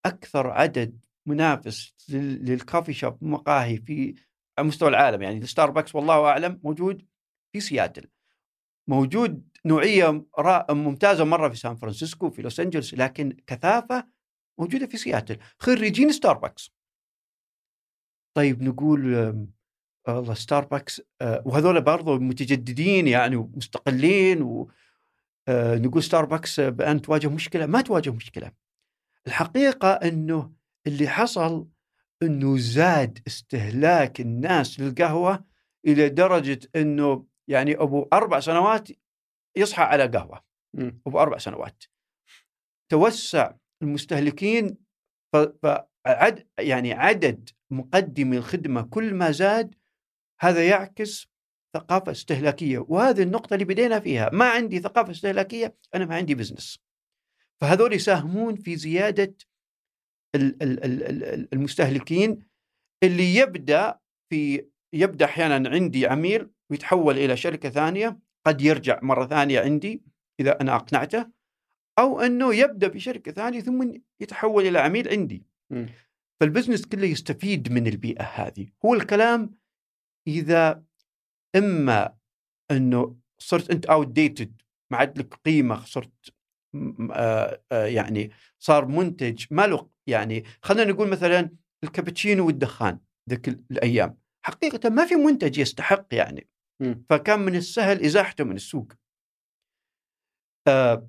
[0.07, 4.15] أكثر عدد منافس لل- لل coffee shop مقاهي في
[4.59, 7.07] على مستوى العالم يعني الستاربكس والله أعلم موجود
[7.53, 8.09] في سياتل.
[8.89, 10.25] موجود نوعية
[10.71, 14.09] ممتازة مرة في سان فرانسيسكو في لوس انجلوس لكن كثافة
[14.59, 15.39] موجودة في سياتل.
[15.59, 16.71] خريجين ستاربكس
[18.37, 19.15] طيب نقول
[20.09, 24.71] والله ستاربكس آه، وهذول برضو متجددين يعني ومستقلين و
[25.49, 28.53] آه، نقول ستاربكس بأن تواجه مشكلة ما تواجه مشكلة.
[29.27, 30.53] الحقيقة إنه
[30.87, 31.69] اللي حصل
[32.23, 35.45] إنه زاد استهلاك الناس للقهوة
[35.87, 38.89] إلى درجة إنه يعني أبو أربع سنوات
[39.57, 40.41] يصحى على قهوة.
[40.75, 40.91] م.
[41.07, 41.85] أبو أربع سنوات.
[42.89, 43.53] توسع
[43.83, 44.77] المستهلكين
[45.63, 49.75] فعد يعني عدد مقدمي الخدمة كل ما زاد
[50.43, 51.29] هذا يعكس
[51.77, 56.79] ثقافة استهلاكية وهذه النقطة اللي بدينا فيها ما عندي ثقافة استهلاكية أنا ما عندي business
[57.61, 59.35] فهذول يساهمون في زيادة
[60.35, 62.47] ال- ال- ال- ال- المستهلكين
[63.03, 63.99] اللي يبدأ
[64.31, 70.03] في يبدأ أحيانا عندي عميل ويتحول إلى شركة ثانية قد يرجع مرة ثانية عندي
[70.41, 71.31] إذا أنا أقنعته
[71.99, 75.47] أو أنه يبدأ في شركة ثانية ثم يتحول إلى عميل عندي.
[75.71, 75.87] م.
[76.41, 78.67] فال business كله يستفيد من البيئة هذه.
[78.85, 79.55] هو الكلام
[80.27, 80.83] إذا
[81.57, 82.17] إما
[82.71, 84.63] إنه صرت أنت outdated
[84.93, 86.13] ما عاد لك قيمة صرت
[87.13, 91.51] آه، آه، يعني صار منتج ما له يعني خلينا نقول مثلا
[91.85, 92.99] الكابتشينو والدخان
[93.31, 94.19] ذيك ال- الأيام.
[94.45, 96.49] حقيقة ما في منتج يستحق يعني.
[96.83, 96.95] م.
[97.11, 98.93] فكان من السهل إزاحته من السوق.
[100.69, 101.09] آه،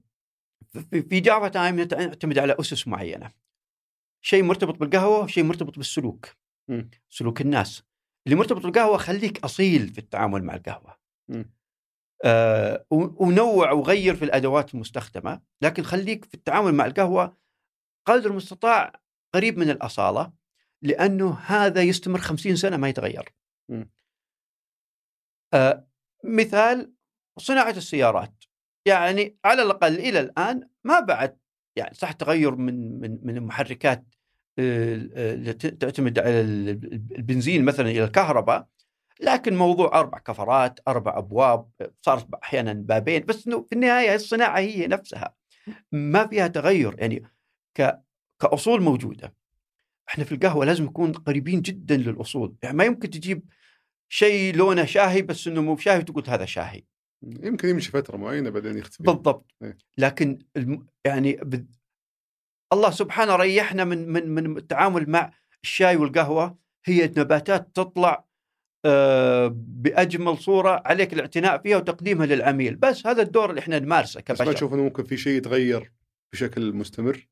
[0.91, 3.31] في في جافا تايم نعتمد على أسس معينة.
[4.25, 6.29] شيء مرتبط بالقهوة وشيء مرتبط بالسلوك.
[6.69, 6.83] م.
[7.09, 7.83] سلوك الناس.
[8.25, 10.97] اللي مرتبط بالقهوة خليك أصيل في التعامل مع القهوة
[11.29, 11.43] م.
[12.25, 17.37] آه ونوع وغير في الأدوات المستخدمة لكن خليك في التعامل مع القهوة
[18.07, 19.01] قدر المستطاع
[19.33, 20.33] قريب من الأصالة
[20.81, 23.33] لأنه هذا يستمر خمسين سنة ما يتغير
[23.69, 23.85] م.
[25.53, 25.87] آه
[26.23, 26.93] مثال
[27.39, 28.43] صناعة السيارات
[28.87, 31.39] يعني على الأقل إلى الآن ما بعد
[31.75, 34.12] يعني صح تغير من من من المحركات
[34.59, 36.69] آه، آه، تعتمد على ال-
[37.17, 38.67] البنزين مثلا إلى الكهرباء
[39.21, 41.69] لكن موضوع أربع كفرات أربع أبواب
[42.01, 45.35] صارت أحيانا بابين بس إنه في النهاية الصناعة هي نفسها
[45.91, 46.95] ما فيها تغير.
[46.99, 47.23] يعني
[48.39, 49.35] كأصول موجودة.
[50.09, 52.55] إحنا في القهوة لازم نكون قريبين جدا للأصول.
[52.63, 53.43] يعني ما يمكن تجيب
[54.09, 56.83] شيء لونه شاهي بس إنه مو شاهي وتقول هذا شاهي.
[57.21, 59.03] يمكن يمشي فترة معينة بعدين يختفي.
[59.03, 59.51] بالضبط.
[59.63, 59.77] إيه.
[59.97, 60.85] لكن الم...
[61.05, 61.39] يعني.
[62.73, 65.31] الله سبحانه ريحنا من من من التعامل مع
[65.63, 66.57] الشاي والقهوة.
[66.85, 68.25] هي نباتات تطلع
[68.85, 72.75] آه، بأجمل صورة عليك الاعتناء فيها وتقديمها للعميل.
[72.75, 74.53] بس هذا الدور اللي إحنا نمارسه بس ما كبشر.
[74.53, 75.91] تشوف إنه ممكن في شيء يتغير
[76.33, 77.27] بشكل مستمر؟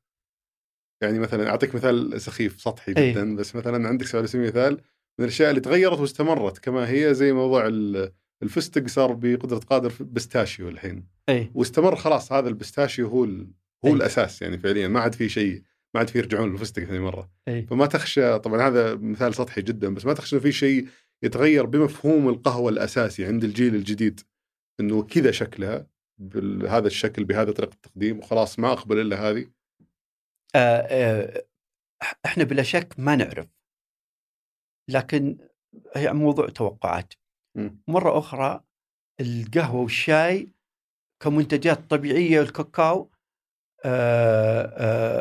[1.02, 3.12] يعني مثلا أعطيك مثال سخيف سطحي إيه.
[3.12, 4.72] جدا بس مثلا عندك على سبيل المثال
[5.18, 8.12] من الأشياء اللي تغيرت واستمرت كما هي زي موضوع ال-
[8.42, 11.06] الفستق صار بقدرة قادر pistachio الحين.
[11.28, 13.28] اي واستمر خلاص هذا ال pistachio هو.
[13.84, 13.94] هو أي.
[13.94, 14.88] الأساس يعني فعليا.
[14.88, 15.62] ما عاد في شيء
[15.94, 17.30] ما عاد في يرجعون للفستق ثاني مرة.
[17.48, 17.62] إي.
[17.62, 20.88] فما تخشى طبعا هذا مثال سطحي جدا بس ما تخشى في شيء
[21.22, 24.20] يتغير بمفهوم القهوة الأساسي عند الجيل الجديد.
[24.80, 25.86] إنه كذا شكلها
[26.18, 29.46] بهذا الشكل بهذا طريقة التقديم وخلاص ما أقبل إلا هذه.
[30.54, 31.44] آه، آه،
[32.24, 33.46] إحنا بلا شك ما نعرف.
[34.90, 35.38] لكن
[35.96, 37.14] هي موضوع توقعات.
[37.88, 38.64] مرة أخرى
[39.20, 40.48] القهوة والشاي
[41.22, 43.11] كمنتجات طبيعية الكاكاو آه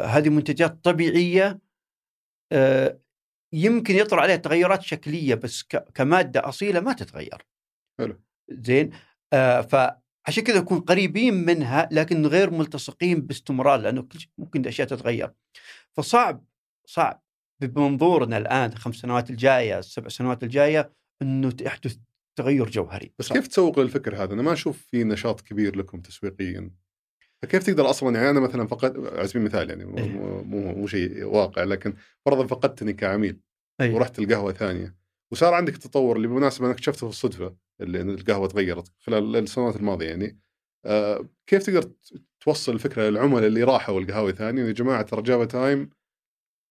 [0.06, 1.60] هذه منتجات طبيعية
[2.52, 3.00] آه
[3.54, 5.64] يمكن يطرأ عليها تغيرات شكلية بس
[5.94, 7.46] كمادة أصيلة ما تتغير.
[8.00, 8.22] حلو.
[8.50, 8.90] زين
[9.34, 15.32] آه فعشان كذا نكون قريبين منها لكن غير ملتصقين باستمرار لأنه كل ممكن الأشياء تتغير.
[15.94, 16.46] فصعب
[16.86, 17.24] صعب
[17.62, 21.98] بمنظورنا الآن خمس سنوات الجاية السبع سنوات الجاية إنه يحدث
[22.36, 23.14] تغير جوهري.
[23.20, 23.38] بس صعب.
[23.38, 26.72] كيف تسوق للفكر هذا؟ أنا ما أشوف في نشاط كبير لكم تسويقيا
[27.42, 30.10] فكيف تقدر أصلا يعني أنا مثلا فقد على سبيل المثال يعني مو, إيه.
[30.10, 31.94] مو, مو, مو شيء واقع لكن
[32.26, 33.40] فرضا فقدتني كعميل
[33.82, 33.94] أي.
[33.94, 34.96] ورحت القهوه ثانية
[35.32, 40.08] وصار عندك تطور اللي بالمناسبة أنا اكتشفته في الصدفة اللي القهوة تغيرت خلال السنوات الماضية
[40.08, 40.40] يعني
[40.86, 41.92] آه كيف تقدر
[42.40, 45.90] توصل الفكرة للعملاء اللي راحوا القهاوي ثانية يا جماعة ترى جافا تايم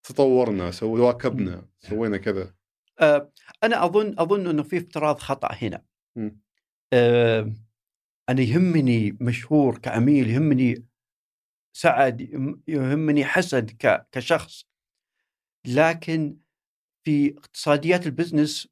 [0.03, 2.55] تطورنا so واكبنا سوينا كذا
[3.01, 3.33] آه،
[3.65, 5.83] أنا أظن أظن إنه في افتراض خطأ هنا.
[6.93, 7.53] آه،
[8.31, 10.85] أنا يهمني مشهور كعميل يهمني
[11.77, 14.65] سعد يهم- يهمني حسن ك- كشخص
[15.67, 16.37] لكن
[17.05, 18.69] في اقتصاديات ال business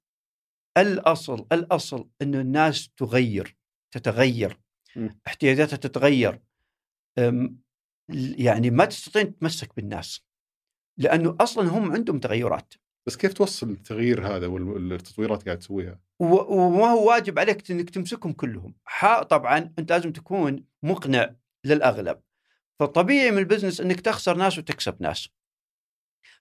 [0.79, 3.57] الأصل الأصل انه الناس تغير
[3.95, 4.61] تتغير.
[5.27, 6.41] احتياجاتها تتغير
[8.39, 10.21] يعني ما تستطيع أن تتمسك بالناس
[10.99, 12.75] لأنه أصلا هم عندهم تغيرات
[13.07, 18.33] بس كيف توصل التغيير هذا والتطويرات قاعد تسويها؟ و- وما هو واجب عليك إنك تمسكهم
[18.33, 18.75] كلهم.
[19.31, 21.35] طبعا أنت لازم تكون مقنع
[21.65, 22.21] للأغلب.
[22.81, 25.29] فطبيعي من ال business إنك تخسر ناس وتكسب ناس.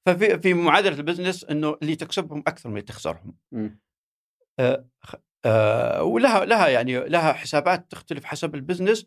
[0.05, 3.35] ففي في معادلة ال business إنه اللي تكسبهم أكثر من اللي تخسرهم.
[3.51, 3.79] مم.
[5.45, 9.05] آه، ولها لها يعني لها حسابات تختلف حسب البزنس.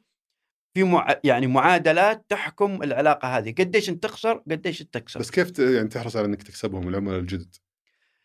[0.74, 3.54] في مع يعني معادلات تحكم العلاقة هذه.
[3.58, 5.20] قديش أنت تخسر قديش أنت تكسب.
[5.20, 7.56] بس كيف يعني تحرص على إنك تكسبهم العملاء الجدد؟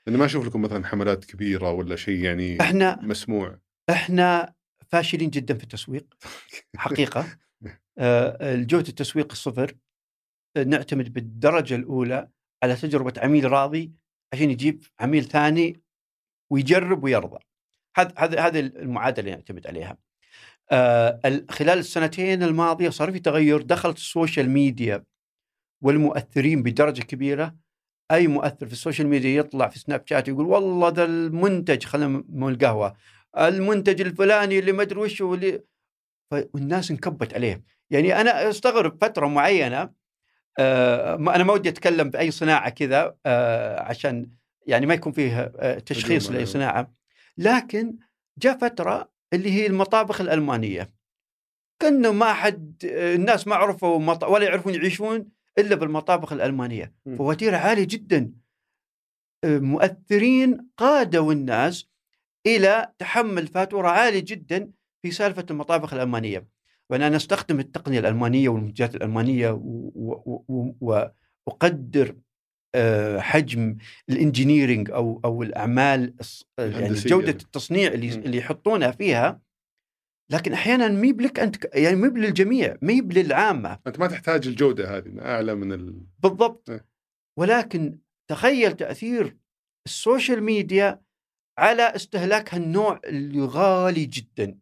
[0.07, 3.60] لأنه ما أشوف لكم مثلا حملات كبيرة ولا شيء يعني إحنا مسموع.
[3.90, 4.53] إحنا
[4.88, 6.14] فاشلين جدا في التسويق
[6.77, 7.26] حقيقة.
[7.98, 9.76] آه، الجودة التسويق صفر
[10.57, 12.30] آه، نعتمد بالدرجة الأولى
[12.64, 13.91] على تجربة عميل راضي
[14.34, 15.82] عشان يجيب عميل ثاني
[16.52, 17.40] ويجرب ويرضى.
[17.98, 19.98] هذا هذا هذه المعادلة اللي نعتمد عليها.
[20.72, 23.61] آه، ال- خلال السنتين الماضية صار في تغير.
[23.61, 25.04] دخلت ال social media
[25.84, 27.56] والمؤثرين بدرجة كبيرة.
[28.11, 32.23] أي مؤثر في ال social media يطلع في سناب شات يقول والله ذا المنتج خلينا
[32.30, 32.95] من القهوة
[33.38, 35.61] المنتج الفلاني اللي ما أدري وش هو اللي
[36.32, 37.64] فالناس انكبت عليه.
[37.90, 39.90] يعني أنا أستغرب فترة معينة
[40.60, 44.30] آه ما- أنا ما ودي أتكلم بأي صناعة كذا آه عشان
[44.68, 46.45] يعني ما يكون فيه آه تشخيص لأي عليهم.
[46.53, 46.91] صناعة.
[47.38, 47.95] لكن
[48.38, 50.91] جاء فترة اللي هي المطابخ الألمانية.
[51.80, 54.23] كأنه ما حد الناس ما عرفوا مط...
[54.23, 55.26] ولا يعرفون يعيشون
[55.57, 56.94] إلا بالمطابخ الألمانية.
[57.18, 58.32] فواتير عالية جدا
[59.44, 61.90] آه، مؤثرين قادوا الناس
[62.48, 64.72] إلى تحمل فاتورة عالية جدا
[65.02, 66.48] في سالفة المطابخ الألمانية
[66.90, 69.60] وأنا نستخدم التقنية الألمانية والمنتجات الألمانية
[71.48, 72.15] وأقدر
[72.76, 73.77] آه، حجم
[74.10, 76.14] ال engineering أو أو الأعمال
[76.57, 76.94] يعني.
[76.94, 78.10] جودة التصنيع اللي.
[78.15, 79.41] اللي يحطونها فيها
[80.32, 85.22] لكن أحيانا مي بلك أنت يعني مي للجميع مي للعامه أنت ما تحتاج الجودة هذه
[85.22, 86.06] أعلى من ال...
[86.20, 86.70] بالضبط.
[86.70, 86.88] إيه.
[87.40, 88.00] ولكن
[88.30, 89.38] تخيل تأثير
[89.86, 91.02] ال social media
[91.58, 94.60] على استهلاك هالنوع اللي غالي جدا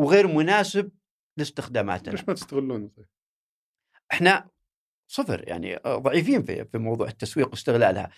[0.00, 0.92] وغير مناسب
[1.38, 2.10] لاستخداماتنا.
[2.12, 3.06] ليش ما تستغلون؟ طيب؟
[4.12, 4.50] إحنا
[5.10, 8.10] صفر يعني ضعيفين في في موضوع التسويق واستغلالها.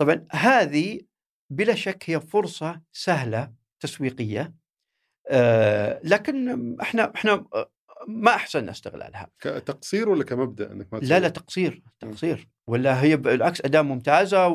[0.00, 1.00] طبعا هذه
[1.52, 4.54] بلا شك هي فرصة سهلة تسويقية.
[6.04, 7.44] لكن إحنا إحنا
[8.08, 12.48] ما أحسن استغلالها كتقصير ولا كمبدأ إنك ما لا لا؟ تقصير تقصير.
[12.66, 14.48] ولا هي بالعكس أداة ممتازة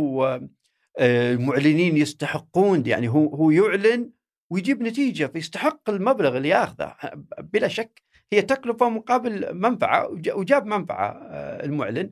[0.99, 4.10] والمعلنين يستحقون يعني هو هو يعلن
[4.52, 6.95] ويجيب نتيجة فيستحق المبلغ اللي ياخذه.
[7.39, 8.02] بلا شك
[8.34, 12.11] هي تكلفة مقابل منفعة وج- وجاب منفعة آه، المعلن.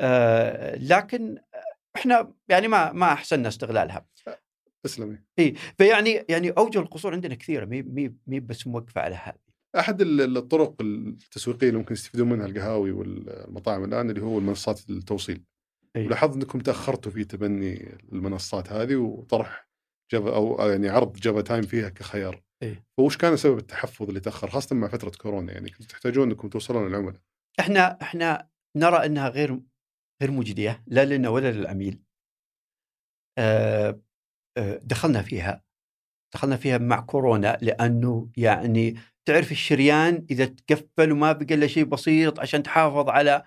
[0.00, 1.38] آه، لكن
[1.96, 4.06] إحنا يعني ما ما احسننا استغلالها
[4.84, 5.18] تسلمي
[5.78, 9.38] فيعني يعني أوجه القصور عندنا كثيرة مي مي مي بس موقفة على هذه
[9.78, 15.44] أحد ال- الطرق التسويقية اللي ممكن يستفيدون منها القهاوي والمطاعم الآن اللي هو منصات التوصيل
[15.96, 16.06] أي.
[16.06, 19.68] ولاحظت أنكم تأخرتوا في تبني المنصات هذه وطرح
[20.12, 22.82] جافا أو يعني عرض جافا تايم فيها كخيار أي.
[22.96, 26.88] فوش كان سبب التحفظ اللي تأخر خاصة مع فترة كورونا يعني كنتوا تحتاجون أنكم توصلون
[26.88, 27.20] للعملاء
[27.60, 29.60] إحنا إحنا نرى إنها غير
[30.22, 32.02] غير مجدية لا لنا ولا للعميل.
[33.38, 34.00] آه،
[34.82, 35.62] دخلنا فيها
[36.34, 42.40] دخلنا فيها مع كورونا لأنه يعني تعرف الشريان إذا تقفل وما بقى إلا شيء بسيط
[42.40, 43.42] عشان تحافظ على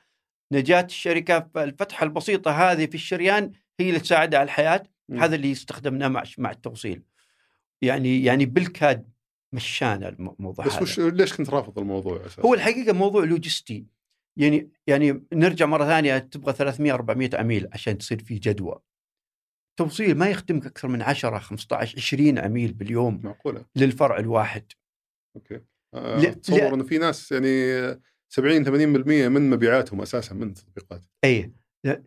[0.51, 5.19] نجاة الشركة فالفتحة البسيطة هذه في الشريان هي اللي تساعدها على الحياة مم.
[5.19, 7.03] هذا اللي استخدمناه مع مع التوصيل.
[7.81, 9.09] يعني يعني بالكاد
[9.53, 10.81] مشانا الموضوع بس هذا.
[10.81, 13.85] وش ليش كنت رافض الموضوع أساسا؟ هو الحقيقة موضوع لوجستي
[14.37, 18.79] يعني يعني نرجع مرة ثانية تبغى 300 400 عميل عشان تصير في جدوى
[19.79, 24.71] توصيل ما يخدمك أكثر من 10 15 20 عميل باليوم معقولة؟ للفرع الواحد.
[25.35, 25.61] okay.
[25.93, 27.47] آه، اتصور لا- إنه في ناس يعني
[28.33, 31.51] 70 80% من مبيعاتهم أساسا من التطبيقات اي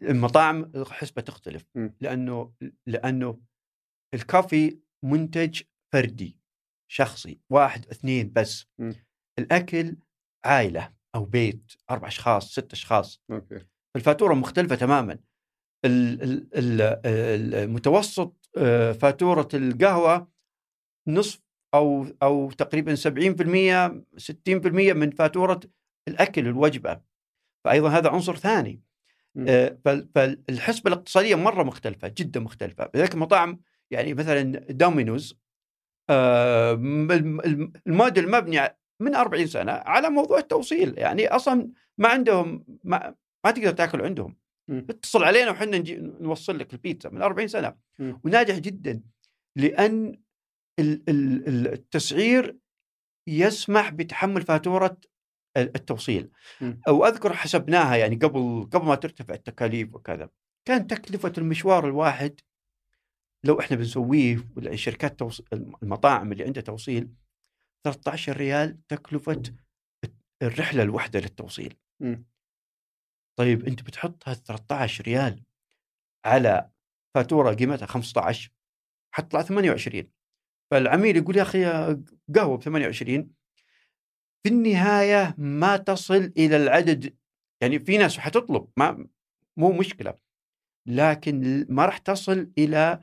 [0.03, 1.65] المطاعم الحسبه تختلف.
[1.75, 1.89] م.
[2.01, 2.53] لأنه
[2.87, 3.41] لأنه
[4.15, 5.63] الكافي منتج
[5.93, 6.39] فردي
[6.91, 8.67] شخصي واحد اثنين بس.
[8.79, 8.93] م.
[9.39, 9.97] الأكل
[10.45, 13.21] عائلة أو بيت أربع أشخاص ست أشخاص.
[13.31, 13.67] أوكي.
[13.97, 15.19] الفاتوره مختلفة تماما.
[17.05, 20.29] المتوسط آه، فاتورة القهوة
[21.09, 21.41] نصف
[21.75, 25.61] أو أو تقريبا 70% 60% من فاتورة
[26.09, 27.01] الأكل الوجبة
[27.65, 28.83] فايضا هذا عنصر ثاني.
[29.49, 35.39] آه، فال- فالحسبه الاقتصادية مرة مختلفة جدا مختلفة لذلك المطاعم يعني مثلا دومينوز
[36.11, 38.61] آه، الم- الم- الموديل مبني
[39.01, 44.37] من 40 سنة على موضوع التوصيل يعني أصلا ما عندهم ما, ما تقدر تأكل عندهم.
[44.71, 48.21] اتصل علينا وحنا نجي نوصل لك البيتزا من 40 سنة مم.
[48.25, 49.03] وناجح جدا
[49.57, 50.23] لأن
[50.79, 52.57] ال- ال- ال- التسعير
[53.29, 54.97] يسمح بتحمل فاتورة
[55.57, 56.31] التوصيل
[56.61, 56.81] مم.
[56.89, 60.31] أو أذكر حسبناها يعني قبل قبل ما ترتفع التكاليف وكذا
[60.69, 62.41] كان تكلفة المشوار الواحد
[63.45, 65.41] لو إحنا بنسويه ولا شركات توص...
[65.83, 67.09] المطاعم اللي عندها توصيل
[67.85, 69.43] 13 ريال تكلفة
[70.43, 72.25] الرحلة الواحدة للتوصيل مم.
[73.39, 75.43] طيب أنت بتحط هال 13 ريال
[76.27, 76.71] على
[77.15, 78.51] فاتورة قيمتها 15
[79.15, 80.11] حتطلع 28
[80.71, 81.65] فالعميل يقول يا أخي
[82.35, 83.31] قهوة ب 28
[84.43, 87.17] في النهاية ما تصل إلى العدد
[87.63, 89.09] يعني في ناس حتطلب ما
[89.57, 90.15] مو مشكلة
[90.89, 93.01] لكن ما راح تصل إلى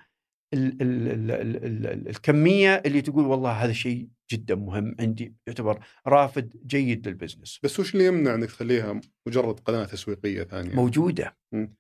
[0.54, 5.36] ال ال ال ال ال ال الكمية اللي تقول والله هذا شيء جدا مهم عندي
[5.48, 11.38] يعتبر رافد جيد للبزنس بس وش اللي يمنع إنك تخليها مجرد قناة تسويقية ثانية؟ موجودة
[11.52, 11.76] مم.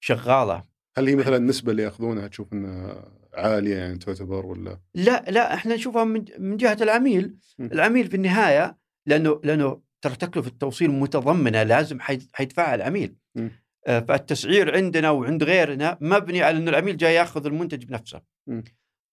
[0.00, 0.62] شغالة
[0.96, 3.04] هل هي مثلا النسبة اللي يأخذونها تشوف إنها
[3.34, 7.64] عالية يعني تعتبر ولا؟ لا لا إحنا نشوفها من من جهة العميل م.
[7.64, 13.48] العميل في النهاية لأنه لأنه ترى تكلفة التوصيل متضمنة لازم حي- حيدفعها العميل م.
[13.86, 18.62] آه، فالتسعير عندنا وعند غيرنا مبني على انه العميل جاي يأخذ المنتج بنفسه م.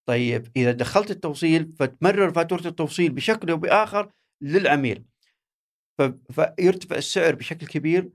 [0.08, 4.12] طيب إذا دخلت التوصيل فتمرر فاتورة التوصيل بشكل أو بآخر
[4.42, 5.04] للعميل.
[6.30, 8.10] فيرتفع السعر بشكل كبير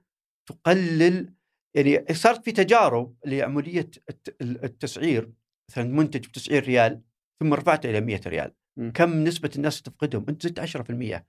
[0.49, 1.33] تقلل
[1.75, 5.31] يعني صارت في تجارب لعملية الت- التسعير
[5.71, 7.01] مثلا منتج بتسعير ريال
[7.39, 8.53] ثم رفعته إلى 100 ريال.
[8.77, 8.89] م.
[8.91, 11.27] كم نسبة الناس تفقدهم؟ أنت زدت 10%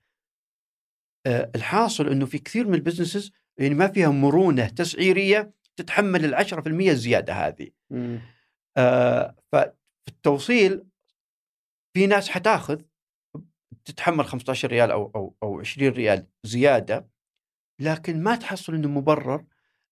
[1.27, 6.35] آه، الحاصل إنه في كثير من ال businesses يعني ما فيها مرونة تسعيرية تتحمل ال
[6.35, 7.69] 10% الزيادة هذه.
[8.77, 9.35] آه،
[10.09, 10.83] ففي التوصيل
[11.93, 12.81] في ناس حتاخذ
[13.85, 17.07] تتحمل 15 ريال أو أو أو 20 ريال زيادة
[17.81, 19.45] لكن ما تحصل إنه مبرر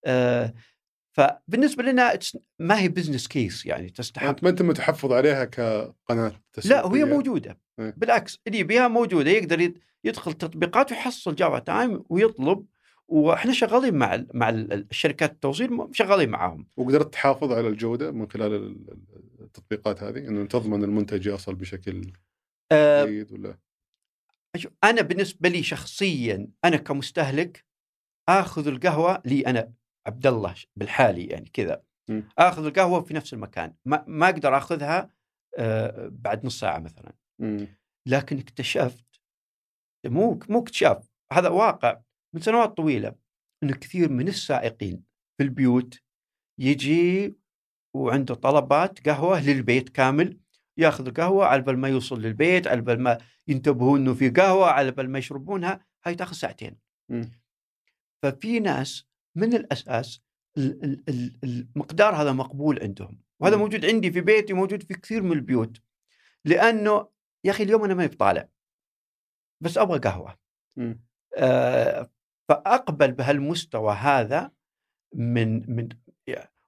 [0.06, 0.54] آه،
[1.14, 2.20] فبالنسبة لنا
[2.60, 6.32] ما هي business case يعني تستحق أنت ما أنت متحفظ عليها كقناة
[6.66, 7.60] لا وهي موجودة.
[7.80, 7.94] إيه.
[7.98, 12.66] بالعكس اللي بها موجودة يقدر يد- يدخل تطبيقات ويحصل جافا تايم ويطلب
[13.08, 16.68] وإحنا شغالين مع مع ال- الشركات التوصيل شغالين معاهم.
[16.78, 19.17] وقدرت تحافظ على الجودة من خلال ال- ال-
[19.58, 22.12] التطبيقات هذه؟ إنه تضمن المنتج يصل بشكل
[22.72, 23.58] آه، جيد ولا؟
[24.84, 27.66] أنا بالنسبة لي شخصيا أنا كمستهلك
[28.30, 29.74] آخذ القهوة لي أنا
[30.08, 31.84] عبد الله بالحالي يعني كذا.
[32.38, 33.74] آخذ القهوة في نفس المكان.
[33.86, 35.10] ما, ما أقدر آخذها
[35.58, 37.14] آه، بعد نص ساعة مثلا.
[38.08, 39.22] لكن اكتشفت
[40.06, 42.02] مو مو اكتشاف هذا واقع
[42.36, 43.16] من سنوات طويلة
[43.64, 45.04] إنه كثير من السائقين
[45.38, 46.00] في البيوت
[46.60, 47.36] يجي
[47.94, 50.38] وعنده طلبات قهوة للبيت كامل
[50.78, 54.92] ياخذ القهوه على بال ما يوصل للبيت على بال ما ينتبهوا إنه في قهوة على
[54.92, 56.78] بال ما يشربونها هاي تاخذ ساعتين
[57.10, 57.32] مم.
[58.24, 59.06] ففي ناس
[59.36, 60.22] من الأساس
[60.58, 63.62] ال- ال- ال- المقدار هذا مقبول عندهم وهذا مم.
[63.62, 65.82] موجود عندي في بيتي موجود في كثير من البيوت
[66.46, 67.08] لأنه
[67.44, 68.50] يا أخي اليوم أنا ما بطالع
[69.64, 70.38] بس أبغى قهوة.
[71.38, 72.10] آه،
[72.50, 74.52] فأقبل بهالمستوى هذا
[75.16, 75.90] من من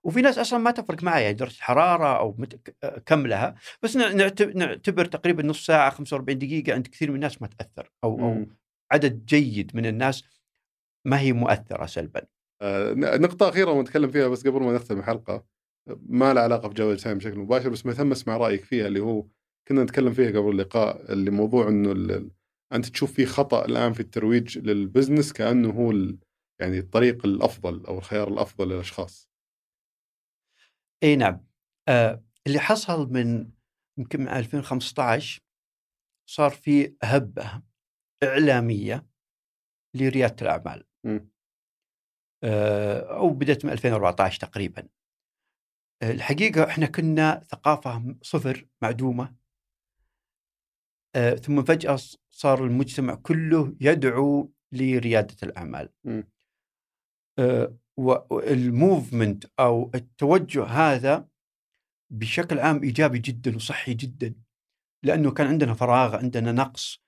[0.06, 2.70] وفي ناس أصلا ما تفرق معي يعني درجة حرارة أو مت-
[3.06, 4.12] كم لها بس نع-
[4.56, 8.46] نعتبر, تقريبا نص ساعة 45 دقيقة عند كثير من الناس ما تأثر أو أو.
[8.92, 10.24] عدد جيد من الناس
[11.06, 12.22] ما هي مؤثرة سلبا
[12.62, 15.46] آه، ن- نقطة أخيرة ونتكلم فيها بس قبل ما نختم الحلقة
[16.10, 19.26] ما لها علاقة بجودة السهم بشكل مباشر بس مهتم أسمع رأيك فيها اللي هو
[19.68, 22.32] كنا نتكلم فيها قبل اللقاء اللي موضوع إنه ال-
[22.74, 26.18] أنت تشوف في خطأ الآن في الترويج لل business كأنه هو ال-
[26.62, 29.29] يعني الطريق الأفضل أو الخيار الأفضل للأشخاص.
[31.04, 31.46] إي نعم.
[31.88, 33.52] آه اللي حصل من
[33.98, 35.42] يمكن من 2015
[36.30, 37.62] صار في هبة
[38.24, 39.08] إعلامية
[39.96, 40.86] لريادة الأعمال.
[42.44, 44.88] آه أو بدأت من 2014 تقريبا.
[46.02, 49.36] آه الحقيقة إحنا كنا ثقافة صفر معدومة.
[51.16, 52.00] آه ثم فجأة
[52.32, 55.90] صار المجتمع كله يدعو لريادة الأعمال.
[56.04, 56.30] مم.
[58.00, 61.28] والموفمنت أو التوجه هذا
[62.12, 64.36] بشكل عام إيجابي جدا وصحي جدا
[65.04, 67.04] لأنه كان عندنا فراغ عندنا نقص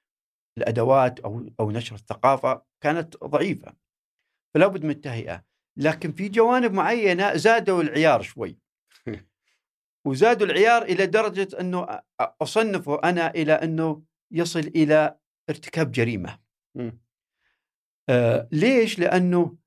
[0.57, 3.73] الأدوات أو أو نشر الثقافة كانت ضعيفة
[4.53, 5.43] فلا بد من التهيئة
[5.77, 8.57] لكن في جوانب معينة زادوا العيار شوي
[10.07, 15.17] وزادوا العيار إلى درجة أنه اصنفه أنا إلى أنه يصل إلى
[15.49, 16.39] ارتكاب جريمة.
[18.09, 19.60] آه ليش؟ لأنه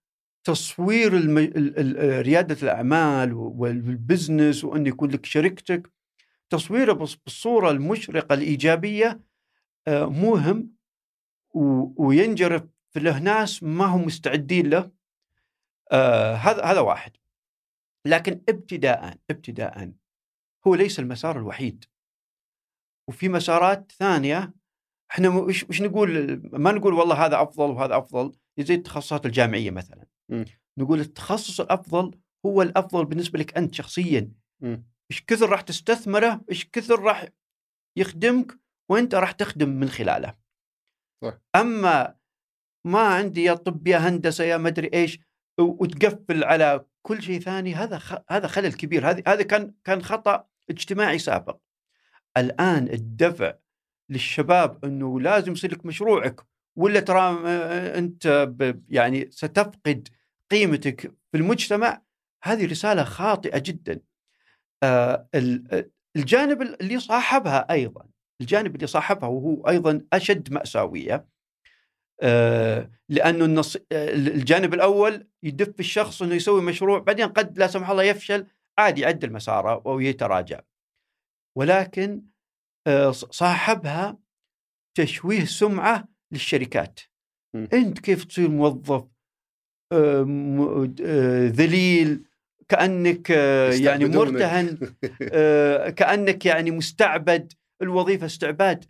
[0.45, 1.39] تصوير الم...
[1.39, 1.79] ال...
[1.79, 2.27] ال...
[2.27, 5.93] ريادة الأعمال والبزنس وأن يكون لك شركتك.
[6.51, 9.21] تصويره بالصورة المشرقة الإيجابية
[9.89, 10.71] آه مهم.
[11.97, 14.91] وينجرف فله ناس ما هم مستعدين له.
[15.93, 17.17] آه هذا هذا واحد.
[18.07, 19.93] لكن ابتداء ابتداء
[20.67, 21.85] هو ليس المسار الوحيد.
[23.09, 24.53] وفي مسارات ثانية
[25.11, 28.33] إحنا وش نقول؟ ما نقول والله هذا أفضل وهذا أفضل.
[28.59, 30.14] زي التخصصات الجامعية مثلا.
[30.29, 30.45] م.
[30.79, 34.77] نقول التخصص الأفضل هو الأفضل بالنسبة لك أنت شخصيا م.
[35.11, 37.29] إيش كثر راح تستثمره إيش كثر راح
[37.99, 38.59] يخدمك
[38.91, 40.35] وأنت راح تخدم من خلاله
[41.25, 41.39] صح.
[41.57, 42.17] أما
[42.87, 45.19] ما عندي يا طب يا هندسة يا مدري إيش
[45.61, 48.15] وتقفل على كل شيء ثاني هذا خ...
[48.31, 51.59] هذا خلل كبير هذا هذا كان كان خطأ اجتماعي سابق
[52.37, 53.55] الآن الدفع
[54.11, 56.41] للشباب إنه لازم يصير لك مشروعك
[56.77, 57.41] ولا ترى
[57.99, 58.83] أنت ب...
[58.89, 60.09] يعني ستفقد
[60.51, 62.03] قيمتك في المجتمع؟
[62.45, 64.01] هذه رسالة خاطئة جدا.
[64.83, 65.29] آه
[66.17, 68.07] الجانب اللي صاحبها أيضا
[68.41, 71.29] الجانب اللي صاحبها وهو أيضا أشد مأساوية.
[72.23, 73.77] آه لأنه النص...
[73.93, 78.47] الجانب الأول يدف الشخص إنه يسوي مشروع بعدين قد لا سمح الله يفشل
[78.79, 80.61] عادي يعدل مساره أو يتراجع.
[81.57, 82.23] ولكن
[82.87, 84.19] آه صاحبها
[84.95, 87.01] تشويه سمعة للشركات.
[87.57, 87.67] م.
[87.73, 89.05] أنت كيف تصير موظف
[89.93, 90.25] آه
[91.47, 92.25] ذليل
[92.69, 93.31] كأنك
[93.85, 94.95] يعني مرتهن
[95.91, 97.53] كأنك يعني مستعبد
[97.83, 98.85] الوظيفة استعباد.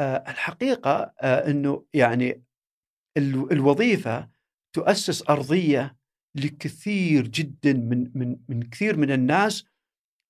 [0.00, 2.42] الحقيقة إنه يعني
[3.52, 4.28] الوظيفة
[4.76, 5.96] تؤسس أرضية
[6.34, 9.64] لكثير جدا من من من كثير من الناس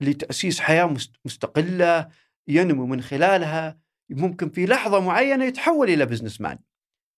[0.02, 2.08] لتأسيس حياة مستقلة
[2.48, 3.78] ينمو من خلالها.
[4.10, 6.58] ممكن في لحظة معينة يتحول إلى business man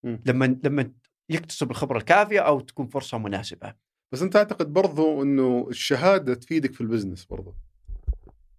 [0.05, 0.93] لما لما
[1.31, 3.74] يكتسب الخبرة الكافية أو تكون فرصة مناسبة.
[4.12, 7.55] بس أنت تعتقد برضو إنه الشهادة تفيدك في ال business برضو.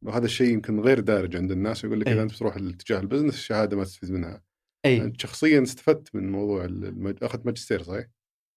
[0.02, 3.34] وهذا الشيء يمكن غير دارج عند الناس يقول لك إذا أنت بتروح لاتجاه ال business
[3.34, 4.44] الشهادة ما تستفيد منها.
[4.86, 7.24] اي انت شخصيا استفدت من موضوع المج...
[7.24, 8.08] أخذت ماجستير صحيح؟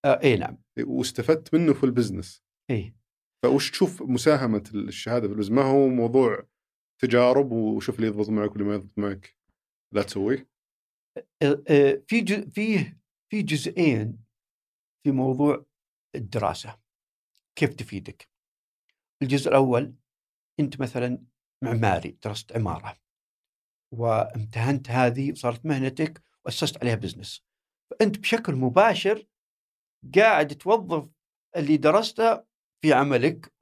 [0.05, 0.59] آه اي نعم.
[0.81, 2.95] واستفدت منه في ال business اي
[3.43, 6.47] فوش تشوف مساهمة الشهادة في ال business ما هو موضوع
[7.03, 9.36] تجارب؟ وشوف اللي يضبط معك واللي ما يضبط معك.
[9.97, 10.49] لا تسويه؟
[12.09, 13.01] في جزء فيه
[13.31, 14.19] في جزئين
[15.05, 15.67] في موضوع
[16.15, 16.79] الدراسة
[17.57, 18.29] كيف تفيدك؟
[19.23, 19.95] الجزء الأول
[20.61, 21.23] أنت مثلا
[21.63, 22.97] معماري درست عمارة
[23.93, 27.45] وامتهنت هذه وصارت مهنتك وأسست عليها business
[27.91, 29.27] فأنت بشكل مباشر
[30.17, 31.11] قاعد توظف
[31.57, 32.45] اللي درسته
[32.83, 33.53] في عملك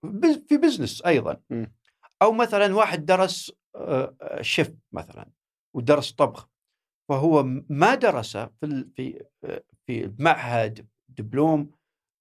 [0.49, 1.67] في business أيضا م.
[2.23, 3.53] أو مثلا واحد درس
[4.41, 5.31] شيف مثلا
[5.77, 6.51] ودرس طبخ
[7.09, 9.25] فهو ما درس في في
[9.87, 11.71] في معهد دبلوم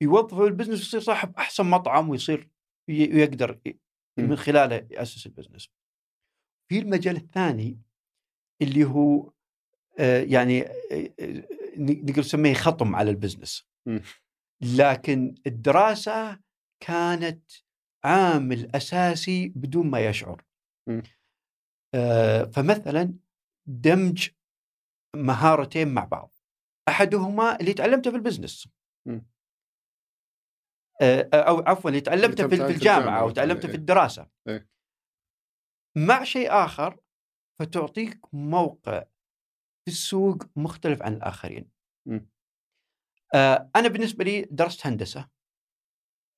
[0.02, 2.50] يوظف ال business يصير صاحب أحسن مطعم ويصير
[2.90, 3.60] يقدر
[4.20, 5.70] من خلاله يأسس ال business.
[6.70, 7.82] في المجال الثاني
[8.62, 9.32] اللي هو
[10.00, 10.66] يعني
[11.78, 13.68] نقدر نسميه خطم على ال business.
[14.62, 16.40] لكن الدراسة
[16.84, 17.52] كانت
[18.04, 20.44] عامل أساسي بدون ما يشعر.
[22.54, 23.14] فمثلا
[23.68, 24.30] دمج
[25.16, 26.34] مهارتين مع بعض.
[26.90, 28.68] أحدهما اللي تعلمته في ال business.
[31.34, 34.70] أو عفوا اللي تعلمته في الجامعة أو تعلمته في الدراسة إيه.
[35.98, 37.00] مع شيء آخر
[37.60, 39.04] فتعطيك موقع
[39.86, 41.72] في السوق مختلف عن الآخرين
[42.08, 42.20] م.
[43.76, 45.30] أنا بالنسبة لي درست هندسة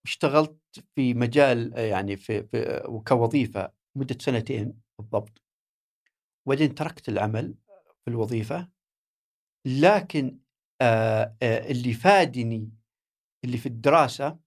[0.05, 0.59] اشتغلت
[0.95, 5.44] في مجال يعني في, في كوظيفه مدة سنتين بالضبط
[6.45, 7.55] وبعدين تركت العمل
[8.05, 8.69] في الوظيفة.
[9.65, 10.39] لكن
[11.43, 12.71] اللي فادني
[13.45, 14.39] اللي في الدراسة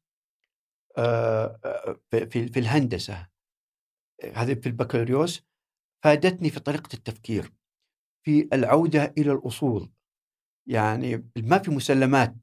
[2.11, 3.29] في في الهندسة
[4.35, 5.43] هذه في البكالوريوس
[6.05, 7.53] فادتني في طريقة التفكير
[8.27, 9.93] في العودة إلى الأصول.
[10.69, 12.35] يعني ما في مسلمات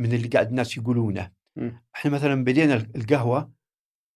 [0.00, 1.32] من اللي قاعد الناس يقولونه.
[1.56, 1.70] م.
[1.96, 3.52] إحنا مثلا بدينا القهوة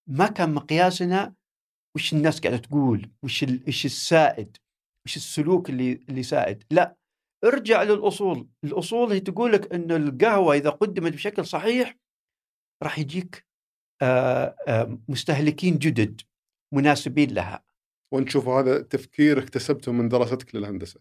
[0.09, 1.35] ما كان مقياسنا
[1.97, 4.57] وش الناس قاعدة تقول وش السائد.
[5.09, 6.97] وش السلوك اللي اللي سائد لا
[7.45, 8.49] ارجع للأصول.
[8.65, 11.97] الأصول هي تقول لك انه القهوة إذا قدمت بشكل صحيح
[12.83, 13.47] راح يجيك
[15.09, 16.21] مستهلكين جدد
[16.75, 17.65] مناسبين لها.
[18.15, 21.01] وأنت شوف هذا تفكير اكتسبته من دراستك للهندسة.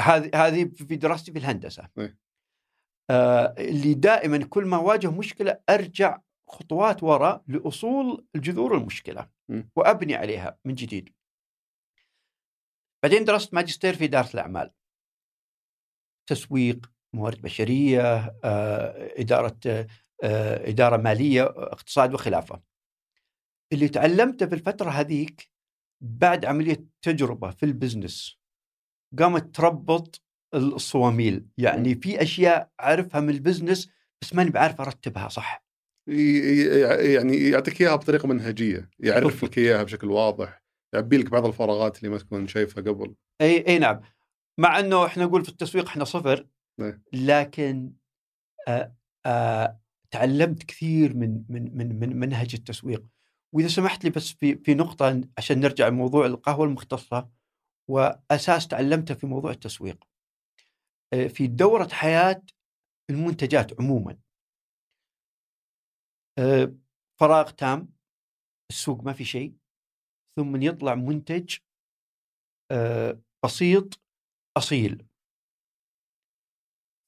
[0.00, 1.88] هذه هذه في دراستي في الهندسة.
[1.98, 2.18] إيه.
[3.10, 6.20] آه اللي دائما كل ما واجه مشكلة أرجع
[6.50, 9.28] خطوات وراء لأصول الجذور المشكلة.
[9.48, 9.62] م.
[9.76, 11.14] وأبني عليها من جديد.
[13.04, 14.70] بعدين درست ماجستير في إدارة الأعمال.
[16.30, 19.60] تسويق موارد بشرية آه إدارة
[20.22, 22.62] آه إدارة مالية اقتصاد وخلافة.
[23.72, 25.50] اللي تعلمته في الفترة هذيك
[26.02, 28.38] بعد عملية تجربة في ال business
[29.18, 30.22] قامت تربط
[30.54, 31.46] الصواميل.
[31.58, 33.90] يعني في أشياء أعرفها من ال business
[34.22, 35.64] بس ماني بعرف أرتبها صح؟
[36.08, 39.44] يعني يعطيك إياها بطريقة منهجية يعرف.
[39.44, 40.63] لك إياها بشكل واضح.
[40.94, 43.14] يعبي لك بعض الفراغات اللي ما تكون شايفها قبل.
[43.40, 44.00] أي أي نعم.
[44.58, 46.46] مع إنه إحنا نقول في التسويق إحنا صفر
[46.80, 47.02] نعم.
[47.12, 47.92] لكن
[48.68, 48.94] آه
[49.26, 49.80] آه
[50.10, 53.06] تعلمت كثير من من من من منهج التسويق.
[53.52, 57.30] وإذا سمحت لي بس في في نقطة عشان نرجع لموضوع القهوة المختصة
[57.90, 60.04] وأساس تعلمته في موضوع التسويق.
[61.12, 62.42] آه في دورة حياة
[63.10, 64.16] المنتجات عموما.
[67.20, 67.88] فراغ تام
[68.70, 69.54] السوق ما في شيء.
[70.36, 71.56] ثم يطلع منتج
[72.70, 74.00] آه بسيط
[74.56, 75.06] أصيل.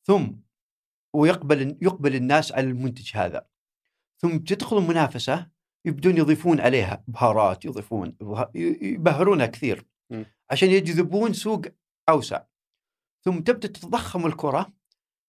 [0.07, 0.33] ثم
[1.15, 3.49] ويقبل يقبل الناس على المنتج هذا.
[4.19, 5.51] ثم تدخل المنافسة
[5.85, 8.17] يبدون يضيفون عليها بهارات يضيفون
[8.55, 9.87] يبهرونها كثير.
[10.11, 10.25] م.
[10.51, 11.63] عشان يجذبون سوق
[12.09, 12.45] أوسع.
[13.25, 14.73] ثم تبدأ تتضخم الكرة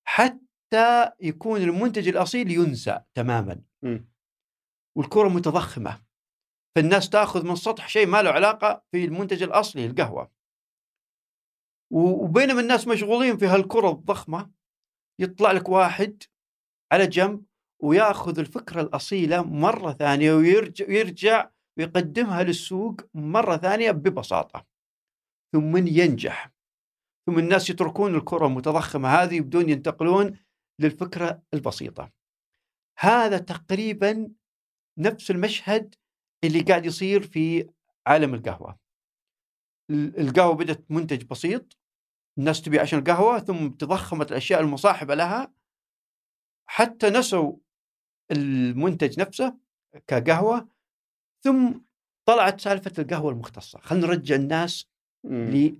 [0.08, 3.62] حتى يكون المنتج الأصيل ينسى تماما.
[3.84, 4.00] م.
[4.96, 6.07] والكرة متضخمة.
[6.78, 10.32] فالناس تاخذ من سطح شيء ما له علاقة في المنتج الأصلي القهوة.
[11.94, 14.52] وبينما الناس مشغولين في هالكرة الضخمة
[15.20, 16.24] يطلع لك واحد
[16.92, 17.46] على جنب
[17.84, 24.66] وياخذ الفكرة الأصيلة مرة ثانية ويرجع يرجع ويقدمها للسوق مرة ثانية ببساطة.
[25.54, 26.52] ثم ينجح.
[27.28, 30.38] ثم الناس يتركون الكرة المتضخمة هذه يبدون ينتقلون
[30.80, 32.12] للفكرة البسيطة.
[33.00, 34.32] هذا تقريبا
[35.00, 35.96] نفس المشهد
[36.44, 37.70] اللي قاعد يصير في
[38.08, 38.80] عالم القهوة.
[39.92, 41.78] ال- القهوة بدأت منتج بسيط
[42.38, 45.54] الناس تبي عشان القهوة ثم تضخمت الأشياء المصاحبة لها.
[46.70, 47.54] حتى نسوا
[48.32, 49.58] المنتج نفسه
[50.08, 50.70] كقهوة
[51.44, 51.74] ثم
[52.28, 53.80] طلعت سالفة القهوة المختصة.
[53.80, 54.90] خلينا نرجع الناس.
[55.24, 55.72] ل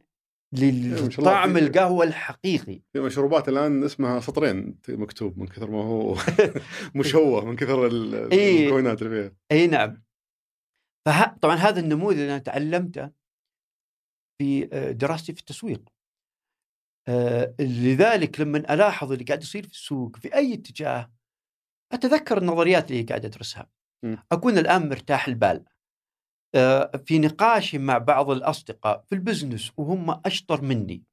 [0.54, 2.82] ما شاء الله لطعم في- القهوة الحقيقي.
[2.94, 6.16] في مشروبات الآن اسمها سطرين مكتوب من كثر ما هو
[6.96, 7.86] مشوه من كثر
[8.32, 8.60] إيه.
[8.64, 9.38] المكونات اللي فيها.
[9.52, 10.04] إي نعم.
[11.08, 11.38] فه...
[11.42, 13.12] طبعا هذا النموذج اللي أنا تعلمته
[14.38, 15.90] في آه، دراستي في التسويق.
[17.10, 21.12] آه، لذلك لما ألاحظ اللي قاعد يصير في السوق في أي اتجاه
[21.94, 23.70] أتذكر النظريات اللي قاعد أدرسها.
[24.32, 25.66] أكون الآن مرتاح البال.
[26.56, 31.04] آه، في نقاشي مع بعض الأصدقاء في البزنس وهم أشطر مني.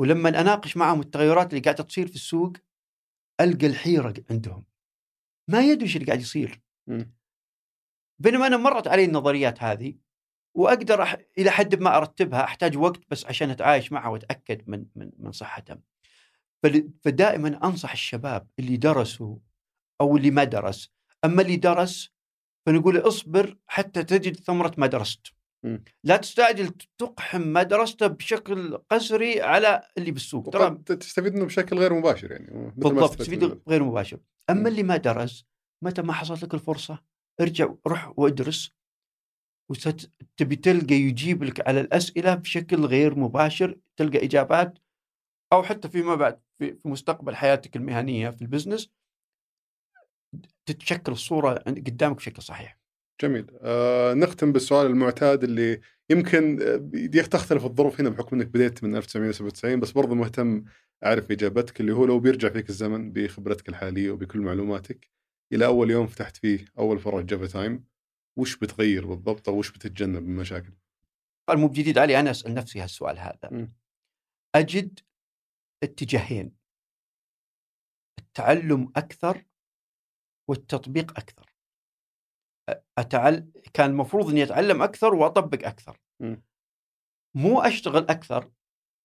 [0.00, 2.52] ولما أناقش معهم التغيرات اللي قاعدة تصير في السوق
[3.40, 4.64] ألقى الحيرة عندهم.
[5.50, 6.60] ما يدري إيش اللي قاعد يصير.
[8.18, 9.94] بينما أنا مرت علي النظريات هذه
[10.56, 11.16] وأقدر أح...
[11.38, 15.80] إلى حد ما أرتبها أحتاج وقت بس عشان أتعايش معها وأتأكد من من من صحتها.
[16.62, 16.90] فل...
[17.02, 19.36] فدائما أنصح الشباب اللي درسوا
[20.00, 20.90] أو اللي ما درس،
[21.24, 22.14] أما اللي درس
[22.66, 25.26] فنقول اصبر حتى تجد ثمرة ما درست.
[25.64, 25.78] م.
[26.04, 31.94] لا تستعجل تقحم ما درسته بشكل قسري على اللي بالسوق ترى تستفيد منه بشكل غير
[31.94, 33.60] مباشر يعني بالضبط تستفيد.
[33.68, 34.18] غير مباشر
[34.50, 34.68] أما.
[34.68, 35.46] اللي ما درس
[35.82, 38.74] متى ما حصلت لك الفرصة ارجع روح وادرس
[39.70, 44.78] وتبي تلقى يجيب لك على الأسئلة بشكل غير مباشر تلقى إجابات
[45.52, 48.90] أو حتى فيما بعد في مستقبل حياتك المهنية في ال business
[50.66, 52.78] تتشكل الصورة قدامك بشكل صحيح.
[53.22, 55.80] جميل آه نختم بالسؤال المعتاد اللي
[56.10, 60.64] يمكن آه، تختلف الظروف هنا بحكم إنك بديت من 1997 بس برضو مهتم
[61.04, 65.10] أعرف إجابتك اللي هو لو بيرجع فيك الزمن بخبرتك الحالية وبكل معلوماتك
[65.52, 67.84] إلى أول يوم فتحت فيه أول فرع جافا تايم
[68.38, 70.72] وش بتغير بالضبط أو وش بتتجنب من مشاكل؟
[71.40, 73.50] السؤال مو بجديد علي أنا أسأل نفسي هالسؤال هذا.
[73.50, 73.72] مم.
[74.54, 75.00] أجد
[75.82, 76.56] اتجاهين
[78.18, 79.44] التعلم أكثر
[80.50, 81.54] والتطبيق أكثر.
[82.98, 83.50] أتعل...
[83.74, 86.00] كان المفروض إني أتعلم أكثر وأطبق أكثر.
[86.20, 86.42] مم.
[87.36, 88.50] مو أشتغل أكثر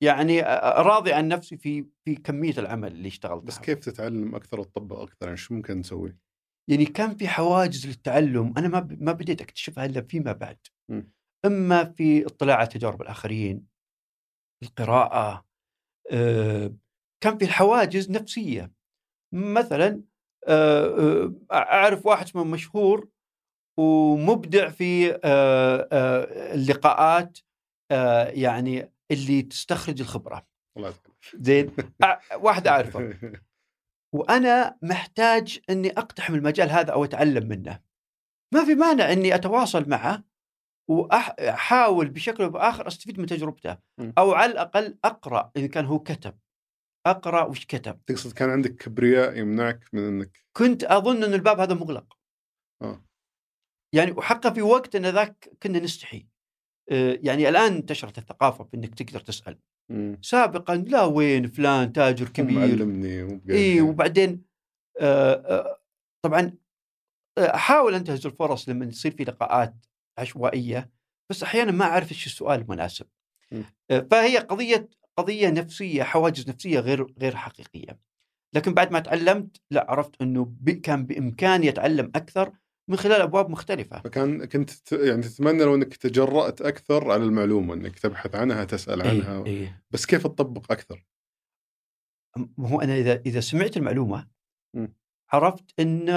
[0.03, 0.41] يعني
[0.77, 5.25] راضي عن نفسي في في كمية العمل اللي اشتغلتها بس كيف تتعلم أكثر وتطبق أكثر
[5.25, 6.17] يعني شو ممكن نسوي؟
[6.69, 9.03] يعني كان في حواجز للتعلم أنا ما ب...
[9.03, 10.57] ما بديت أكتشفها إلا فيما بعد.
[10.91, 11.11] مم.
[11.45, 13.65] إما في اطلاع على تجارب الآخرين
[14.63, 15.45] القراءة
[16.11, 16.73] آه،
[17.23, 18.71] كان في الحواجز نفسية.
[19.33, 20.03] مثلا
[20.47, 23.09] آه، آه، أعرف واحد اسمه مشهور
[23.79, 27.39] ومبدع في آه، آه، اللقاءات
[27.91, 30.47] آه، يعني اللي تستخرج الخبرة.
[31.35, 31.71] زين
[32.35, 32.99] واحد أعرفه.
[34.13, 37.79] وأنا محتاج إني أقتحم المجال هذا أو أتعلم منه.
[38.53, 40.23] ما في مانع إني أتواصل معه
[40.89, 44.11] واحاول بشكل أو بآخر أستفيد من تجربته م.
[44.17, 46.39] أو على الأقل أقرأ إن كان هو كتب.
[47.05, 48.05] أقرأ وش كتب.
[48.05, 52.17] تقصد كان عندك كبرياء يمنعك من إنك كنت أظن إن الباب هذا مغلق.
[52.81, 53.05] آه.
[53.93, 56.27] يعني وحقا في وقت إن ذاك كنا نستحي.
[56.91, 59.59] آه، يعني الآن انتشرت الثقافة في إنك تقدر تسأل
[59.89, 60.17] مم.
[60.21, 62.81] سابقا لا وين فلان تاجر كبير بقايل
[63.49, 63.81] اي.
[63.81, 64.43] وبعدين
[64.99, 65.79] آه، آه،
[66.21, 66.53] طبعا
[67.37, 69.75] آه، أحاول أنتهز الفرص لما يصير في لقاءات
[70.17, 70.89] عشوائية
[71.29, 73.05] بس أحيانا ما أعرف إيش السؤال المناسب.
[73.91, 77.99] آه، فهي قضية قضية نفسية حواجز نفسية غير غير حقيقية
[78.55, 80.53] لكن بعد ما تعلمت لا عرفت إنه
[80.83, 82.51] كان بإمكاني أتعلم أكثر
[82.89, 87.99] من خلال أبواب مختلفة فكان كنت يعني تتمنى لو إنك تجرأت أكثر على المعلومة انك
[87.99, 89.83] تبحث عنها تسأل عنها إيه إيه.
[89.91, 91.05] بس كيف تطبق أكثر؟
[92.59, 94.27] هو أنا إذا إذا سمعت المعلومة
[94.75, 94.87] م.
[95.31, 96.07] عرفت إن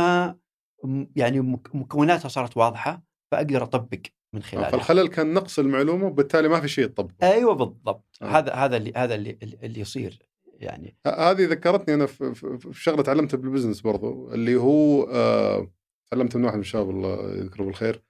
[1.16, 4.00] يعني مك- مكوناتها صارت واضحة فأقدر أطبق
[4.32, 8.26] من آه، خلالها فالخلل كان نقص المعلومة وبالتالي ما في شيء يطبق أيوه بالضبط آه.
[8.26, 10.18] هذا هذا اللي هذا اللي اللي يصير
[10.54, 15.70] يعني هذه ذكرتني أنا في, في شغلة تعلمتها بالبزنس برضو اللي هو آه
[16.12, 18.02] تعلمت من واحد من الشباب الله يذكره بالخير.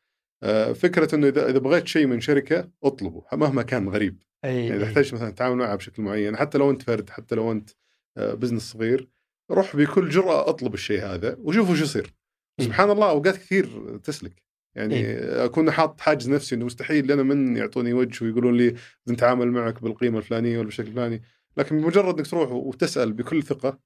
[0.42, 4.22] آه فكرة إنه اذا إذا بغيت شيء من شركة أطلبه مهما كان غريب.
[4.44, 4.84] أي يعني إذا.
[4.84, 7.70] احتاج مثلا تتعامل معها بشكل معين حتى لو أنت فرد حتى لو أنت
[8.16, 9.08] آه بزنس صغير
[9.50, 12.14] روح بكل جرأة أطلب الشيء هذا وشوف وش يصير.
[12.60, 14.42] سبحان الله أوقات كثير تسلك.
[14.76, 15.44] يعني إيه.
[15.44, 18.74] أكون حاط حاجز نفسي إنه مستحيل أنا من يعطوني وجه ويقولون لي
[19.08, 21.22] نتعامل معك بالقيمة الفلانية ولا بالشكل الفلاني.
[21.56, 23.78] لكن بمجرد إنك تروح وتسأل بكل ثقة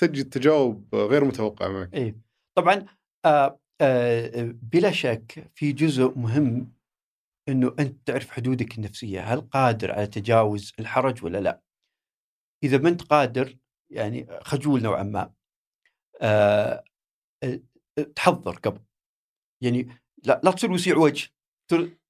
[0.00, 1.94] تجد تجاوب غير متوقع معك.
[1.94, 2.16] أي.
[2.54, 2.99] طبعا آه آه
[4.72, 6.72] بلا شك في جزء مهم
[7.48, 9.20] إنه أنت تعرف حدودك النفسية.
[9.20, 11.62] هل قادر على تجاوز الحرج ولا لا؟
[12.64, 13.58] إذا ما أنت قادر
[13.90, 15.32] يعني خجول نوعا ما.
[16.20, 16.84] آه
[17.44, 17.60] آه،
[18.16, 18.80] تحضر قبل.
[19.62, 19.88] يعني
[20.24, 21.28] لا, لا تصير وسيع وجه.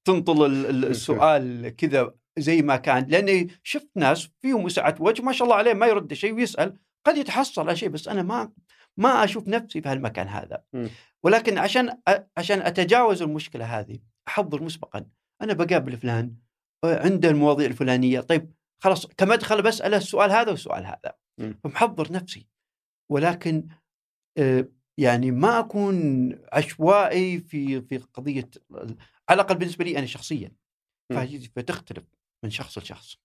[0.05, 3.07] تنطل ال- ال- السؤال كذا زي ما كان.
[3.07, 6.77] لاني شفت ناس فيهم وسعه وجه ما شاء الله عليه ما يرد شيء ويسأل.
[7.05, 8.51] قد يتحصل على شيء بس أنا ما
[9.01, 10.63] ما أشوف نفسي في هالمكان هذا.
[10.73, 10.89] مم.
[11.23, 11.97] ولكن عشان
[12.37, 15.05] عشان أتجاوز المشكلة هذه أحضر مسبقا.
[15.41, 16.35] أنا بقابل فلان
[16.85, 18.19] عنده المواضيع الفلانية.
[18.19, 18.53] طيب
[18.83, 21.13] خلاص كمدخل بساله السؤال هذا والسؤال هذا.
[21.63, 22.47] فمحضر نفسي.
[23.11, 23.67] ولكن
[24.97, 28.49] يعني ما أكون عشوائي في في قضية
[29.29, 30.51] على الأقل بالنسبة لي أنا شخصيا.
[31.55, 32.03] فتختلف
[32.43, 33.17] من شخص لشخص.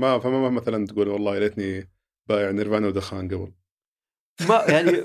[0.00, 1.90] ما فما ما مثلا تقول والله يا ليتني
[2.28, 3.52] بايع نيرفانا ودخان قبل.
[4.48, 5.02] ما يعني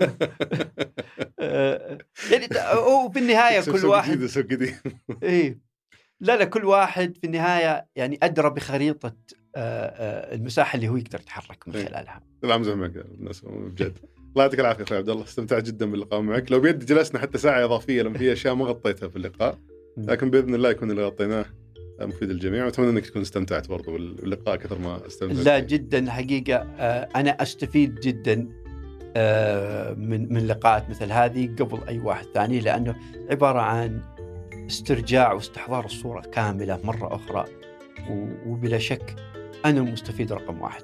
[1.40, 1.98] آه،
[2.32, 4.76] يعني ت- هو في النهاية سوق- كل واحد جديد سوق قديم
[5.24, 5.60] إيه.
[6.20, 9.16] لا لا كل واحد في النهاية يعني أدرى بخريطة
[9.56, 11.86] آه، آه، المساحة اللي هو يقدر يتحرك من إيه.
[11.86, 12.24] خلالها.
[12.44, 13.94] لا امزح معك بالناس بجد.
[14.32, 16.52] الله يعطيك العافية أخوي عبد الله استمتعت جدا باللقاء معك.
[16.52, 19.60] لو بيد جلسنا حتى ساعة إضافية لأن في أشياء ما غطيتها في اللقاء
[19.98, 21.46] لكن بإذن الله يكون اللي غطيناه
[22.02, 22.66] مفيد للجميع.
[22.66, 25.60] وأتمنى إنك تكون استمتعت برضو باللقاء كثر ما استمتعت لا.
[25.60, 26.58] جدا حقيقة
[27.16, 28.62] أنا أستفيد جدا
[29.98, 32.95] من من لقاءات مثل هذه قبل أي واحد ثاني لأنه
[33.31, 34.02] عبارة عن
[34.68, 37.45] استرجاع واستحضار الصورة كاملة مرة أخرى
[38.48, 39.15] وبلا شك
[39.65, 40.84] أنا المستفيد رقم واحد.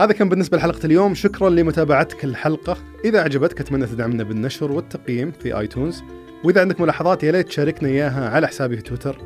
[0.00, 1.14] هذا كان بالنسبة لحلقة اليوم.
[1.14, 2.76] شكرا لمتابعتك الحلقة.
[3.04, 6.02] إذا عجبتك أتمنى تدعمنا بالنشر والتقييم في iTunes.
[6.44, 9.18] وإذا عندك ملاحظات يا ليت تشاركنا إياها على حسابي في تويتر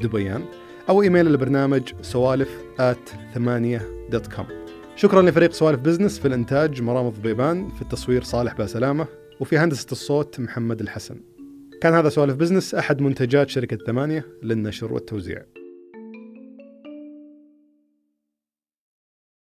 [0.00, 0.44] @دبيان
[0.88, 2.64] أو إيميل البرنامج سوالف
[3.34, 4.46] ثمانية dot com.
[4.96, 9.06] شكرا لفريق سوالف business في الإنتاج مرام الضبيبان في التصوير صالح باسلامة
[9.40, 11.20] وفي هندسة الصوت محمد الحسن.
[11.80, 15.42] كان هذا سوالف بزنس أحد منتجات شركة ثمانية للنشر والتوزيع.